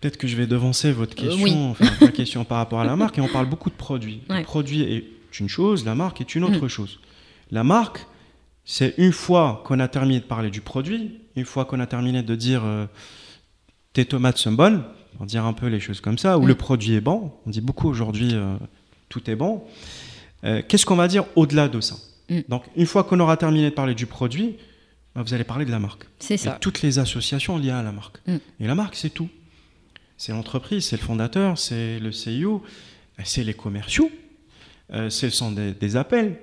Peut-être 0.00 0.16
que 0.16 0.26
je 0.26 0.36
vais 0.36 0.46
devancer 0.46 0.92
votre 0.92 1.12
euh, 1.22 1.28
question, 1.28 1.70
enfin, 1.70 2.06
question 2.08 2.44
par 2.44 2.58
rapport 2.58 2.80
à 2.80 2.84
la 2.84 2.96
marque, 2.96 3.16
et 3.16 3.20
on 3.22 3.28
parle 3.28 3.46
beaucoup 3.46 3.70
de 3.70 3.74
produits. 3.74 4.20
Le 4.28 4.42
produit 4.42 4.82
est 4.82 5.04
une 5.38 5.48
chose, 5.48 5.86
la 5.86 5.94
marque 5.94 6.20
est 6.20 6.34
une 6.34 6.44
autre 6.44 6.68
chose. 6.68 6.98
La 7.50 7.64
marque, 7.64 8.06
c'est 8.72 8.94
une 8.98 9.10
fois 9.10 9.64
qu'on 9.66 9.80
a 9.80 9.88
terminé 9.88 10.20
de 10.20 10.24
parler 10.24 10.48
du 10.48 10.60
produit, 10.60 11.18
une 11.34 11.44
fois 11.44 11.64
qu'on 11.64 11.80
a 11.80 11.88
terminé 11.88 12.22
de 12.22 12.36
dire 12.36 12.62
euh, 12.64 12.86
tes 13.94 14.04
tomates 14.04 14.38
sont 14.38 14.52
bonnes, 14.52 14.84
on 15.18 15.24
dire 15.24 15.44
un 15.44 15.52
peu 15.52 15.66
les 15.66 15.80
choses 15.80 16.00
comme 16.00 16.18
ça, 16.18 16.38
ou 16.38 16.46
le 16.46 16.54
produit 16.54 16.94
est 16.94 17.00
bon, 17.00 17.32
on 17.46 17.50
dit 17.50 17.60
beaucoup 17.60 17.88
aujourd'hui 17.88 18.30
euh, 18.32 18.54
tout 19.08 19.28
est 19.28 19.34
bon. 19.34 19.64
Euh, 20.44 20.62
qu'est-ce 20.68 20.86
qu'on 20.86 20.94
va 20.94 21.08
dire 21.08 21.24
au-delà 21.34 21.66
de 21.66 21.80
ça? 21.80 21.96
Mm. 22.28 22.42
Donc 22.48 22.62
une 22.76 22.86
fois 22.86 23.02
qu'on 23.02 23.18
aura 23.18 23.36
terminé 23.36 23.70
de 23.70 23.74
parler 23.74 23.96
du 23.96 24.06
produit, 24.06 24.54
bah, 25.16 25.24
vous 25.26 25.34
allez 25.34 25.42
parler 25.42 25.64
de 25.64 25.72
la 25.72 25.80
marque. 25.80 26.06
C'est 26.20 26.36
ça. 26.36 26.54
Et 26.54 26.60
toutes 26.60 26.80
les 26.82 27.00
associations 27.00 27.58
liées 27.58 27.70
à 27.70 27.82
la 27.82 27.90
marque. 27.90 28.18
Mm. 28.28 28.36
Et 28.60 28.66
la 28.68 28.76
marque, 28.76 28.94
c'est 28.94 29.10
tout. 29.10 29.30
C'est 30.16 30.30
l'entreprise, 30.30 30.86
c'est 30.86 30.96
le 30.96 31.02
fondateur, 31.02 31.58
c'est 31.58 31.98
le 31.98 32.10
CEO, 32.10 32.62
c'est 33.24 33.42
les 33.42 33.54
commerciaux, 33.54 34.12
c'est 35.08 35.26
le 35.26 35.32
centre 35.32 35.60
des 35.60 35.96
appels, 35.96 36.38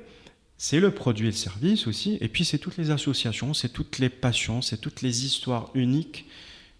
c'est 0.57 0.79
le 0.79 0.91
produit 0.91 1.27
et 1.27 1.31
le 1.31 1.35
service 1.35 1.87
aussi, 1.87 2.17
et 2.19 2.27
puis 2.27 2.43
c'est 2.43 2.57
toutes 2.57 2.77
les 2.77 2.89
associations, 2.89 3.53
c'est 3.53 3.69
toutes 3.69 3.99
les 3.99 4.09
passions, 4.09 4.61
c'est 4.61 4.77
toutes 4.77 5.01
les 5.01 5.25
histoires 5.25 5.69
uniques 5.75 6.25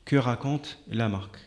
que 0.06 0.16
raconte 0.16 0.78
la 0.90 1.10
marque. 1.10 1.38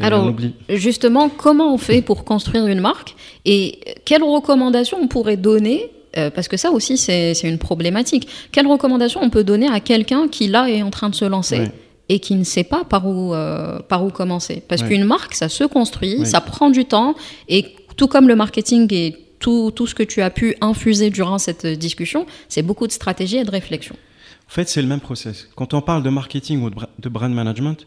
Alors, 0.00 0.32
justement, 0.68 1.28
comment 1.28 1.74
on 1.74 1.78
fait 1.78 2.00
pour 2.00 2.24
construire 2.24 2.66
une 2.68 2.80
marque 2.80 3.16
et 3.44 3.80
quelles 4.04 4.22
recommandations 4.22 4.98
on 5.00 5.08
pourrait 5.08 5.36
donner 5.36 5.90
euh, 6.16 6.30
parce 6.30 6.48
que 6.48 6.56
ça 6.56 6.72
aussi, 6.72 6.98
c'est 6.98 7.34
une 7.44 7.58
problématique. 7.58 8.28
Quelles 8.50 8.66
recommandations 8.66 9.20
on 9.22 9.30
peut 9.30 9.44
donner 9.44 9.68
à 9.68 9.78
quelqu'un 9.78 10.26
qui, 10.26 10.48
là, 10.48 10.68
est 10.68 10.82
en 10.82 10.90
train 10.90 11.08
de 11.08 11.14
se 11.14 11.24
lancer 11.24 11.68
et 12.08 12.18
qui 12.18 12.34
ne 12.34 12.42
sait 12.42 12.64
pas 12.64 12.82
par 12.82 13.06
où, 13.06 13.32
euh, 13.32 13.78
par 13.80 14.04
où 14.04 14.10
commencer? 14.10 14.62
Parce 14.66 14.82
qu'une 14.82 15.04
marque, 15.04 15.34
ça 15.34 15.48
se 15.48 15.64
construit, 15.64 16.26
ça 16.26 16.40
prend 16.40 16.70
du 16.70 16.84
temps, 16.84 17.14
et 17.48 17.76
tout 17.96 18.08
comme 18.08 18.26
le 18.26 18.34
marketing 18.34 18.92
et 18.92 19.16
tout, 19.40 19.72
tout 19.74 19.88
ce 19.88 19.94
que 19.96 20.04
tu 20.04 20.22
as 20.22 20.30
pu 20.30 20.54
infuser 20.60 21.10
durant 21.10 21.38
cette 21.38 21.66
discussion, 21.66 22.26
c'est 22.48 22.62
beaucoup 22.62 22.86
de 22.86 22.92
stratégie 22.92 23.38
et 23.38 23.44
de 23.44 23.50
réflexion. 23.50 23.96
En 24.46 24.52
fait, 24.52 24.68
c'est 24.68 24.82
le 24.82 24.88
même 24.88 25.00
process. 25.00 25.48
Quand 25.56 25.74
on 25.74 25.80
parle 25.80 26.02
de 26.04 26.10
marketing 26.10 26.62
ou 26.62 26.70
de 26.70 27.08
brand 27.08 27.32
management, 27.32 27.86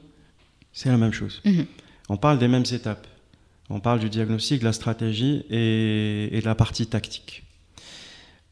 c'est 0.74 0.90
la 0.90 0.98
même 0.98 1.14
chose. 1.14 1.42
Mhm. 1.46 1.66
On 2.10 2.18
parle 2.18 2.40
des 2.40 2.50
mêmes 2.50 2.66
étapes. 2.72 3.08
On 3.70 3.80
parle 3.80 4.00
du 4.00 4.10
diagnostic, 4.10 4.60
de 4.60 4.66
la 4.66 4.74
stratégie 4.74 5.46
et, 5.50 6.38
et 6.38 6.42
de 6.42 6.46
la 6.46 6.56
partie 6.56 6.88
tactique. 6.88 7.44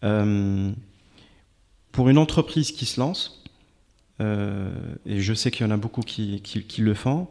Euh, 0.04 0.72
pour 1.92 2.10
une 2.10 2.18
entreprise 2.18 2.72
qui 2.72 2.86
se 2.86 3.00
lance, 3.00 3.44
euh, 4.22 4.72
et 5.06 5.20
je 5.20 5.34
sais 5.34 5.52
qu'il 5.52 5.66
y 5.66 5.70
en 5.70 5.72
a 5.72 5.78
beaucoup 5.78 6.02
qui, 6.02 6.42
le 6.78 6.94
font, 6.94 7.28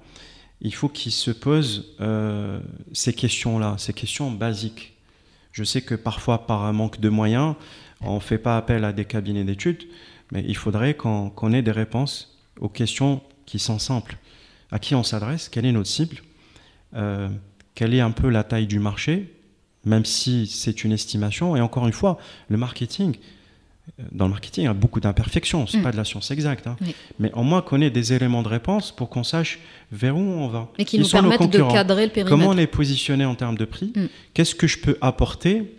il 0.60 0.74
faut 0.74 0.88
qu'ils 0.88 1.12
se 1.12 1.30
posent 1.30 1.94
euh, 2.00 2.60
ces 2.92 3.12
questions-là, 3.12 3.76
ces 3.78 3.92
questions 3.92 4.30
basiques. 4.30 4.94
Je 5.52 5.64
sais 5.64 5.82
que 5.82 5.94
parfois, 5.94 6.46
par 6.46 6.64
un 6.64 6.72
manque 6.72 7.00
de 7.00 7.08
moyens, 7.08 7.54
on 8.00 8.16
ne 8.16 8.20
fait 8.20 8.38
pas 8.38 8.56
appel 8.56 8.84
à 8.84 8.92
des 8.92 9.04
cabinets 9.04 9.44
d'études, 9.44 9.88
mais 10.32 10.44
il 10.46 10.56
faudrait 10.56 10.94
qu'on 10.94 11.52
ait 11.52 11.62
des 11.62 11.72
réponses 11.72 12.40
aux 12.60 12.68
questions 12.68 13.20
qui 13.46 13.58
sont 13.58 13.78
simples. 13.78 14.16
À 14.70 14.78
qui 14.78 14.94
on 14.94 15.02
s'adresse? 15.02 15.48
Quelle 15.48 15.66
est 15.66 15.72
notre 15.72 15.88
cible? 15.88 16.18
Quelle 17.74 17.94
est 17.94 18.00
un 18.00 18.12
peu 18.12 18.28
la 18.28 18.44
taille 18.44 18.66
du 18.66 18.78
marché? 18.78 19.34
Même 19.84 20.04
si 20.04 20.46
c'est 20.46 20.84
une 20.84 20.92
estimation. 20.92 21.56
Et 21.56 21.60
encore 21.60 21.86
une 21.86 21.92
fois, 21.92 22.18
le 22.48 22.56
marketing, 22.56 23.16
euh, 23.16 23.39
dans 24.12 24.26
le 24.26 24.30
marketing, 24.30 24.64
il 24.64 24.66
y 24.66 24.70
a 24.70 24.74
beaucoup 24.74 25.00
d'imperfections, 25.00 25.66
ce 25.66 25.76
n'est 25.76 25.80
mm. 25.80 25.84
pas 25.84 25.92
de 25.92 25.96
la 25.96 26.04
science 26.04 26.30
exacte. 26.30 26.66
Hein. 26.66 26.76
Mais 27.18 27.32
au 27.32 27.42
moins 27.42 27.62
qu'on 27.62 27.80
ait 27.80 27.90
des 27.90 28.12
éléments 28.12 28.42
de 28.42 28.48
réponse 28.48 28.92
pour 28.92 29.08
qu'on 29.08 29.24
sache 29.24 29.58
vers 29.92 30.16
où 30.16 30.20
on 30.20 30.48
va. 30.48 30.68
Et 30.78 30.84
qui 30.84 30.98
nous 30.98 31.08
permettent 31.08 31.50
de 31.50 31.58
cadrer 31.58 32.06
le 32.06 32.12
périmètre. 32.12 32.36
Comment 32.36 32.50
on 32.50 32.58
est 32.58 32.66
positionné 32.66 33.24
en 33.24 33.34
termes 33.34 33.56
de 33.56 33.64
prix 33.64 33.92
mm. 33.94 34.06
Qu'est-ce 34.34 34.54
que 34.54 34.66
je 34.66 34.78
peux 34.78 34.96
apporter 35.00 35.74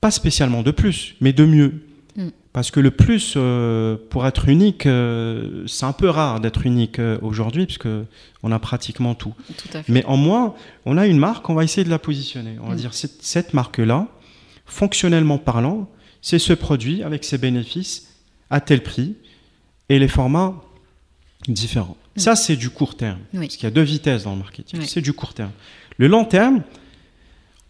Pas 0.00 0.10
spécialement 0.10 0.62
de 0.62 0.70
plus, 0.70 1.14
mais 1.20 1.32
de 1.32 1.44
mieux. 1.44 1.82
Mm. 2.16 2.28
Parce 2.52 2.72
que 2.72 2.80
le 2.80 2.90
plus, 2.90 3.34
euh, 3.36 3.96
pour 4.10 4.26
être 4.26 4.48
unique, 4.48 4.86
euh, 4.86 5.64
c'est 5.66 5.86
un 5.86 5.92
peu 5.92 6.08
rare 6.08 6.40
d'être 6.40 6.66
unique 6.66 6.98
euh, 6.98 7.18
aujourd'hui, 7.22 7.66
puisque 7.66 7.88
on 8.42 8.50
a 8.50 8.58
pratiquement 8.58 9.14
tout. 9.14 9.34
Mais 9.88 10.04
en 10.06 10.16
moins, 10.16 10.54
on 10.84 10.98
a 10.98 11.06
une 11.06 11.18
marque, 11.18 11.48
on 11.48 11.54
va 11.54 11.62
essayer 11.62 11.84
de 11.84 11.90
la 11.90 12.00
positionner. 12.00 12.56
On 12.62 12.68
va 12.68 12.74
dire 12.74 12.92
cette, 12.92 13.22
cette 13.22 13.54
marque-là, 13.54 14.08
fonctionnellement 14.66 15.38
parlant, 15.38 15.88
c'est 16.22 16.38
ce 16.38 16.52
produit 16.52 17.02
avec 17.02 17.24
ses 17.24 17.38
bénéfices 17.38 18.08
à 18.50 18.60
tel 18.60 18.82
prix 18.82 19.14
et 19.88 19.98
les 19.98 20.08
formats 20.08 20.62
différents. 21.48 21.96
Ça, 22.16 22.36
c'est 22.36 22.56
du 22.56 22.70
court 22.70 22.96
terme. 22.96 23.20
Parce 23.32 23.56
qu'il 23.56 23.64
y 23.64 23.66
a 23.66 23.70
deux 23.70 23.82
vitesses 23.82 24.24
dans 24.24 24.32
le 24.32 24.38
marketing. 24.38 24.82
C'est 24.82 25.00
du 25.00 25.12
court 25.12 25.34
terme. 25.34 25.52
Le 25.96 26.06
long 26.06 26.24
terme, 26.24 26.62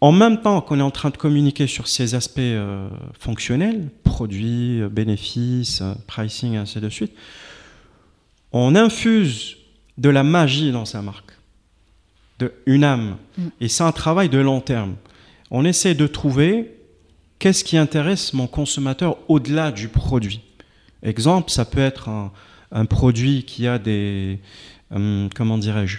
en 0.01 0.11
même 0.11 0.41
temps 0.41 0.61
qu'on 0.61 0.79
est 0.79 0.83
en 0.83 0.91
train 0.91 1.11
de 1.11 1.17
communiquer 1.17 1.67
sur 1.67 1.87
ces 1.87 2.15
aspects 2.15 2.39
euh, 2.39 2.89
fonctionnels, 3.19 3.89
produits, 4.03 4.81
euh, 4.81 4.89
bénéfices, 4.89 5.81
euh, 5.81 5.93
pricing, 6.07 6.55
ainsi 6.55 6.79
de 6.79 6.89
suite, 6.89 7.13
on 8.51 8.75
infuse 8.75 9.57
de 9.97 10.09
la 10.09 10.23
magie 10.23 10.71
dans 10.71 10.85
sa 10.85 11.01
marque, 11.01 11.31
de 12.39 12.51
une 12.65 12.83
âme. 12.83 13.17
Mm. 13.37 13.43
Et 13.61 13.67
c'est 13.67 13.83
un 13.83 13.91
travail 13.91 14.27
de 14.27 14.39
long 14.39 14.59
terme. 14.59 14.95
On 15.51 15.65
essaie 15.65 15.93
de 15.93 16.07
trouver 16.07 16.80
qu'est-ce 17.41 17.63
qui 17.63 17.75
intéresse 17.75 18.33
mon 18.33 18.45
consommateur 18.45 19.17
au-delà 19.27 19.71
du 19.71 19.87
produit? 19.87 20.41
Exemple, 21.01 21.49
ça 21.49 21.65
peut 21.65 21.79
être 21.79 22.07
un, 22.07 22.85
produit 22.85 23.43
qui 23.43 23.67
a 23.67 23.79
des, 23.79 24.39
comment 25.35 25.57
dirais-je, 25.57 25.97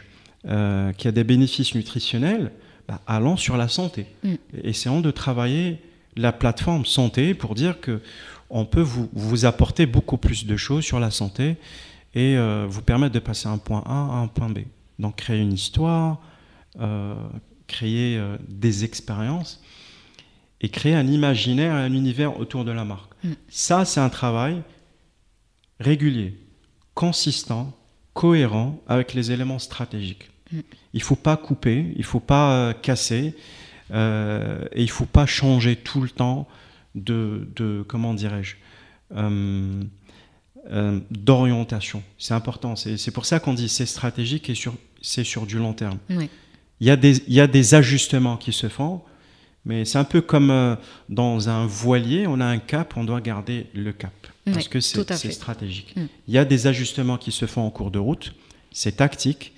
qui 0.97 1.09
a 1.09 1.13
des 1.13 1.25
bénéfices 1.25 1.75
nutritionnels 1.75 2.53
bah, 2.87 3.01
allons 3.07 3.37
sur 3.37 3.57
la 3.57 3.67
santé. 3.69 4.07
Mm. 4.23 4.35
Essayons 4.63 5.01
de 5.01 5.11
travailler 5.11 5.79
la 6.17 6.33
plateforme 6.33 6.85
santé 6.85 7.35
pour 7.35 7.55
dire 7.55 7.81
que 7.81 8.01
on 8.49 8.65
peut 8.65 8.81
vous, 8.83 9.09
vous 9.13 9.45
apporter 9.45 9.87
beaucoup 9.87 10.19
plus 10.19 10.47
de 10.47 10.57
choses 10.57 10.85
sur 10.85 11.01
la 11.01 11.11
santé 11.11 11.57
et 12.15 12.37
euh, 12.37 12.67
vous 12.69 12.83
permettre 12.83 13.15
de 13.15 13.19
passer 13.19 13.49
un 13.49 13.59
point 13.59 13.83
A 13.87 13.95
à 13.95 14.17
un 14.19 14.29
point 14.29 14.51
B. 14.51 14.61
Donc 14.99 15.17
créer 15.17 15.41
une 15.41 15.55
histoire, 15.55 16.21
euh, 16.79 17.15
créer 17.67 18.19
euh, 18.19 18.37
des 18.49 18.85
expériences 18.85 19.61
et 20.63 20.69
créer 20.69 20.95
un 20.95 21.07
imaginaire 21.07 21.77
et 21.77 21.81
un 21.81 21.93
univers 21.93 22.39
autour 22.39 22.65
de 22.65 22.71
la 22.71 22.85
marque. 22.85 23.13
Mm. 23.25 23.33
Ça, 23.49 23.85
c'est 23.85 24.01
un 24.01 24.09
travail 24.09 24.63
régulier, 25.81 26.39
consistant, 26.95 27.77
cohérent 28.15 28.81
avec 28.87 29.15
les 29.15 29.33
éléments 29.33 29.59
stratégiques. 29.59 30.31
Il 30.53 30.99
ne 30.99 31.01
faut 31.01 31.17
pas 31.17 31.37
couper, 31.37 31.93
il 31.95 32.01
ne 32.01 32.05
faut 32.05 32.21
pas 32.21 32.53
euh, 32.53 32.73
casser, 32.75 33.35
euh, 33.91 34.65
et 34.73 34.83
il 34.83 34.87
ne 34.87 34.91
faut 34.91 35.07
pas 35.07 35.27
changer 35.27 35.77
tout 35.77 36.03
le 36.03 36.11
temps 36.11 36.47
de, 36.95 37.85
comment 37.89 38.13
dirais-je, 38.13 38.57
euh, 39.17 39.81
d'orientation. 41.11 42.03
C'est 42.19 42.35
important. 42.35 42.77
C'est 42.77 43.11
pour 43.11 43.25
ça 43.25 43.41
qu'on 43.41 43.55
dit 43.55 43.69
c'est 43.69 43.87
stratégique 43.87 44.51
et 44.51 44.55
c'est 45.01 45.25
sur 45.25 45.47
du 45.47 45.57
long 45.59 45.73
terme. 45.73 45.99
Il, 46.11 46.87
y 46.87 46.91
a 46.91 46.97
des, 46.97 47.23
il 47.29 47.33
y 47.33 47.41
a 47.41 47.47
des 47.47 47.75
ajustements 47.75 48.37
qui 48.37 48.53
se 48.53 48.69
font, 48.69 49.01
mais 49.65 49.85
c'est 49.85 49.99
un 49.99 50.05
peu 50.05 50.21
comme 50.21 50.77
dans 51.09 51.49
un 51.49 51.67
voilier, 51.67 52.27
on 52.27 52.41
a 52.41 52.47
un 52.47 52.59
cap, 52.59 52.95
on 52.97 53.05
doit 53.05 53.21
garder 53.21 53.67
le 53.75 53.93
cap, 53.93 54.13
parce 54.45 54.69
que 54.69 54.81
c'est 54.81 55.33
stratégique. 55.33 55.95
Mm. 55.97 56.07
Il 56.29 56.35
y 56.35 56.39
a 56.39 56.45
des 56.45 56.67
ajustements 56.67 57.17
qui 57.17 57.33
se 57.33 57.47
font 57.47 57.63
en 57.63 57.71
cours 57.71 57.91
de 57.91 57.99
route, 57.99 58.35
c'est 58.73 58.97
tactique, 58.97 59.53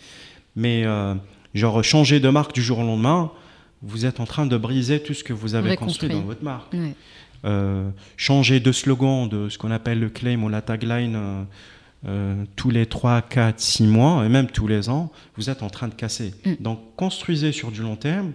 mais 0.57 0.85
euh, 0.85 1.15
genre 1.55 1.83
changer 1.83 2.21
de 2.21 2.29
marque 2.29 2.53
du 2.53 2.63
jour 2.63 2.81
au 2.81 2.83
lendemain, 2.83 3.31
vous 3.83 4.07
êtes 4.07 4.21
en 4.21 4.25
train 4.25 4.47
de 4.47 4.57
briser 4.57 5.01
tout 5.01 5.15
ce 5.15 5.25
que 5.25 5.33
vous 5.33 5.55
avez 5.55 5.77
construit 5.77 6.09
dans 6.09 6.21
votre 6.21 6.45
marque. 6.45 6.75
Euh, 7.45 7.91
changer 8.17 8.59
de 8.59 8.73
slogan, 8.73 9.29
de 9.29 9.51
ce 9.51 9.59
qu'on 9.59 9.71
appelle 9.71 10.01
le 10.01 10.09
claim 10.09 10.43
ou 10.43 10.49
la 10.49 10.63
tagline 10.63 11.47
euh, 12.07 12.45
tous 12.57 12.69
les 12.69 12.85
3, 12.85 13.23
4, 13.23 13.59
6 13.59 13.87
mois 13.87 14.27
et 14.27 14.29
même 14.29 14.47
tous 14.47 14.67
les 14.67 14.91
ans, 14.91 15.11
vous 15.37 15.49
êtes 15.49 15.63
en 15.63 15.71
train 15.71 15.89
de 15.89 15.95
casser. 15.95 16.35
Mm. 16.45 16.55
Donc 16.61 16.81
construisez 16.97 17.53
sur 17.53 17.71
du 17.71 17.81
long 17.81 17.97
terme, 17.97 18.33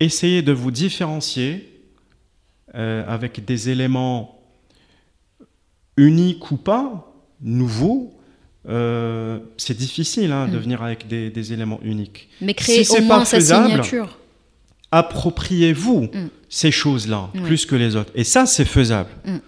essayez 0.00 0.42
de 0.42 0.52
vous 0.52 0.70
différencier 0.70 1.66
avec 2.72 3.44
des 3.44 3.70
éléments 3.70 4.40
uniques 5.96 6.50
ou 6.50 6.56
pas, 6.56 7.12
nouveaux, 7.40 8.20
euh, 8.68 9.38
c'est 9.56 9.76
difficile 9.76 10.32
hein, 10.32 10.46
de 10.46 10.56
hmm. 10.56 10.60
venir 10.60 10.82
avec 10.82 11.06
des, 11.06 11.52
éléments 11.52 11.80
uniques. 11.82 12.28
Mais 12.40 12.54
créer 12.54 12.88
au 12.90 13.02
moins 13.02 13.24
sa 13.24 13.40
signature. 13.40 14.18
Appropriez-vous 14.92 16.02
hmm. 16.12 16.28
ces 16.48 16.70
choses-là 16.70 17.30
plus 17.44 17.64
que 17.64 17.76
les 17.76 17.96
autres. 17.96 18.12
Et 18.14 18.24
ça, 18.24 18.46
c'est 18.46 18.64
faisable. 18.64 19.10
Hmm. 19.24 19.38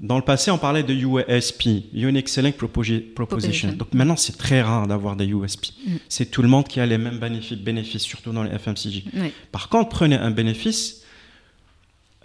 Dans 0.00 0.16
le 0.16 0.24
passé, 0.24 0.50
on 0.50 0.56
parlait 0.56 0.82
de 0.82 0.94
USP, 0.94 1.68
Unique 1.92 2.30
Selling 2.30 2.54
Proposition. 2.54 3.72
Donc 3.72 3.92
maintenant, 3.92 4.16
c'est 4.16 4.38
très 4.38 4.62
rare 4.62 4.86
d'avoir 4.86 5.14
des 5.14 5.26
USP. 5.26 5.66
C'est 6.08 6.30
tout 6.30 6.40
le 6.40 6.48
monde 6.48 6.66
qui 6.66 6.80
a 6.80 6.86
les 6.86 6.96
mêmes 6.96 7.18
bénéfices, 7.18 8.02
surtout 8.02 8.32
dans 8.32 8.42
les 8.42 8.50
FMCG. 8.58 9.04
Par 9.52 9.68
contre, 9.68 9.90
prenez 9.90 10.16
un 10.16 10.30
bénéfice, 10.30 11.04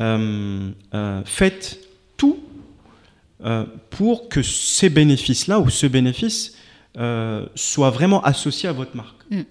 euh, 0.02 0.72
euh, 0.94 1.22
faites 1.26 1.80
tout 2.18 2.40
euh, 3.44 3.66
pour 3.90 4.28
que 4.28 4.42
ces 4.42 4.90
bénéfices-là 4.90 5.60
ou 5.60 5.70
ce 5.70 5.88
bénéfice 5.88 6.58
soit 7.56 7.90
vraiment 7.90 8.24
associé 8.24 8.70
à 8.70 8.72
votre 8.72 8.96
marque. 8.96 9.30
Mm. 9.30 9.42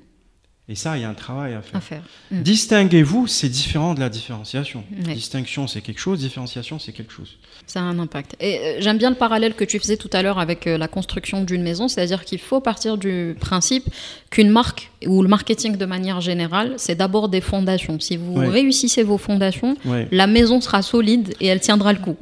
Et 0.66 0.76
ça, 0.76 0.96
il 0.96 1.02
y 1.02 1.04
a 1.04 1.10
un 1.10 1.14
travail 1.14 1.52
à 1.52 1.60
faire. 1.60 2.02
Mm. 2.30 2.40
Distinguez-vous, 2.40 3.26
c'est 3.26 3.50
différent 3.50 3.92
de 3.92 4.00
la 4.00 4.08
différenciation. 4.08 4.82
Distinction, 4.90 5.66
c'est 5.66 5.82
quelque 5.82 6.00
chose, 6.00 6.20
différenciation, 6.20 6.78
c'est 6.78 6.92
quelque 6.92 7.12
chose. 7.12 7.36
Ça 7.66 7.80
a 7.80 7.82
un 7.82 7.98
impact. 7.98 8.34
Et 8.40 8.58
euh, 8.58 8.76
j'aime 8.80 8.96
bien 8.96 9.10
le 9.10 9.16
parallèle 9.16 9.54
que 9.54 9.64
tu 9.64 9.78
faisais 9.78 9.98
tout 9.98 10.08
à 10.14 10.22
l'heure 10.22 10.38
avec 10.38 10.66
euh, 10.66 10.78
la 10.78 10.88
construction 10.88 11.44
d'une 11.44 11.62
maison, 11.62 11.86
c'est-à-dire 11.86 12.24
qu'il 12.24 12.38
faut 12.38 12.60
partir 12.60 12.96
du 12.96 13.36
principe 13.38 13.90
qu'une 14.30 14.48
marque 14.48 14.90
ou 15.06 15.22
le 15.22 15.28
marketing 15.28 15.76
de 15.76 15.84
manière 15.84 16.22
générale, 16.22 16.74
c'est 16.78 16.94
d'abord 16.94 17.28
des 17.28 17.42
fondations. 17.42 18.00
Si 18.00 18.16
vous 18.16 18.34
réussissez 18.34 19.02
vos 19.02 19.18
fondations, 19.18 19.76
la 20.10 20.26
maison 20.26 20.62
sera 20.62 20.80
solide 20.80 21.34
et 21.40 21.46
elle 21.48 21.60
tiendra 21.60 21.92
le 21.92 21.98
coup. 21.98 22.16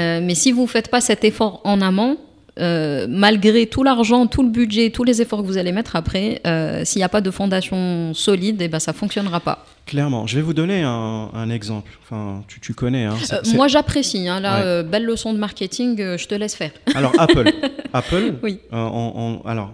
Euh, 0.00 0.20
mais 0.20 0.34
si 0.34 0.50
vous 0.50 0.62
ne 0.62 0.66
faites 0.66 0.90
pas 0.90 1.00
cet 1.00 1.22
effort 1.22 1.60
en 1.62 1.80
amont, 1.80 2.18
malgré 2.58 3.66
tout 3.66 3.82
l'argent, 3.82 4.26
tout 4.26 4.42
le 4.42 4.48
budget, 4.48 4.90
tous 4.90 5.04
les 5.04 5.22
efforts 5.22 5.42
que 5.42 5.46
vous 5.46 5.58
allez 5.58 5.72
mettre 5.72 5.96
après, 5.96 6.40
s'il 6.84 6.98
n'y 6.98 7.04
a 7.04 7.08
pas 7.08 7.20
de 7.20 7.30
fondation 7.30 8.14
solide, 8.14 8.60
et 8.62 8.66
eh 8.66 8.68
ben, 8.68 8.78
ça 8.78 8.92
ne 8.92 8.96
fonctionnera 8.96 9.40
pas. 9.40 9.64
Clairement. 9.86 10.26
Je 10.26 10.36
vais 10.36 10.42
vous 10.42 10.54
donner 10.54 10.82
un, 10.82 11.50
exemple. 11.50 11.90
Enfin, 12.02 12.42
tu, 12.48 12.60
tu 12.60 12.74
connais. 12.74 13.04
Hein. 13.04 13.16
moi, 13.54 13.68
j'apprécie. 13.68 14.28
Hein. 14.28 14.40
Là, 14.40 14.82
belle 14.82 15.04
leçon 15.04 15.32
de 15.34 15.38
marketing, 15.38 16.16
je 16.16 16.26
te 16.26 16.34
laisse 16.34 16.54
faire. 16.54 16.72
Alors, 16.94 17.12
Apple. 17.18 17.50
Apple, 17.92 18.34
oui. 18.42 18.60
alors, 18.72 19.72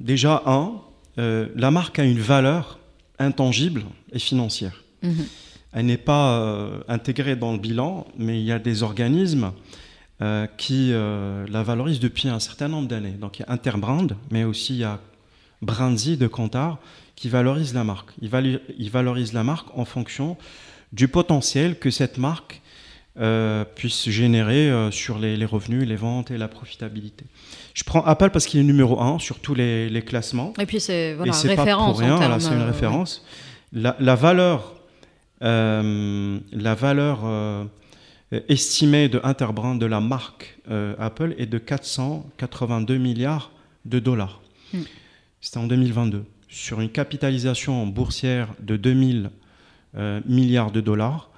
déjà, 0.00 0.42
un, 0.46 0.72
la 1.16 1.70
marque 1.70 1.98
a 1.98 2.04
une 2.04 2.20
valeur 2.20 2.78
intangible 3.18 3.84
et 4.12 4.18
financière. 4.18 4.82
Mhm. 5.02 5.26
Elle 5.72 5.86
n'est 5.86 5.96
pas 5.96 6.38
euh, 6.38 6.80
intégrée 6.88 7.36
dans 7.36 7.52
le 7.52 7.58
bilan, 7.58 8.06
mais 8.16 8.38
il 8.38 8.44
y 8.44 8.52
a 8.52 8.58
des 8.58 8.82
organismes 8.82 9.52
euh, 10.24 10.46
qui 10.56 10.90
euh, 10.92 11.44
la 11.50 11.62
valorisent 11.62 12.00
depuis 12.00 12.28
un 12.28 12.40
certain 12.40 12.68
nombre 12.68 12.88
d'années. 12.88 13.10
Donc 13.20 13.38
il 13.38 13.42
y 13.42 13.44
a 13.44 13.52
Interbrand, 13.52 14.06
mais 14.30 14.44
aussi 14.44 14.72
il 14.74 14.78
y 14.80 14.84
a 14.84 14.98
Brandy 15.60 16.16
de 16.16 16.26
Kantar 16.26 16.78
qui 17.14 17.28
valorise 17.28 17.74
la 17.74 17.84
marque. 17.84 18.10
Il, 18.22 18.90
valorise 18.90 19.32
la 19.34 19.44
marque 19.44 19.68
en 19.76 19.84
fonction 19.84 20.36
du 20.92 21.08
potentiel 21.08 21.78
que 21.78 21.90
cette 21.90 22.18
marque 22.18 22.62
puisse 23.76 24.08
générer 24.08 24.88
sur 24.90 25.18
les, 25.18 25.44
revenus, 25.44 25.86
les 25.86 25.94
ventes 25.94 26.32
et 26.32 26.38
la 26.38 26.48
profitabilité. 26.48 27.24
Je 27.74 27.84
prends 27.84 28.02
Apple 28.04 28.30
parce 28.30 28.46
qu'il 28.46 28.58
est 28.58 28.64
numéro 28.64 29.00
un 29.00 29.20
sur 29.20 29.38
tous 29.38 29.54
les, 29.54 30.02
classements. 30.04 30.52
Et 30.58 30.66
puis 30.66 30.80
c'est 30.80 31.14
voilà, 31.14 31.32
référence. 31.32 32.00
Pas 32.00 32.08
pour 32.08 32.18
rien, 32.18 32.40
c'est 32.40 32.52
une 32.52 32.62
référence. 32.62 33.24
la, 33.72 34.14
valeur 34.16 34.74
euh, 35.42 36.38
la 36.52 36.74
valeur 36.74 37.20
euh, 38.34 38.40
estimée 38.48 39.08
de 39.08 39.20
Interbrand 39.24 39.74
de 39.74 39.86
la 39.86 40.00
marque 40.00 40.58
euh, 40.70 40.94
Apple 40.98 41.34
est 41.38 41.46
de 41.46 41.58
482 41.58 42.98
milliards 42.98 43.52
de 43.84 43.98
dollars. 43.98 44.40
Hmm. 44.72 44.82
C'était 45.40 45.58
en 45.58 45.66
2022. 45.66 46.24
Sur 46.48 46.80
une 46.80 46.90
capitalisation 46.90 47.86
boursière 47.86 48.48
de 48.60 48.76
2000 48.76 49.30
milliards 50.26 50.72
de 50.72 50.80
dollars, 50.80 51.30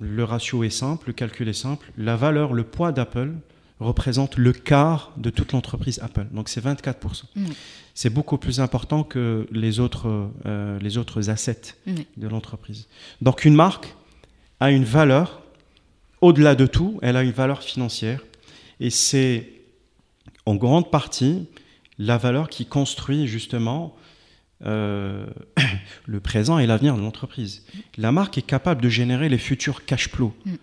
le 0.00 0.22
ratio 0.22 0.64
est 0.64 0.70
simple, 0.70 1.06
le 1.06 1.12
calcul 1.14 1.48
est 1.48 1.54
simple. 1.54 1.90
La 1.96 2.14
valeur, 2.14 2.52
le 2.52 2.62
poids 2.62 2.92
d'Apple 2.92 3.32
représente 3.80 4.36
le 4.36 4.52
quart 4.52 5.12
de 5.16 5.30
toute 5.30 5.52
l'entreprise 5.52 5.98
Apple. 6.02 6.26
Donc 6.32 6.50
c'est 6.50 6.62
24% 6.62 7.24
c'est 7.96 8.10
beaucoup 8.10 8.36
plus 8.36 8.60
important 8.60 9.02
que 9.04 9.48
les 9.50 9.80
autres, 9.80 10.28
euh, 10.44 10.78
les 10.80 10.98
autres 10.98 11.30
assets 11.30 11.76
de 11.86 12.28
l'entreprise. 12.28 12.88
Donc 13.22 13.46
une 13.46 13.54
marque 13.54 13.96
a 14.60 14.70
une 14.70 14.84
valeur, 14.84 15.40
au-delà 16.20 16.54
de 16.54 16.66
tout, 16.66 16.98
elle 17.02 17.16
a 17.16 17.22
une 17.22 17.32
valeur 17.32 17.62
financière. 17.62 18.20
Et 18.80 18.90
c'est 18.90 19.50
en 20.44 20.54
grande 20.54 20.90
partie 20.90 21.48
la 21.98 22.18
valeur 22.18 22.48
qui 22.48 22.66
construit 22.66 23.26
justement 23.26 23.96
euh, 24.64 25.26
le 26.06 26.20
présent 26.20 26.58
et 26.58 26.66
l'avenir 26.66 26.96
de 26.96 27.00
l'entreprise. 27.02 27.64
La 27.96 28.12
marque 28.12 28.38
est 28.38 28.46
capable 28.46 28.82
de 28.82 28.88
générer 28.88 29.28
les 29.28 29.38
futurs 29.38 29.84
cash 29.84 30.08
flows. 30.08 30.34
Mm. 30.44 30.54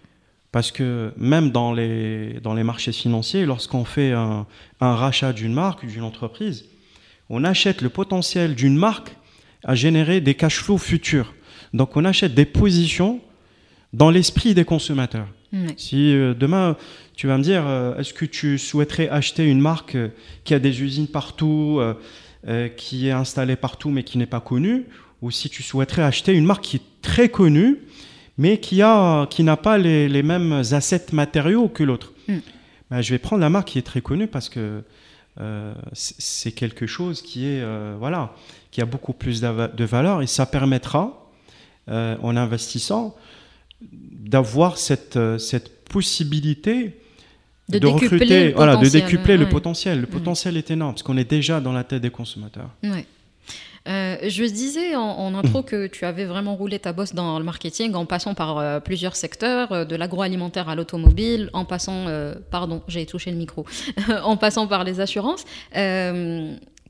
Parce 0.51 0.71
que 0.71 1.11
même 1.17 1.49
dans 1.49 1.73
les, 1.73 2.39
dans 2.41 2.53
les 2.53 2.63
marchés 2.63 2.91
financiers, 2.91 3.45
lorsqu'on 3.45 3.85
fait 3.85 4.11
un, 4.11 4.45
un 4.81 4.95
rachat 4.95 5.33
d'une 5.33 5.53
marque, 5.53 5.85
d'une 5.85 6.03
entreprise, 6.03 6.65
on 7.29 7.43
achète 7.43 7.81
le 7.81 7.89
potentiel 7.89 8.53
d'une 8.53 8.77
marque 8.77 9.15
à 9.63 9.73
générer 9.73 10.21
des 10.21 10.35
cash 10.35 10.57
flows 10.57 10.77
futurs. 10.77 11.33
Donc 11.73 11.97
on 11.97 12.05
achète 12.05 12.35
des 12.35 12.45
positions 12.45 13.19
dans 13.93 14.09
l'esprit 14.09 14.53
des 14.53 14.65
consommateurs. 14.65 15.27
Si 15.77 16.15
euh, 16.15 16.33
demain 16.33 16.75
tu 17.15 17.27
vas 17.27 17.37
me 17.37 17.43
dire, 17.43 17.63
euh, 17.67 17.95
est-ce 17.97 18.13
que 18.13 18.25
tu 18.25 18.57
souhaiterais 18.57 19.07
acheter 19.07 19.45
une 19.45 19.61
marque 19.61 19.95
euh, 19.95 20.09
qui 20.43 20.55
a 20.55 20.59
des 20.59 20.81
usines 20.81 21.07
partout, 21.07 21.79
qui 22.75 23.07
est 23.07 23.11
installée 23.11 23.55
partout 23.55 23.89
mais 23.89 24.03
qui 24.03 24.17
n'est 24.17 24.25
pas 24.25 24.41
connue, 24.41 24.85
ou 25.21 25.31
si 25.31 25.49
tu 25.49 25.63
souhaiterais 25.63 26.01
acheter 26.01 26.33
une 26.33 26.45
marque 26.45 26.63
qui 26.63 26.77
est 26.77 27.01
très 27.01 27.29
connue 27.29 27.79
mais 28.37 28.59
qui 28.59 28.81
a 28.81 29.27
qui 29.27 29.43
n'a 29.43 29.55
pas 29.55 29.77
les, 29.77 30.23
mêmes 30.23 30.63
assets 30.71 31.13
matériaux 31.13 31.69
que 31.69 31.83
l'autre, 31.83 32.13
mm. 32.27 32.37
ben, 32.89 33.01
je 33.01 33.11
vais 33.11 33.19
prendre 33.19 33.41
la 33.41 33.49
marque 33.49 33.69
qui 33.69 33.77
est 33.77 33.83
très 33.83 34.01
connue 34.01 34.27
parce 34.27 34.49
que 34.49 34.81
c'est 35.93 36.51
quelque 36.51 36.85
chose 36.85 37.21
qui 37.21 37.45
est 37.47 37.63
voilà 37.97 38.35
qui 38.71 38.81
a 38.81 38.85
beaucoup 38.85 39.13
plus 39.13 39.39
de 39.39 39.83
valeur 39.85 40.21
et 40.21 40.27
ça 40.27 40.45
permettra 40.45 41.29
en 41.87 42.35
investissant 42.35 43.15
d'avoir 43.91 44.77
cette, 44.77 45.19
cette 45.37 45.85
possibilité 45.85 46.97
de, 47.69 47.87
recruter, 47.87 48.51
voilà, 48.51 48.75
de 48.75 48.89
décupler 48.89 49.37
le 49.37 49.47
potentiel. 49.47 50.01
Le 50.01 50.07
potentiel 50.07 50.57
est 50.57 50.71
énorme 50.71 50.93
parce 50.93 51.03
qu'on 51.03 51.17
est 51.17 51.29
déjà 51.29 51.59
dans 51.59 51.73
la 51.73 51.83
tête 51.83 52.01
des 52.01 52.09
consommateurs. 52.09 52.69
Euh, 53.85 54.15
je 54.25 54.45
disais 54.45 54.95
en, 54.95 55.35
intro 55.35 55.59
mm. 55.59 55.65
que 55.65 55.87
tu 55.87 56.05
avais 56.05 56.23
vraiment 56.23 56.55
roulé 56.55 56.79
ta 56.79 56.93
bosse 56.93 57.13
dans 57.13 57.37
le 57.37 57.43
marketing 57.43 57.95
en 57.95 58.05
passant 58.05 58.33
par 58.33 58.57
euh, 58.57 58.79
plusieurs 58.79 59.17
secteurs, 59.17 59.73
euh, 59.73 59.83
de 59.83 59.97
l'agroalimentaire 59.97 60.69
à 60.69 60.75
l'automobile, 60.75 61.49
en 61.51 61.65
passant, 61.65 62.05
pardon, 62.49 62.81
j'ai 62.87 63.05
touché 63.05 63.31
le 63.31 63.37
micro, 63.37 63.65
en 64.23 64.37
passant 64.37 64.67
par 64.67 64.83
les 64.83 64.99
assurances. 64.99 65.43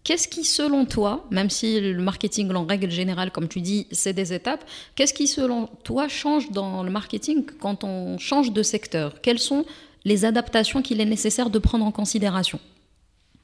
Qu'est-ce 0.04 0.28
qui, 0.28 0.44
selon 0.44 0.86
toi, 0.86 1.26
même 1.32 1.50
si 1.50 1.80
le 1.80 2.02
marketing 2.02 2.54
en 2.54 2.66
règle 2.66 2.92
générale, 2.92 3.32
comme 3.32 3.48
tu 3.48 3.62
dis, 3.62 3.88
c'est 3.92 4.12
des 4.12 4.34
étapes, 4.34 4.66
qu'est-ce 4.96 5.14
qui, 5.14 5.28
selon 5.28 5.68
toi, 5.84 6.10
change 6.10 6.52
dans 6.52 6.84
le 6.84 6.92
marketing 6.92 7.46
quand 7.60 7.86
on 7.86 8.18
change 8.18 8.52
de 8.52 8.64
secteur? 8.64 9.22
Quelles 9.22 9.40
sont 9.40 9.66
les 10.04 10.26
adaptations 10.26 10.82
qu'il 10.82 11.00
est 11.00 11.06
nécessaire 11.06 11.50
de 11.50 11.58
prendre 11.58 11.86
en 11.86 11.92
considération? 11.92 12.60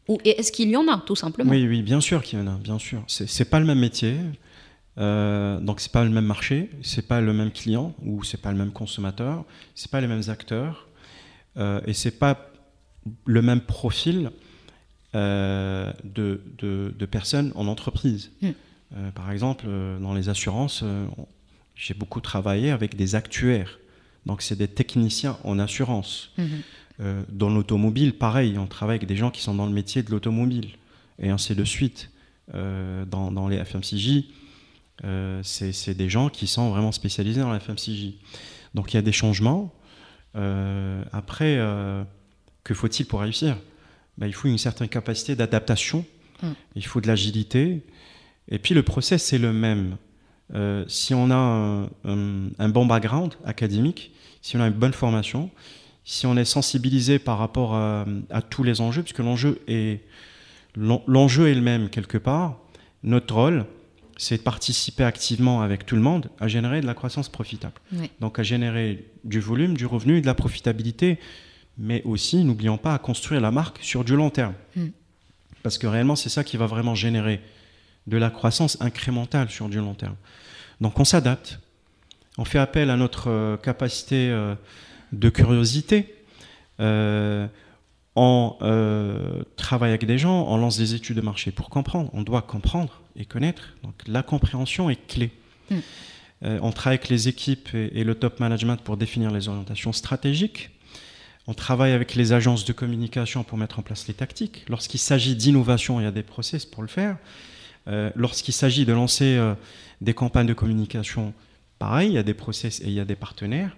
Ou 0.10 0.17
est-ce 0.26 0.52
qu'il 0.52 0.69
y 0.69 0.76
en 0.76 0.88
a, 0.89 0.98
tout 1.06 1.15
simplement? 1.15 1.50
Oui, 1.50 1.65
oui, 1.65 1.82
bien 1.82 2.02
sûr 2.02 2.22
qu'il 2.24 2.39
y 2.39 2.41
en 2.41 2.48
a, 2.48 2.58
bien 2.58 2.80
sûr. 2.80 3.04
C'est 3.08 3.50
pas 3.50 3.62
le 3.62 3.65
même 3.65 3.80
métier, 3.80 4.15
euh, 4.98 5.60
donc 5.62 5.80
c'est 5.80 5.91
pas 5.91 6.04
le 6.04 6.10
même 6.10 6.26
marché, 6.26 6.69
c'est 6.82 7.08
pas 7.08 7.22
le 7.22 7.32
même 7.32 7.52
client 7.52 7.93
ou 8.04 8.24
c'est 8.24 8.41
pas 8.41 8.52
le 8.52 8.58
même 8.58 8.72
consommateur, 8.72 9.45
c'est 9.76 9.89
pas 9.89 10.02
les 10.02 10.08
mêmes 10.08 10.24
acteurs 10.28 10.89
euh, 11.56 11.80
et 11.86 11.93
c'est 11.93 12.19
pas 12.19 12.52
le 13.26 13.41
même 13.41 13.62
profil 13.62 14.32
euh, 15.15 15.91
de, 16.04 16.41
de, 16.58 17.06
personnes 17.06 17.52
en 17.56 17.67
entreprise. 17.67 18.32
Hmm. 18.41 18.50
Euh, 18.95 19.12
par 19.12 19.32
exemple, 19.32 19.67
dans 20.02 20.13
les 20.13 20.30
assurances, 20.30 20.84
j'ai 21.76 21.93
beaucoup 21.93 22.22
travaillé 22.22 22.72
avec 22.72 22.95
des 22.95 23.15
actuaires, 23.15 23.80
donc 24.26 24.41
c'est 24.41 24.58
des 24.58 24.67
techniciens 24.67 25.38
en 25.43 25.60
assurance. 25.60 26.32
Hmm. 26.38 26.45
Euh, 27.02 27.24
dans 27.30 27.50
l'automobile, 27.50 28.13
pareil, 28.13 28.58
on 28.58 28.67
travaille 28.67 28.98
avec 28.98 29.08
des 29.08 29.15
gens 29.15 29.32
qui 29.32 29.41
sont 29.41 29.56
dans 29.56 29.65
le 29.65 29.72
métier 29.72 30.04
de 30.04 30.12
l'automobile, 30.12 30.72
et 31.17 31.30
ainsi 31.30 31.56
de 31.56 31.63
suite. 31.63 32.12
Euh, 32.56 33.06
dans, 33.06 33.48
les 33.48 33.63
FMCJ, 33.63 34.26
euh, 35.06 35.39
c'est 35.43 35.93
des 35.93 36.10
gens 36.10 36.30
qui 36.30 36.48
sont 36.48 36.72
vraiment 36.72 36.91
spécialisés 36.91 37.41
dans 37.41 37.52
la 37.52 37.60
FMCJ. 37.60 38.15
Donc 38.74 38.91
il 38.91 38.98
y 38.98 39.00
a 39.00 39.04
des 39.04 39.12
changements. 39.12 39.74
après, 40.34 41.58
que 42.63 42.74
faut-il 42.74 43.06
pour 43.06 43.22
réussir? 43.22 43.58
Ben, 44.20 44.28
Il 44.28 44.34
faut 44.34 44.48
une 44.48 44.60
certaine 44.60 44.90
capacité 44.90 45.36
d'adaptation, 45.36 46.06
mm. 46.44 46.48
il 46.76 46.86
faut 46.86 47.02
de 47.02 47.08
l'agilité, 47.08 47.82
et 48.50 48.60
puis 48.60 48.76
le 48.76 48.84
process 48.84 49.24
c'est 49.24 49.40
le 49.40 49.52
même. 49.52 49.98
si 50.88 51.14
on 51.14 51.32
a 51.32 51.88
un, 52.06 52.70
bon 52.70 52.86
background 52.86 53.34
académique, 53.46 54.12
si 54.42 54.58
on 54.58 54.62
a 54.62 54.68
une 54.68 54.74
bonne 54.74 54.94
formation, 54.94 55.50
si 56.04 56.26
on 56.26 56.38
est 56.38 56.46
sensibilisé 56.46 57.20
par 57.20 57.38
rapport 57.38 57.76
à, 57.76 58.06
tous 58.50 58.64
les 58.64 58.82
enjeux, 58.82 59.04
puisque 59.04 59.20
l'enjeu 59.20 59.62
est, 59.68 60.02
l'enjeu 60.76 61.50
est 61.50 61.56
le 61.56 61.62
même 61.62 61.90
quelque 61.90 62.18
part, 62.18 62.58
notre 63.04 63.36
rôle, 63.36 63.66
c'est 64.20 64.38
de 64.38 64.42
participer 64.42 65.06
activement 65.06 65.62
avec 65.62 65.86
tout 65.86 65.96
le 65.96 66.02
monde 66.02 66.30
à 66.40 66.50
générer 66.50 66.82
de 66.82 66.86
la 66.86 66.94
croissance 66.94 67.30
profitable. 67.30 67.76
Donc 68.20 68.38
à 68.38 68.44
générer 68.44 69.06
du 69.24 69.40
volume, 69.40 69.78
du 69.78 69.86
revenu 69.86 70.18
et 70.18 70.22
de 70.22 70.26
la 70.26 70.34
profitabilité, 70.34 71.20
mais 71.80 72.04
aussi, 72.04 72.44
n'oublions 72.44 72.78
pas, 72.78 72.94
à 72.94 73.00
construire 73.00 73.42
la 73.42 73.52
marque 73.52 73.80
sur 73.82 74.04
du 74.04 74.15
long 74.15 74.30
terme. 74.30 74.54
Mm. 74.76 74.88
Parce 75.63 75.78
que 75.78 75.88
réellement, 75.88 76.15
c'est 76.15 76.30
ça 76.30 76.44
qui 76.44 76.58
va 76.58 76.65
vraiment 76.68 76.96
générer 76.96 77.42
de 78.08 78.18
la 78.18 78.30
croissance 78.30 78.78
incrémentale 78.82 79.50
sur 79.50 79.70
du 79.70 79.78
long 79.78 79.94
terme. 79.94 80.15
Donc 80.82 81.00
on 81.00 81.04
s'adapte, 81.04 81.60
on 82.38 82.46
fait 82.46 82.60
appel 82.60 82.89
à 82.89 82.98
notre 82.98 83.30
euh, 83.30 83.58
capacité 83.58 84.30
euh, 84.30 84.56
de 85.12 85.30
curiosité. 85.30 86.15
Euh, 86.80 87.48
on 88.15 88.56
euh, 88.62 89.44
travaille 89.56 89.92
avec 89.92 90.06
des 90.06 90.18
gens, 90.18 90.46
on 90.48 90.58
lance 90.58 90.78
des 90.78 90.94
études 90.94 91.15
de 91.15 91.22
marché 91.22 91.52
pour 91.52 91.70
comprendre. 91.70 92.10
On 92.13 92.22
doit 92.22 92.42
comprendre 92.42 93.02
et 93.15 93.26
connaître. 93.26 93.76
Donc 93.84 93.94
la 94.08 94.24
compréhension 94.24 94.89
est 94.89 95.08
clé. 95.08 95.32
Mm. 95.70 95.76
Euh, 96.44 96.60
on 96.62 96.72
travaille 96.72 96.98
avec 96.98 97.10
les 97.10 97.28
équipes 97.28 97.70
et, 97.74 98.04
le 98.04 98.15
top 98.15 98.39
management 98.39 98.78
pour 98.78 98.98
définir 98.98 99.32
les 99.32 99.48
orientations 99.48 99.92
stratégiques. 99.92 100.70
On 101.50 101.56
travaille 101.56 101.94
avec 101.94 102.14
les 102.14 102.32
agences 102.32 102.64
de 102.64 102.74
communication 102.74 103.44
pour 103.44 103.58
mettre 103.58 103.80
en 103.80 103.82
place 103.82 104.08
les 104.08 104.14
tactiques. 104.14 104.66
Lorsqu'il 104.70 105.00
s'agit 105.00 105.36
d'innovation, 105.36 106.00
il 106.00 106.04
y 106.04 106.06
a 106.06 106.12
des 106.12 106.22
process 106.22 106.64
pour 106.64 106.84
le 106.84 106.88
faire. 106.88 107.18
Lorsqu'il 108.16 108.54
s'agit 108.54 108.86
de 108.86 108.94
lancer 108.94 109.40
des 110.00 110.14
campagnes 110.14 110.46
de 110.46 110.54
communication, 110.54 111.34
pareil, 111.80 112.10
il 112.10 112.14
y 112.14 112.18
a 112.20 112.24
des 112.24 112.36
process 112.36 112.82
et 112.82 112.86
il 112.86 112.94
y 112.94 113.00
a 113.00 113.06
des 113.06 113.16
partenaires. 113.16 113.76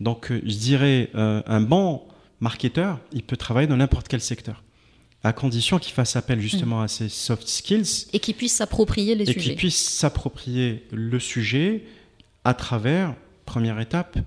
Donc, 0.00 0.30
euh, 0.30 0.40
je 0.46 0.56
dirais, 0.56 1.10
euh, 1.14 1.42
un 1.46 1.60
bon 1.60 2.02
marketeur, 2.40 2.98
il 3.12 3.22
peut 3.22 3.36
travailler 3.36 3.68
dans 3.68 3.76
n'importe 3.76 4.08
quel 4.08 4.22
secteur, 4.22 4.62
à 5.22 5.34
condition 5.34 5.78
qu'il 5.78 5.92
fasse 5.92 6.16
appel 6.16 6.40
justement 6.40 6.80
à 6.80 6.88
ses 6.88 7.10
soft 7.10 7.46
skills 7.46 8.06
Et 8.14 8.18
qui 8.18 8.32
puisse 8.32 8.54
s'approprier 8.54 9.14
les 9.14 9.24
et 9.28 9.32
sujets. 9.34 9.40
qu'il 9.40 9.56
puisse 9.56 9.90
s'approprier 9.90 10.86
le 10.90 11.18
sujet 11.18 11.84
à 12.44 12.54
travers, 12.54 13.14
première 13.44 13.78
étape, 13.78 14.18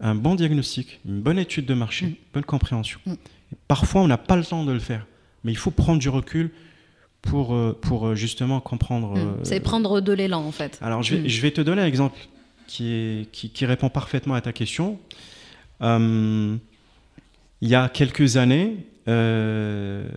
un 0.00 0.14
bon 0.14 0.34
diagnostic, 0.34 1.00
une 1.06 1.20
bonne 1.20 1.38
étude 1.38 1.66
de 1.66 1.74
marché, 1.74 2.06
Mm. 2.06 2.08
une 2.08 2.16
bonne 2.34 2.44
compréhension. 2.44 3.00
Mm. 3.06 3.14
Parfois, 3.68 4.00
on 4.02 4.08
n'a 4.08 4.18
pas 4.18 4.36
le 4.36 4.44
temps 4.44 4.64
de 4.64 4.72
le 4.72 4.78
faire, 4.78 5.06
mais 5.44 5.52
il 5.52 5.56
faut 5.58 5.70
prendre 5.70 5.98
du 6.00 6.08
recul 6.08 6.50
pour, 7.22 7.54
euh, 7.54 7.76
pour 7.80 8.06
euh, 8.08 8.14
justement 8.14 8.60
comprendre. 8.60 9.14
Mm. 9.14 9.18
euh, 9.18 9.32
C'est 9.44 9.60
prendre 9.60 10.00
de 10.00 10.12
l'élan 10.12 10.42
en 10.44 10.52
fait. 10.52 10.78
alors, 10.82 11.02
je 11.02 11.16
vais, 11.16 11.22
Mm. 11.22 11.28
je 11.28 11.40
vais 11.42 11.50
te 11.50 11.60
donner 11.60 11.82
un 11.82 11.86
exemple 11.86 12.18
qui, 12.66 12.92
est, 12.92 13.30
qui, 13.32 13.50
qui 13.50 13.66
répond 13.66 13.88
parfaitement 13.90 14.34
à 14.34 14.40
ta 14.40 14.52
question. 14.52 14.98
Euh, 15.82 16.56
il 17.60 17.68
y 17.68 17.74
a 17.74 17.88
quelques 17.88 18.36
années, 18.36 18.86
euh, 19.08 20.08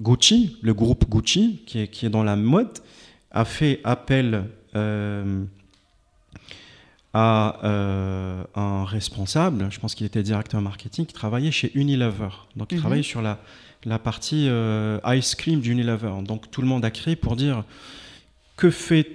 Gucci, 0.00 0.56
le 0.62 0.72
groupe 0.74 1.08
Gucci, 1.10 1.62
qui 1.66 1.80
est, 1.80 1.88
qui 1.88 2.06
est 2.06 2.10
dans 2.10 2.22
la 2.22 2.36
mode, 2.36 2.78
a 3.30 3.44
fait 3.44 3.80
appel 3.84 4.44
euh, 4.76 5.44
à 7.20 7.58
euh, 7.64 8.44
un 8.54 8.84
responsable, 8.84 9.66
je 9.72 9.80
pense 9.80 9.94
qu'il 9.96 10.06
était 10.06 10.22
directeur 10.22 10.60
marketing, 10.60 11.04
qui 11.06 11.12
travaillait 11.14 11.50
chez 11.50 11.72
Unilever. 11.74 12.28
Donc, 12.56 12.68
il 12.70 12.76
Mhm. 12.76 12.80
travaillait 12.80 13.02
sur 13.02 13.22
la, 13.22 13.40
la 13.84 13.98
partie 13.98 14.46
euh, 14.48 15.00
ice 15.06 15.34
cream 15.34 15.60
d'Unilever. 15.60 16.12
Donc, 16.24 16.48
tout 16.52 16.60
le 16.60 16.68
monde 16.68 16.84
a 16.84 16.90
crié 16.92 17.16
pour 17.16 17.34
dire 17.34 17.64
que 18.56 18.70
fait 18.70 19.06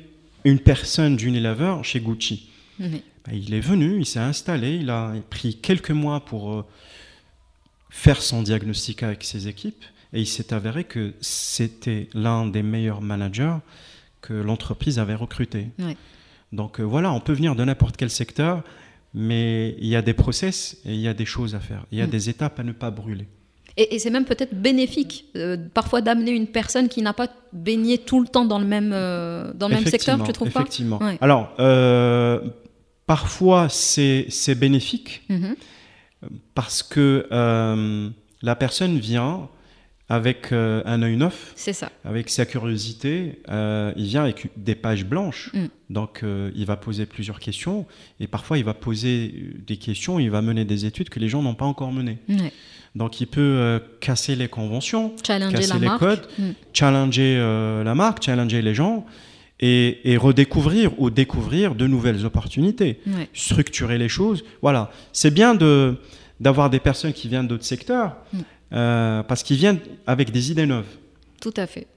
une 0.43 0.59
personne 0.59 1.15
d'Unilever 1.15 1.75
chez 1.83 1.99
Gucci? 2.01 2.49
Bah, 2.79 3.31
Il 3.31 3.53
est 3.53 3.61
venu, 3.61 3.99
il 3.99 4.05
s'est 4.05 4.19
installé, 4.19 4.75
il 4.75 4.89
a 4.89 5.13
pris 5.29 5.55
quelques 5.55 5.91
mois 5.91 6.19
pour 6.25 6.51
euh, 6.53 6.65
faire 7.89 8.21
son 8.21 8.41
diagnostic 8.43 9.03
avec 9.03 9.23
ses 9.23 9.47
équipes 9.47 9.83
et 10.11 10.19
il 10.19 10.27
s'est 10.27 10.53
avéré 10.53 10.83
que 10.83 11.13
c'était 11.21 12.09
l'un 12.13 12.45
des 12.47 12.63
meilleurs 12.63 13.01
managers 13.01 13.55
que 14.21 14.33
l'entreprise 14.33 14.99
avait 14.99 15.15
recruté. 15.15 15.67
Ouais. 15.79 15.95
Donc 16.53 16.79
euh, 16.79 16.83
voilà, 16.83 17.11
on 17.11 17.19
peut 17.19 17.33
venir 17.33 17.55
de 17.55 17.63
n'importe 17.65 17.97
quel 17.97 18.09
secteur, 18.09 18.63
mais 19.13 19.75
il 19.79 19.87
y 19.87 19.95
a 19.95 20.01
des 20.01 20.13
process 20.13 20.77
et 20.85 20.93
il 20.93 20.99
y 21.01 21.07
a 21.07 21.13
des 21.13 21.25
choses 21.25 21.53
à 21.55 21.59
faire. 21.59 21.83
Il 21.91 21.97
y 21.97 22.01
a 22.01 22.07
Mm. 22.07 22.09
des 22.11 22.29
étapes 22.29 22.59
à 22.59 22.63
ne 22.63 22.71
pas 22.71 22.91
brûler. 22.91 23.27
Et, 23.75 23.95
et 23.95 23.99
c'est 23.99 24.11
même 24.11 24.25
peut-être 24.25 24.53
bénéfique 24.53 25.25
euh, 25.35 25.57
parfois 25.73 26.01
d'amener 26.01 26.29
une 26.31 26.45
personne 26.47 26.87
qui 26.89 27.01
n'a 27.01 27.13
pas 27.13 27.27
baigné 27.53 27.97
tout 27.97 28.21
le 28.21 28.27
temps 28.27 28.45
dans 28.45 28.59
le 28.59 28.65
même, 28.65 28.91
euh, 28.93 29.51
dans 29.55 29.67
le 29.67 29.73
même 29.75 29.83
secteur, 29.85 30.15
Effectivement, 30.15 30.25
tu 30.27 30.31
trouves 30.33 30.51
pas? 30.51 30.59
Effectivement. 30.61 30.99
Alors, 31.21 31.55
parfois 33.07 33.67
c'est 33.69 34.55
bénéfique 34.55 35.23
Mhm. 35.29 35.55
parce 36.55 36.83
que 36.83 37.27
la 38.41 38.55
personne 38.55 38.97
vient 38.99 39.49
avec 40.09 40.51
euh, 40.51 40.81
un 40.85 41.01
œil 41.01 41.15
neuf, 41.15 41.53
C'est 41.55 41.71
ça. 41.73 41.89
avec 42.03 42.29
sa 42.29 42.45
curiosité, 42.45 43.39
euh, 43.49 43.93
il 43.95 44.05
vient 44.05 44.23
avec 44.23 44.49
des 44.57 44.75
pages 44.75 45.05
blanches, 45.05 45.49
Mm. 45.53 45.65
donc 45.89 46.21
euh, 46.23 46.51
il 46.55 46.65
va 46.65 46.75
poser 46.75 47.05
plusieurs 47.05 47.39
questions, 47.39 47.85
et 48.19 48.27
parfois 48.27 48.57
il 48.57 48.63
va 48.65 48.73
poser 48.73 49.33
des 49.65 49.77
questions, 49.77 50.19
il 50.19 50.29
va 50.29 50.41
mener 50.41 50.65
des 50.65 50.85
études 50.85 51.09
que 51.09 51.19
les 51.19 51.29
gens 51.29 51.41
n'ont 51.41 51.55
pas 51.55 51.65
encore 51.65 51.91
menées. 51.93 52.17
Donc 52.95 53.21
il 53.21 53.27
peut 53.27 53.81
casser 54.01 54.35
les 54.35 54.47
conventions, 54.49 55.13
Challenger 55.25 55.55
casser 55.55 55.73
la 55.73 55.79
les 55.79 55.85
marque. 55.87 55.99
codes, 55.99 56.27
Mm. 56.37 56.43
challenger 56.73 57.37
la 57.83 57.95
marque, 57.95 58.21
challenger 58.23 58.61
les 58.61 58.75
gens, 58.75 59.05
et, 59.59 60.11
et 60.11 60.17
redécouvrir 60.17 60.91
ou 60.99 61.09
découvrir 61.09 61.73
de 61.75 61.87
nouvelles 61.87 62.25
opportunités 62.25 62.99
structurer 63.33 63.97
les 63.97 64.09
choses. 64.09 64.43
Voilà, 64.61 64.91
c'est 65.13 65.31
bien 65.33 65.55
de 65.55 65.95
d'avoir 66.39 66.69
des 66.69 66.79
personnes 66.79 67.13
qui 67.13 67.29
viennent 67.29 67.47
d'autres 67.47 67.63
secteurs 67.63 68.17
Mm. 68.33 68.37
Euh, 68.73 69.23
parce 69.23 69.43
qu'ils 69.43 69.57
viennent 69.57 69.79
avec 70.07 70.31
des 70.31 70.51
idées 70.51 70.65
neuves. 70.65 70.87
Tout 71.41 71.53
à 71.57 71.67
fait. 71.67 71.87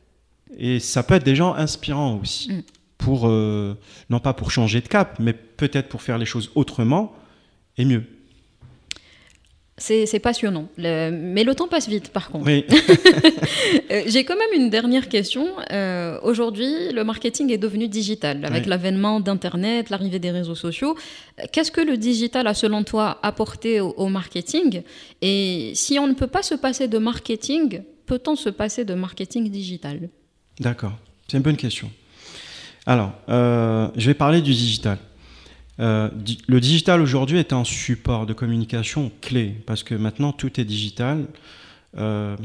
Et 0.58 0.78
ça 0.80 1.02
peut 1.02 1.14
être 1.14 1.24
des 1.24 1.36
gens 1.36 1.54
inspirants 1.54 2.18
aussi, 2.20 2.52
Mm. 2.52 2.62
pour 2.98 3.28
euh, 3.28 3.76
non 4.10 4.20
pas 4.20 4.32
pour 4.32 4.50
changer 4.50 4.80
de 4.80 4.88
cap, 4.88 5.18
mais 5.18 5.32
peut-être 5.32 5.88
pour 5.88 6.02
faire 6.02 6.18
les 6.18 6.26
choses 6.26 6.50
autrement 6.54 7.12
et 7.76 7.84
mieux. 7.84 8.04
C'est 9.78 10.18
passionnant. 10.20 10.68
Le- 10.78 11.10
Mais 11.10 11.44
le 11.44 11.54
temps 11.54 11.68
passe 11.68 11.86
vite, 11.88 12.08
par 12.08 12.30
contre. 12.30 12.46
Oui. 12.46 12.64
Euh, 13.90 14.02
J'ai 14.06 14.24
quand 14.24 14.36
même 14.36 14.52
une 14.60 14.70
dernière 14.70 15.08
question. 15.08 15.46
Euh, 15.72 16.18
Aujourd'hui, 16.22 16.92
le 16.92 17.04
marketing 17.04 17.50
est 17.52 17.58
devenu 17.58 17.88
digital 17.88 18.44
avec 18.44 18.64
Oui. 18.64 18.68
l'avènement 18.70 19.20
d'Internet, 19.20 19.90
l'arrivée 19.90 20.18
des 20.18 20.30
réseaux 20.30 20.54
sociaux. 20.54 20.96
Qu'est-ce 21.52 21.70
que 21.70 21.80
le 21.80 21.96
digital 21.96 22.46
a, 22.46 22.54
selon 22.54 22.82
toi, 22.84 23.18
apporté 23.22 23.80
au, 23.80 23.90
au 23.96 24.08
marketing? 24.08 24.82
Et 25.22 25.72
si 25.74 25.98
on 25.98 26.06
ne 26.06 26.14
peut 26.14 26.26
pas 26.26 26.42
se 26.42 26.54
passer 26.54 26.88
de 26.88 26.98
marketing, 26.98 27.82
peut-on 28.06 28.34
se 28.36 28.48
passer 28.50 28.84
de 28.84 28.94
marketing 28.94 29.50
digital? 29.50 30.08
D'accord, 30.60 30.92
c'est 31.28 31.36
une 31.36 31.42
bonne 31.42 31.56
question. 31.56 31.90
Alors, 32.86 33.12
euh, 33.28 33.88
je 33.96 34.06
vais 34.06 34.14
parler 34.14 34.40
du 34.40 34.52
digital. 34.52 34.98
Euh, 35.78 36.08
le 36.48 36.60
digital 36.60 37.00
aujourd'hui 37.00 37.38
est 37.38 37.52
un 37.52 37.64
support 37.64 38.26
de 38.26 38.32
communication 38.32 39.10
clé 39.20 39.54
parce 39.66 39.82
que 39.82 39.94
maintenant 39.94 40.32
tout 40.32 40.60
est 40.60 40.64
digital. 40.64 41.26
Euh, 41.98 42.36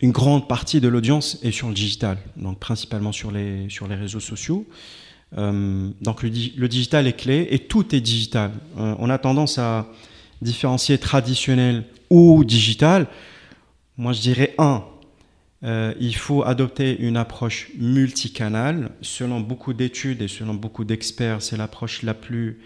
une 0.00 0.12
grande 0.12 0.48
partie 0.48 0.80
de 0.80 0.88
l'audience 0.88 1.38
est 1.42 1.50
sur 1.50 1.68
le 1.68 1.74
digital, 1.74 2.16
donc 2.36 2.58
principalement 2.58 3.12
sur 3.12 3.30
les, 3.30 3.68
sur 3.68 3.86
les 3.86 3.94
réseaux 3.94 4.20
sociaux. 4.20 4.66
Euh, 5.36 5.90
donc 6.00 6.22
le, 6.22 6.30
le 6.56 6.68
digital 6.68 7.06
est 7.06 7.12
clé 7.12 7.46
et 7.50 7.58
tout 7.58 7.94
est 7.94 8.00
digital. 8.00 8.50
On 8.76 9.10
a 9.10 9.18
tendance 9.18 9.58
à 9.58 9.86
différencier 10.40 10.96
traditionnel 10.96 11.84
ou 12.08 12.44
digital. 12.44 13.06
Moi 13.98 14.12
je 14.14 14.20
dirais 14.22 14.54
un, 14.56 14.82
euh, 15.62 15.92
il 16.00 16.16
faut 16.16 16.42
adopter 16.42 16.98
une 17.00 17.16
approche 17.16 17.68
multicanale. 17.78 18.90
Selon 19.02 19.40
beaucoup 19.40 19.72
d'études 19.74 20.22
et 20.22 20.28
selon 20.28 20.54
beaucoup 20.54 20.84
d'experts, 20.84 21.42
c'est 21.42 21.56
l'approche 21.56 22.02
la 22.02 22.14
plus 22.14 22.60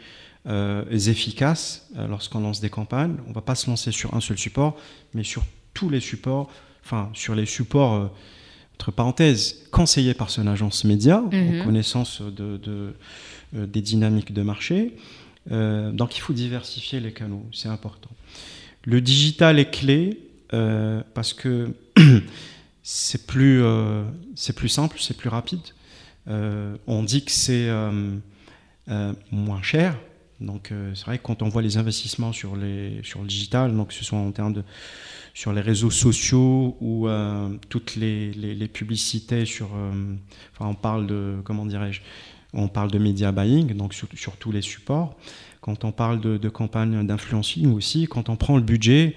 euh, 0.46 0.84
efficace 0.90 1.88
euh, 1.96 2.06
lorsqu'on 2.06 2.40
lance 2.40 2.60
des 2.60 2.70
campagnes. 2.70 3.16
On 3.26 3.30
ne 3.30 3.34
va 3.34 3.40
pas 3.40 3.54
se 3.54 3.68
lancer 3.68 3.90
sur 3.92 4.14
un 4.14 4.20
seul 4.20 4.38
support, 4.38 4.76
mais 5.12 5.24
sur 5.24 5.42
tous 5.72 5.88
les 5.90 6.00
supports, 6.00 6.50
enfin 6.84 7.10
sur 7.14 7.34
les 7.34 7.46
supports, 7.46 8.12
entre 8.74 8.92
parenthèses, 8.92 9.64
conseillés 9.72 10.14
par 10.14 10.30
son 10.30 10.46
agence 10.46 10.84
média, 10.84 11.22
Mhm. 11.32 11.60
en 11.60 11.64
connaissance 11.64 12.20
de, 12.22 12.58
de, 12.58 12.94
euh, 13.56 13.66
des 13.66 13.80
dynamiques 13.82 14.32
de 14.32 14.42
marché. 14.42 14.94
Donc 15.50 16.16
il 16.16 16.20
faut 16.20 16.32
diversifier 16.32 17.00
les 17.00 17.12
canaux, 17.12 17.44
c'est 17.52 17.68
important. 17.68 18.08
Le 18.84 19.02
digital 19.02 19.58
est 19.58 19.70
clé 19.70 20.18
parce 21.12 21.34
que 21.34 21.74
c'est 22.86 23.26
plus, 23.26 23.62
euh, 23.62 24.04
plus 24.54 24.68
simple, 24.68 24.98
c'est 25.00 25.16
plus 25.16 25.30
rapide. 25.30 25.60
Euh, 26.28 26.76
on 26.86 27.02
dit 27.02 27.24
que 27.24 27.32
c'est 27.32 27.68
euh, 27.68 28.16
euh, 28.88 29.12
moins 29.32 29.62
cher. 29.62 29.98
Donc 30.40 30.72
c'est 30.94 31.06
vrai 31.06 31.16
que 31.16 31.22
quand 31.22 31.42
on 31.42 31.48
voit 31.48 31.62
les 31.62 31.78
investissements 31.78 32.32
sur, 32.32 32.56
les, 32.56 33.00
sur 33.02 33.22
le 33.22 33.26
digital, 33.26 33.74
donc 33.74 33.88
que 33.88 33.94
ce 33.94 34.04
soit 34.04 34.18
en 34.18 34.30
termes 34.30 34.52
de 34.52 34.62
sur 35.32 35.52
les 35.52 35.62
réseaux 35.62 35.90
sociaux 35.90 36.76
ou 36.80 37.08
toutes 37.70 37.96
les, 37.96 38.32
les, 38.32 38.68
publicités 38.68 39.46
sur, 39.46 39.70
enfin 40.52 40.68
on 40.68 40.74
parle 40.74 41.06
de 41.06 41.36
comment 41.44 41.64
dirais-je, 41.64 42.02
on 42.52 42.68
parle 42.68 42.90
de 42.90 42.98
media 42.98 43.32
buying, 43.32 43.74
donc 43.74 43.94
sur, 43.94 44.08
sur 44.14 44.36
tous 44.36 44.50
les 44.50 44.60
supports. 44.60 45.16
Quand 45.60 45.84
on 45.84 45.92
parle 45.92 46.20
de, 46.20 46.36
de 46.36 46.48
campagne 46.50 47.06
d'influencing 47.06 47.72
aussi, 47.72 48.06
quand 48.06 48.28
on 48.28 48.36
prend 48.36 48.56
le 48.56 48.62
budget, 48.62 49.16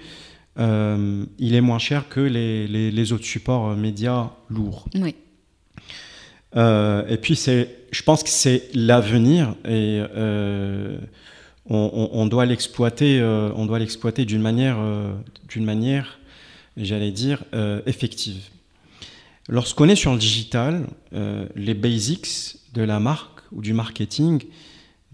euh, 0.58 1.24
il 1.38 1.54
est 1.54 1.60
moins 1.60 1.78
cher 1.78 2.08
que 2.08 2.20
les, 2.20 2.66
les, 2.66 2.90
les 2.90 3.12
autres 3.12 3.24
supports 3.24 3.70
euh, 3.70 3.76
médias 3.76 4.30
lourds. 4.50 4.86
Oui. 4.94 5.14
Euh, 6.56 7.06
et 7.08 7.16
puis, 7.18 7.34
je 7.36 8.02
pense 8.02 8.22
que 8.22 8.28
c'est 8.30 8.68
l'avenir 8.74 9.54
et 9.64 10.00
euh, 10.16 10.98
on, 11.68 11.90
on- 11.92 12.20
on 12.20 12.26
doit 12.26 12.46
l'exploiter, 12.46 13.22
on 13.22 13.66
doit 13.66 13.78
l'exploiter 13.78 14.24
d'une 14.24 14.40
manière, 14.40 14.78
d'une 15.48 15.64
manière, 15.64 16.18
j'allais 16.76 17.10
dire, 17.12 17.44
effective. 17.86 18.48
Lorsqu'on 19.50 19.88
est 19.88 19.96
sur 19.96 20.12
le 20.12 20.18
digital, 20.18 20.86
les 21.54 21.74
basics 21.74 22.56
de 22.74 22.82
la 22.82 23.00
marque 23.00 23.40
ou 23.52 23.60
du 23.60 23.74
marketing 23.74 24.42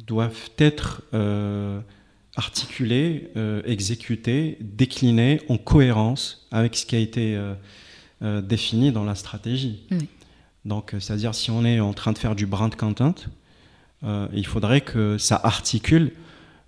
doivent 0.06 0.50
être 0.58 1.02
articulés, 2.36 3.30
euh, 3.36 3.62
exécutés, 3.64 4.58
déclinés 4.60 5.40
en 5.48 5.56
cohérence 5.56 6.46
avec 6.50 6.76
ce 6.76 6.84
qui 6.86 6.96
a 6.96 6.98
été 6.98 7.36
euh, 7.36 7.54
euh, 8.22 8.40
défini 8.42 8.90
dans 8.92 9.04
la 9.04 9.14
stratégie. 9.14 9.82
Oui. 9.90 10.08
Donc, 10.64 10.94
euh, 10.94 11.00
c'est-à-dire 11.00 11.34
si 11.34 11.50
on 11.50 11.64
est 11.64 11.78
en 11.80 11.92
train 11.92 12.12
de 12.12 12.18
faire 12.18 12.34
du 12.34 12.46
brand 12.46 12.74
content, 12.74 13.14
il 14.34 14.46
faudrait 14.46 14.82
que 14.82 15.16
ça 15.16 15.40
articule 15.42 16.12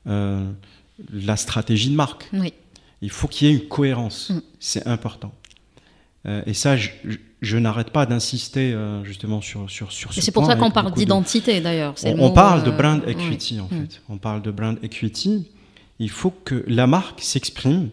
la 0.06 1.36
stratégie 1.36 1.90
de 1.90 1.94
marque. 1.94 2.28
Oui. 2.32 2.54
Il 3.02 3.10
faut 3.10 3.28
qu'il 3.28 3.48
y 3.48 3.50
ait 3.50 3.54
une 3.54 3.68
cohérence. 3.68 4.30
Mm. 4.30 4.40
C'est 4.58 4.86
important. 4.86 5.32
Et 6.46 6.54
ça, 6.54 6.76
je, 6.76 7.56
n'arrête 7.58 7.90
pas 7.90 8.06
d'insister 8.06 8.72
euh, 8.72 9.04
justement 9.04 9.40
sur, 9.42 9.70
sur, 9.70 9.92
sur 9.92 10.12
ce 10.14 10.20
C'est 10.22 10.32
pour 10.32 10.46
ça 10.46 10.56
qu'on 10.56 10.70
parle 10.70 10.90
de- 10.92 10.96
d'identité 10.96 11.60
d'ailleurs. 11.60 11.94
on, 12.04 12.30
parle 12.32 12.64
de 12.64 12.70
brand 12.70 13.00
oui. 13.06 13.12
equity 13.12 13.60
en 13.60 13.66
Mm. 13.66 13.80
fait. 13.82 14.02
On 14.08 14.16
parle 14.18 14.40
de 14.42 14.50
brand 14.50 14.78
equity. 14.82 15.46
Il 15.98 16.10
faut 16.10 16.30
que 16.30 16.64
la 16.66 16.86
marque 16.86 17.20
s'exprime 17.20 17.90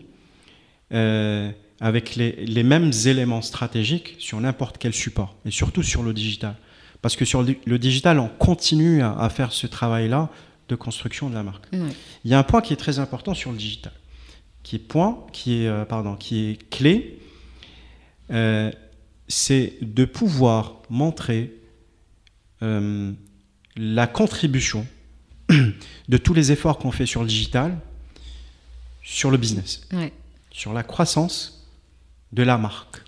avec 1.80 2.16
les, 2.16 2.64
mêmes 2.64 2.92
éléments 3.06 3.42
stratégiques 3.42 4.16
sur 4.20 4.40
n'importe 4.40 4.78
quel 4.78 4.94
support, 4.94 5.36
et 5.46 5.52
surtout 5.52 5.84
sur 5.84 6.04
le 6.04 6.14
digital. 6.14 6.56
Parce 7.02 7.16
que 7.16 7.26
sur 7.26 7.44
le, 7.44 7.80
digital, 7.80 8.20
on 8.20 8.30
continue 8.30 9.02
à, 9.02 9.30
faire 9.30 9.52
ce 9.52 9.68
travail-là 9.68 10.30
de 10.70 10.76
construction 10.76 11.30
de 11.30 11.36
la 11.36 11.44
marque. 11.44 11.66
Il 11.72 12.32
y 12.32 12.34
a 12.34 12.40
un 12.40 12.44
point 12.44 12.62
qui 12.62 12.74
est 12.74 12.78
très 12.78 13.00
important 13.00 13.34
sur 13.34 13.52
le 13.52 13.58
digital, 13.58 13.94
qui 14.62 14.76
est 14.78 14.80
point, 14.80 15.26
qui 15.34 15.64
est, 15.64 15.86
pardon, 15.86 16.16
qui 16.16 16.46
est 16.46 16.70
clé, 16.70 17.20
c'est 19.28 19.74
de 19.82 20.06
pouvoir 20.06 20.82
montrer 20.90 21.54
euh, 22.62 23.12
la 23.76 24.08
contribution 24.08 24.86
de 25.50 26.18
tous 26.18 26.34
les 26.34 26.52
efforts 26.52 26.78
qu'on 26.78 26.92
fait 26.92 27.06
sur 27.06 27.22
le 27.22 27.28
digital 27.28 27.78
sur 29.04 29.30
le 29.30 29.38
business, 29.38 29.88
sur 30.52 30.74
la 30.74 30.84
croissance 30.84 31.68
de 32.32 32.44
la 32.44 32.58
marque. 32.58 33.02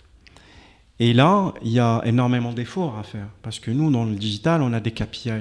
Et 1.00 1.14
là, 1.14 1.54
il 1.62 1.72
y 1.72 1.80
a 1.80 2.02
énormément 2.06 2.54
d'efforts 2.54 2.98
à 2.98 3.04
faire 3.04 3.28
parce 3.42 3.60
que 3.60 3.72
nous, 3.72 3.92
dans 3.92 4.06
le 4.06 4.16
digital, 4.16 4.62
on 4.62 4.72
a 4.74 4.80
des 4.80 4.92
KPI. 4.92 5.32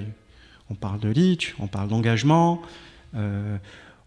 On 0.70 0.74
parle 0.74 0.98
de 1.00 1.09
reach, 1.09 1.55
on 1.59 1.66
parle 1.66 1.88
d'engagement, 1.88 2.62
euh, 3.14 3.57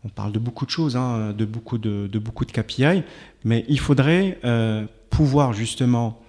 on 0.04 0.10
parle 0.10 0.32
de 0.32 0.40
beaucoup 0.40 0.66
de 0.66 0.72
choses, 0.72 0.98
hein, 0.98 1.34
de, 1.34 1.46
beaucoup 1.46 1.78
de, 1.78 2.10
beaucoup 2.18 2.46
de 2.46 2.52
KPI, 2.52 3.04
mais 3.44 3.66
il 3.68 3.80
faudrait 3.80 4.40
euh, 4.44 4.86
pouvoir 5.10 5.54
justement 5.54 6.20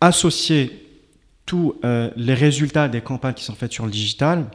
associer 0.00 0.84
tous 1.44 1.74
euh, 1.84 2.10
les 2.16 2.34
résultats 2.34 2.88
des 2.88 3.00
campagnes 3.00 3.34
qui 3.34 3.44
sont 3.44 3.54
faites 3.54 3.72
sur 3.72 3.84
le 3.84 3.90
digital 3.90 4.46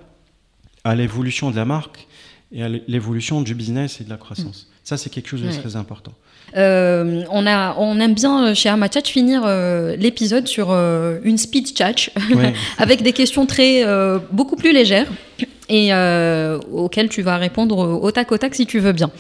à 0.84 0.96
l'évolution 0.96 1.52
de 1.52 1.56
la 1.56 1.66
marque 1.66 2.08
et 2.52 2.64
à 2.64 2.70
l'évolution 2.70 3.42
du 3.42 3.56
business 3.56 4.02
et 4.02 4.04
de 4.04 4.10
la 4.10 4.18
croissance. 4.18 4.68
Mm. 4.70 4.76
Ça, 4.84 4.98
c'est 4.98 5.10
quelque 5.10 5.30
chose 5.30 5.42
de 5.42 5.52
très 5.52 5.76
important. 5.76 6.14
Euh, 6.58 7.24
on, 7.32 7.48
a, 7.48 7.76
on 7.78 8.00
aime 8.00 8.14
bien 8.14 8.48
euh, 8.48 8.54
chez 8.54 8.68
Amachat 8.68 9.04
finir 9.06 9.48
l'épisode 9.98 10.48
sur 10.48 10.72
une 10.72 11.38
speed 11.38 11.78
chat 11.78 12.10
avec 12.78 13.04
des 13.04 13.14
questions 13.14 13.46
très, 13.46 13.86
beaucoup 14.32 14.56
plus 14.56 14.74
légères 14.74 15.08
et 15.70 15.94
auxquelles 16.72 17.10
tu 17.10 17.22
vas 17.22 17.38
répondre 17.38 17.78
au 17.78 18.12
tac 18.12 18.32
au 18.32 18.38
tac 18.38 18.56
si 18.56 18.66
tu 18.66 18.80
veux 18.80 18.94
bien. 18.94 19.12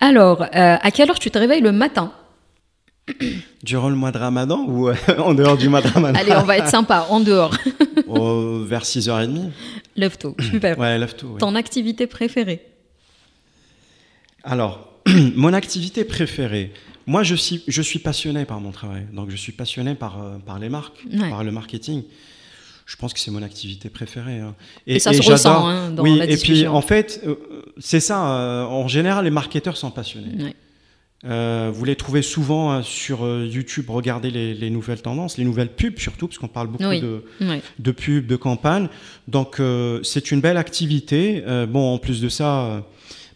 Alors, 0.00 0.46
à 0.52 0.90
quelle 0.90 1.10
heure 1.10 1.18
tu 1.18 1.30
te 1.30 1.38
réveilles 1.38 1.60
le 1.60 1.72
matin 1.72 2.12
Durant 3.62 3.88
le 3.88 3.96
mois 3.96 4.12
de 4.12 4.18
Ramadan 4.18 4.64
ou 4.66 4.88
euh, 4.88 4.94
en 5.18 5.34
dehors 5.34 5.56
du 5.56 5.68
mois 5.68 5.82
de 5.82 5.88
Ramadan 5.88 6.18
Allez, 6.18 6.32
on 6.36 6.44
va 6.44 6.58
être 6.58 6.68
sympa, 6.68 7.06
en 7.10 7.20
dehors. 7.20 7.56
vers 8.66 8.82
6h30. 8.82 9.50
Lève 9.96 10.16
tôt, 10.16 10.34
super. 10.40 10.78
Ouais, 10.78 10.98
lève 10.98 11.14
tôt. 11.14 11.36
Ton 11.38 11.54
activité 11.54 12.06
préférée 12.06 12.62
Alors, 14.44 14.92
mon 15.36 15.52
activité 15.52 16.04
préférée, 16.04 16.72
moi 17.06 17.22
je 17.22 17.34
suis, 17.34 17.62
je 17.66 17.82
suis 17.82 17.98
passionné 17.98 18.44
par 18.44 18.60
mon 18.60 18.70
travail. 18.70 19.06
Donc 19.12 19.30
je 19.30 19.36
suis 19.36 19.52
passionné 19.52 19.94
par, 19.94 20.22
euh, 20.22 20.38
par 20.38 20.58
les 20.58 20.68
marques, 20.68 21.04
par 21.18 21.44
le 21.44 21.50
marketing. 21.50 22.04
Je 22.84 22.96
pense 22.96 23.14
que 23.14 23.20
c'est 23.20 23.30
mon 23.30 23.42
activité 23.42 23.88
préférée. 23.88 24.40
Hein. 24.40 24.54
Et, 24.86 24.98
ça 24.98 25.12
se 25.12 25.22
ressent 25.22 25.66
hein, 25.68 25.90
dans 25.90 26.02
oui, 26.02 26.18
la 26.18 26.26
discussion. 26.26 26.54
Et 26.54 26.58
puis 26.58 26.68
en 26.68 26.82
fait, 26.82 27.22
euh, 27.24 27.36
c'est 27.78 28.00
ça. 28.00 28.20
en 28.20 28.88
général, 28.88 29.24
les 29.24 29.30
marketeurs 29.30 29.76
sont 29.76 29.90
passionnés. 29.90 30.42
Ouais. 30.42 30.56
Euh, 31.24 31.70
vous 31.72 31.84
les 31.84 31.94
trouvez 31.94 32.22
souvent 32.22 32.72
euh, 32.72 32.82
sur 32.82 33.24
euh, 33.24 33.46
YouTube, 33.48 33.90
regardez 33.90 34.30
les, 34.30 34.70
nouvelles 34.70 35.02
tendances, 35.02 35.38
les 35.38 35.44
nouvelles 35.44 35.68
pubs 35.68 35.96
surtout, 35.98 36.26
parce 36.26 36.38
qu'on 36.38 36.48
parle 36.48 36.66
beaucoup 36.66 36.82
de, 36.82 37.24
de, 37.78 37.92
pubs, 37.92 38.26
de 38.26 38.36
campagnes. 38.36 38.88
Donc 39.28 39.60
c'est 40.02 40.30
une 40.32 40.40
belle 40.40 40.56
activité. 40.56 41.42
bon, 41.68 41.94
en 41.94 41.98
plus 41.98 42.20
de 42.20 42.28
ça, 42.28 42.84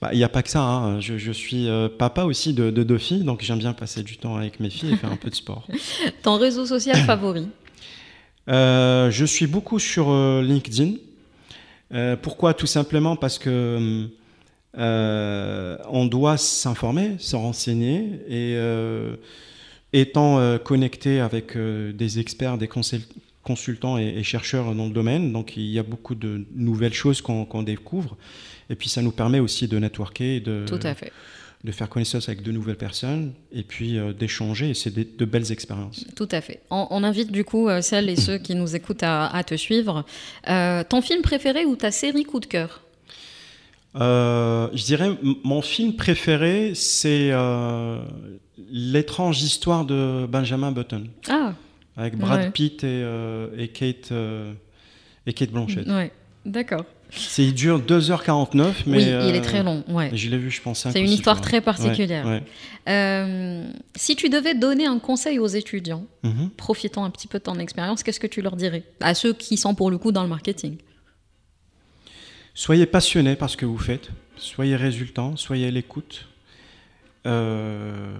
bah, 0.01 0.11
il 0.12 0.18
n'y 0.18 0.24
a 0.24 0.28
pas 0.28 0.42
que 0.42 0.51
ça. 0.51 0.62
Hein. 0.62 1.01
Je, 1.01 1.32
suis 1.32 1.68
papa 1.99 2.24
aussi 2.24 2.53
de, 2.53 2.70
deux 2.70 2.99
filles, 2.99 3.24
donc 3.24 3.42
j'aime 3.42 3.59
bien 3.59 3.72
passer 3.72 4.03
du 4.03 4.16
temps 4.16 4.36
avec 4.36 4.61
mes 4.61 4.70
filles 4.70 4.92
et 4.92 4.97
faire 4.97 5.12
un 5.12 5.16
peu 5.16 5.30
de 5.30 5.34
sport. 5.34 5.66
Ton 6.22 6.36
réseau 6.36 6.66
social 6.66 6.97
favori 7.07 7.49
Je 8.49 9.24
suis 9.26 9.47
beaucoup 9.47 9.78
sur 9.78 10.12
LinkedIn. 10.42 10.94
pourquoi? 12.22 12.55
Tout 12.55 12.66
simplement 12.66 13.16
parce 13.16 13.38
que 13.38 14.09
euh, 14.78 15.78
on 15.88 16.05
doit 16.07 16.36
s'informer, 16.36 17.12
se 17.18 17.34
renseigner 17.34 18.20
et 18.28 18.57
euh, 18.57 19.16
étant 19.92 20.38
euh, 20.38 20.59
connecté 20.59 21.20
avec 21.20 21.57
des 21.57 22.18
experts, 22.18 22.59
des 22.59 22.68
consultants 23.42 23.97
et, 23.97 24.22
chercheurs 24.22 24.74
dans 24.74 24.86
le 24.86 24.92
domaine, 24.92 25.32
donc 25.32 25.57
il 25.57 25.66
y 25.66 25.78
a 25.78 25.82
beaucoup 25.82 26.14
de 26.14 26.44
nouvelles 26.55 26.94
choses 26.94 27.22
qu'on 27.22 27.62
découvre. 27.62 28.16
Et 28.70 28.74
puis 28.74 28.88
ça 28.88 29.02
nous 29.02 29.12
permet 29.12 29.40
aussi 29.40 29.68
de 29.68 29.78
networker, 29.78 30.40
de, 30.40 30.64
de 31.64 31.72
faire 31.72 31.88
connaissance 31.88 32.28
avec 32.28 32.42
de 32.42 32.52
nouvelles 32.52 32.76
personnes 32.76 33.32
et 33.52 33.62
puis 33.62 33.98
d'échanger. 34.18 34.70
Et 34.70 34.74
c'est 34.74 34.94
de, 34.94 35.24
belles 35.24 35.52
expériences. 35.52 36.04
Tout 36.16 36.28
à 36.30 36.40
fait. 36.40 36.60
On, 36.70 37.04
invite 37.04 37.30
du 37.30 37.44
coup 37.44 37.68
celles 37.80 38.08
et 38.08 38.16
ceux 38.16 38.38
qui 38.38 38.54
nous 38.54 38.74
écoutent 38.76 39.02
à, 39.02 39.26
à 39.26 39.44
te 39.44 39.54
suivre. 39.54 40.04
ton 40.44 41.02
film 41.02 41.22
préféré 41.22 41.64
ou 41.64 41.76
ta 41.76 41.90
série 41.90 42.24
coup 42.24 42.40
de 42.40 42.46
cœur? 42.46 42.82
Euh, 44.00 44.68
je 44.74 44.84
dirais, 44.84 45.10
mon 45.42 45.62
film 45.62 45.94
préféré, 45.94 46.72
c'est 46.74 47.30
euh, 47.32 48.00
L'étrange 48.70 49.42
histoire 49.42 49.84
de 49.84 50.26
Benjamin 50.26 50.72
Button. 50.72 51.06
Ah. 51.28 51.54
Avec 51.96 52.16
Brad 52.16 52.52
Pitt 52.52 52.84
et, 52.84 52.86
euh, 52.86 53.48
et, 53.56 53.68
Kate, 53.68 54.12
et 55.26 55.32
Kate 55.32 55.50
Blanchett. 55.50 55.86
Ouais, 55.86 56.12
d'accord. 56.44 56.84
C'est, 57.11 57.44
il 57.44 57.54
dure 57.54 57.80
2h49, 57.80 58.84
mais. 58.86 58.96
Oui, 58.96 59.28
il 59.28 59.34
est 59.36 59.40
très 59.40 59.62
long. 59.62 59.84
Ouais. 59.88 60.11
Je 60.12 60.28
l'ai 60.28 60.38
vu, 60.38 60.50
je 60.50 60.61
pense. 60.61 60.86
C'est 60.90 61.00
une 61.00 61.11
histoire 61.11 61.40
très 61.40 61.61
particulière. 61.61 62.42
si 63.94 64.16
tu 64.16 64.28
devais 64.28 64.54
donner 64.54 64.86
un 64.86 64.98
conseil 64.98 65.38
aux 65.38 65.46
étudiants, 65.46 66.07
mhm. 66.22 66.50
profitant 66.57 67.04
un 67.04 67.11
petit 67.11 67.28
peu 67.28 67.38
de 67.38 67.44
ton 67.44 67.59
expérience, 67.59 68.02
qu'est-ce 68.02 68.20
que 68.20 68.26
tu 68.26 68.42
leur 68.42 68.57
dirais 68.57 68.84
À 69.00 69.14
ceux 69.14 69.32
qui 69.32 69.57
sont 69.57 69.74
pour 69.74 69.90
le 69.90 69.98
coup 69.98 70.12
dans 70.12 70.22
le 70.22 70.28
marketing? 70.28 70.78
Soyez 72.54 72.86
passionné 72.86 73.36
par 73.36 73.50
ce 73.50 73.57
que 73.59 73.66
vous 73.66 73.76
faites, 73.76 74.09
soyez 74.38 74.76
résultant, 74.76 75.36
soyez 75.36 75.66
à 75.66 75.70
l'écoute. 75.70 76.26
Euh, 77.26 78.16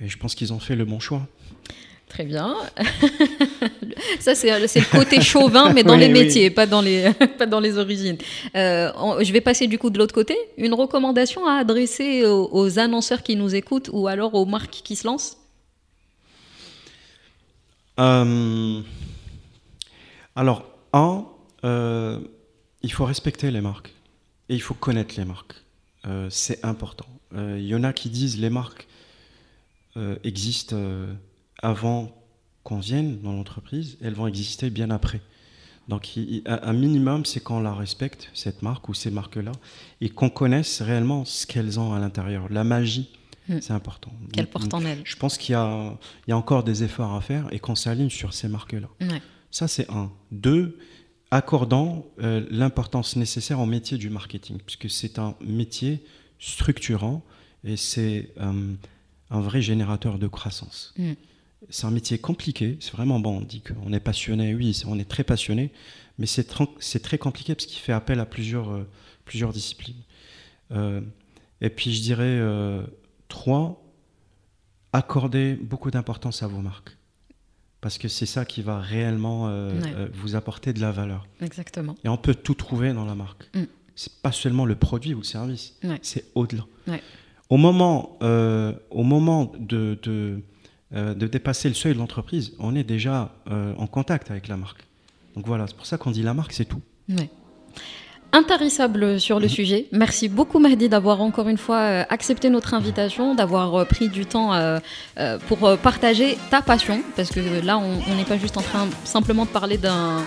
et 0.00 0.08
je 0.08 0.18
pense 0.18 0.34
qu'ils 0.34 0.52
ont 0.52 0.58
fait 0.58 0.74
le 0.74 0.84
bon 0.84 0.98
choix. 0.98 1.26
Très 2.14 2.24
bien. 2.24 2.54
Ça, 4.20 4.36
c'est 4.36 4.48
le 4.48 4.90
côté 4.96 5.20
chauvin, 5.20 5.72
mais 5.72 5.82
dans 5.82 5.96
les 5.96 6.08
métiers, 6.08 6.48
pas, 6.48 6.64
dans 6.64 6.80
les, 6.80 7.12
pas 7.38 7.46
dans 7.46 7.58
les 7.58 7.76
origines. 7.76 8.18
Euh, 8.54 8.92
je 9.20 9.32
vais 9.32 9.40
passer 9.40 9.66
du 9.66 9.78
coup 9.78 9.90
de 9.90 9.98
l'autre 9.98 10.14
côté. 10.14 10.36
Une 10.56 10.74
recommandation 10.74 11.44
à 11.44 11.54
adresser 11.54 12.24
aux, 12.24 12.78
annonceurs 12.78 13.24
qui 13.24 13.34
nous 13.34 13.56
écoutent 13.56 13.90
ou 13.92 14.06
alors 14.06 14.34
aux 14.34 14.46
marques 14.46 14.80
qui 14.84 14.94
se 14.94 15.08
lancent? 15.08 15.38
Euh, 17.98 18.80
Alors, 20.36 20.66
un, 20.92 21.26
il 21.64 22.92
faut 22.92 23.06
respecter 23.06 23.50
les 23.50 23.60
marques 23.60 23.92
et 24.48 24.54
il 24.54 24.62
faut 24.62 24.74
connaître 24.74 25.16
les 25.18 25.24
marques. 25.24 25.56
Euh, 26.06 26.28
c'est 26.30 26.64
important. 26.64 27.06
Euh, 27.34 27.56
il 27.58 27.66
y 27.66 27.74
en 27.74 27.82
a 27.82 27.92
qui 27.92 28.08
disent 28.08 28.38
les 28.38 28.50
marques 28.50 28.86
euh, 29.96 30.14
existent 30.22 30.76
avant 31.62 32.12
qu'on 32.62 32.78
vienne 32.78 33.20
dans 33.20 33.32
l'entreprise, 33.32 33.98
elles 34.02 34.14
vont 34.14 34.26
exister 34.26 34.70
bien 34.70 34.90
après. 34.90 35.20
Donc 35.88 36.08
un 36.46 36.72
minimum, 36.72 37.26
c'est 37.26 37.40
qu'on 37.40 37.60
la 37.60 37.74
respecte, 37.74 38.30
cette 38.32 38.62
marque 38.62 38.88
ou 38.88 38.94
ces 38.94 39.10
marques-là, 39.10 39.52
et 40.00 40.08
qu'on 40.08 40.30
connaisse 40.30 40.80
réellement 40.80 41.24
ce 41.26 41.46
qu'elles 41.46 41.78
ont 41.78 41.92
à 41.92 41.98
l'intérieur. 41.98 42.48
La 42.48 42.64
magie, 42.64 43.10
hmm. 43.48 43.58
c'est 43.60 43.74
important. 43.74 44.10
Qu'elles 44.32 44.46
portent 44.46 44.72
en 44.72 44.84
elles. 44.84 45.02
Je 45.04 45.16
pense 45.16 45.36
qu'il 45.36 45.54
y, 45.54 45.58
y, 45.58 46.32
a 46.32 46.36
encore 46.36 46.64
des 46.64 46.84
efforts 46.84 47.14
à 47.14 47.20
faire 47.20 47.46
et 47.52 47.58
qu'on 47.58 47.74
s'aligne 47.74 48.08
sur 48.08 48.32
ces 48.32 48.48
marques-là. 48.48 48.88
Ça, 49.50 49.68
c'est 49.68 49.88
un. 49.90 50.10
Deux, 50.32 50.78
accordant 51.30 52.06
euh, 52.20 52.46
l'importance 52.50 53.16
nécessaire 53.16 53.60
au 53.60 53.66
métier 53.66 53.98
du 53.98 54.08
marketing, 54.08 54.58
puisque 54.64 54.88
c'est 54.88 55.18
un 55.18 55.34
métier 55.40 56.04
structurant 56.38 57.22
et 57.62 57.76
c'est 57.76 58.30
euh, 58.40 58.74
un 59.30 59.40
vrai 59.40 59.60
générateur 59.60 60.18
de 60.18 60.26
croissance. 60.28 60.94
Mm. 60.96 61.12
C'est 61.70 61.86
un 61.86 61.90
métier 61.90 62.18
compliqué, 62.18 62.76
c'est 62.80 62.92
vraiment 62.92 63.20
bon, 63.20 63.38
on 63.38 63.40
dit 63.40 63.62
qu'on 63.62 63.92
est 63.92 64.00
passionné, 64.00 64.54
oui, 64.54 64.82
on 64.86 64.98
est 64.98 65.08
très 65.08 65.24
passionné, 65.24 65.72
mais 66.18 66.26
c'est 66.26 66.44
très 67.02 67.18
compliqué 67.18 67.54
parce 67.54 67.66
qu'il 67.66 67.80
fait 67.80 67.92
appel 67.92 68.20
à 68.20 68.26
plusieurs, 68.26 68.70
euh, 68.70 68.88
plusieurs 69.24 69.52
disciplines. 69.52 70.02
et 71.60 71.70
puis 71.70 71.94
je 71.94 72.02
dirais, 72.02 72.40
trois, 73.28 73.82
accorder 74.92 75.54
beaucoup 75.54 75.90
d'importance 75.90 76.42
à 76.42 76.46
vos 76.46 76.60
marques 76.60 76.96
parce 77.84 77.98
que 77.98 78.08
c'est 78.08 78.24
ça 78.24 78.46
qui 78.46 78.62
va 78.62 78.78
réellement 78.78 79.48
euh, 79.48 79.70
euh, 79.94 80.08
vous 80.14 80.36
apporter 80.36 80.72
de 80.72 80.80
la 80.80 80.90
valeur. 80.90 81.28
Exactement. 81.42 81.94
Et 82.02 82.08
on 82.08 82.16
peut 82.16 82.34
tout 82.34 82.54
trouver 82.54 82.94
dans 82.94 83.04
la 83.04 83.14
marque. 83.14 83.44
Mm. 83.54 83.64
C'est 83.94 84.22
pas 84.22 84.32
seulement 84.32 84.64
le 84.64 84.74
produit 84.74 85.12
ou 85.12 85.18
le 85.18 85.24
service, 85.24 85.74
c'est 86.00 86.24
au-delà. 86.34 86.64
Au 87.50 87.58
moment, 87.58 88.18
euh, 88.22 88.72
au 88.88 89.02
moment 89.02 89.52
de, 89.58 89.98
de, 90.02 90.40
de, 90.92 91.26
dépasser 91.26 91.68
le 91.68 91.74
seuil 91.74 91.94
de 91.94 91.98
l'entreprise, 91.98 92.52
on 92.58 92.74
est 92.74 92.84
déjà 92.84 93.32
en 93.46 93.86
contact 93.86 94.30
avec 94.30 94.48
la 94.48 94.56
marque. 94.56 94.84
Donc 95.34 95.46
voilà, 95.46 95.66
c'est 95.66 95.76
pour 95.76 95.86
ça 95.86 95.98
qu'on 95.98 96.10
dit 96.10 96.22
la 96.22 96.34
marque, 96.34 96.52
c'est 96.52 96.64
tout. 96.64 96.80
intarissable 98.34 99.20
sur 99.20 99.38
le 99.38 99.48
sujet. 99.48 99.86
Merci 99.92 100.28
beaucoup 100.28 100.58
Mahdi 100.58 100.88
d'avoir 100.88 101.20
encore 101.20 101.48
une 101.48 101.56
fois 101.56 101.78
euh, 101.78 102.04
accepté 102.08 102.50
notre 102.50 102.74
invitation, 102.74 103.34
d'avoir 103.34 103.74
euh, 103.74 103.84
pris 103.84 104.08
du 104.08 104.26
temps 104.26 104.52
euh, 104.52 104.80
pour 105.48 105.78
partager 105.78 106.36
ta 106.50 106.60
passion, 106.60 107.00
parce 107.16 107.30
que 107.30 107.64
là 107.64 107.78
on 107.78 108.14
n'est 108.16 108.24
pas 108.24 108.36
juste 108.36 108.56
en 108.56 108.62
train 108.62 108.88
simplement 109.04 109.44
de 109.44 109.50
parler 109.50 109.78
d'un 109.78 110.24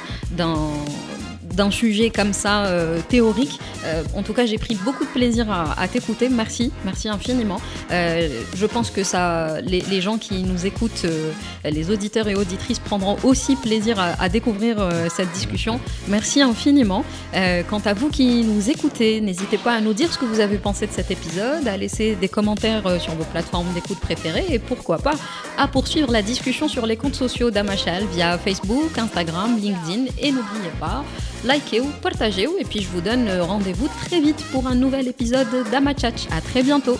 d'un 1.57 1.71
sujet 1.71 2.09
comme 2.11 2.31
ça 2.31 2.65
euh, 2.65 2.99
théorique. 3.09 3.59
Euh, 3.83 4.03
en 4.15 4.23
tout 4.23 4.33
cas, 4.33 4.45
j'ai 4.45 4.59
pris 4.59 4.75
beaucoup 4.75 5.03
de 5.03 5.09
plaisir 5.09 5.47
à, 5.51 5.87
t'écouter. 5.87 6.29
Merci, 6.29 6.71
merci 6.85 7.09
infiniment. 7.09 7.59
Euh, 7.91 8.29
je 8.55 8.65
pense 8.65 8.91
que 8.91 9.03
ça, 9.03 9.59
les, 9.61 10.01
gens 10.01 10.17
qui 10.19 10.43
nous 10.43 10.65
écoutent, 10.67 11.07
les 11.65 11.89
auditeurs 11.89 12.27
et 12.27 12.35
auditrices 12.35 12.77
prendront 12.77 13.17
aussi 13.23 13.55
plaisir 13.55 13.99
à, 13.99 14.29
découvrir 14.29 14.77
cette 15.09 15.31
discussion. 15.31 15.79
Merci 16.07 16.41
infiniment. 16.41 17.03
quant 17.69 17.81
à 17.83 17.93
vous 17.93 18.09
qui 18.09 18.43
nous 18.43 18.69
écoutez, 18.69 19.19
n'hésitez 19.21 19.57
pas 19.57 19.73
à 19.73 19.81
nous 19.81 19.93
dire 19.93 20.13
ce 20.13 20.19
que 20.19 20.25
vous 20.25 20.39
avez 20.39 20.57
pensé 20.57 20.85
de 20.85 20.91
cet 20.91 21.09
épisode, 21.09 21.67
à 21.67 21.75
laisser 21.75 22.15
des 22.15 22.27
commentaires 22.27 23.01
sur 23.01 23.13
vos 23.13 23.23
plateformes 23.23 23.73
d'écoute 23.73 23.99
préférées 23.99 24.45
et 24.49 24.59
pourquoi 24.59 24.99
pas 24.99 25.15
à 25.57 25.67
poursuivre 25.67 26.11
la 26.11 26.21
discussion 26.21 26.67
sur 26.67 26.85
les 26.85 26.97
comptes 26.97 27.15
sociaux 27.15 27.49
d'Amachal 27.49 28.03
via 28.13 28.37
Facebook, 28.37 28.95
Instagram, 28.97 29.57
LinkedIn 29.59 30.05
et 30.19 30.31
n'oubliez 30.31 30.73
pas 30.79 31.03
likez 31.47 31.81
ou 31.81 31.87
partagez 32.01 32.47
ou 32.47 32.57
et 32.59 32.65
puis 32.65 32.81
je 32.81 32.89
vous 32.89 33.01
donne 33.01 33.29
rendez-vous 33.41 33.87
très 34.05 34.19
vite 34.19 34.43
pour 34.51 34.67
un 34.67 34.75
nouvel 34.75 35.07
épisode 35.07 35.47
d'Amachach. 35.71 36.27
À 36.31 36.41
très 36.41 36.63
bientôt. 36.63 36.97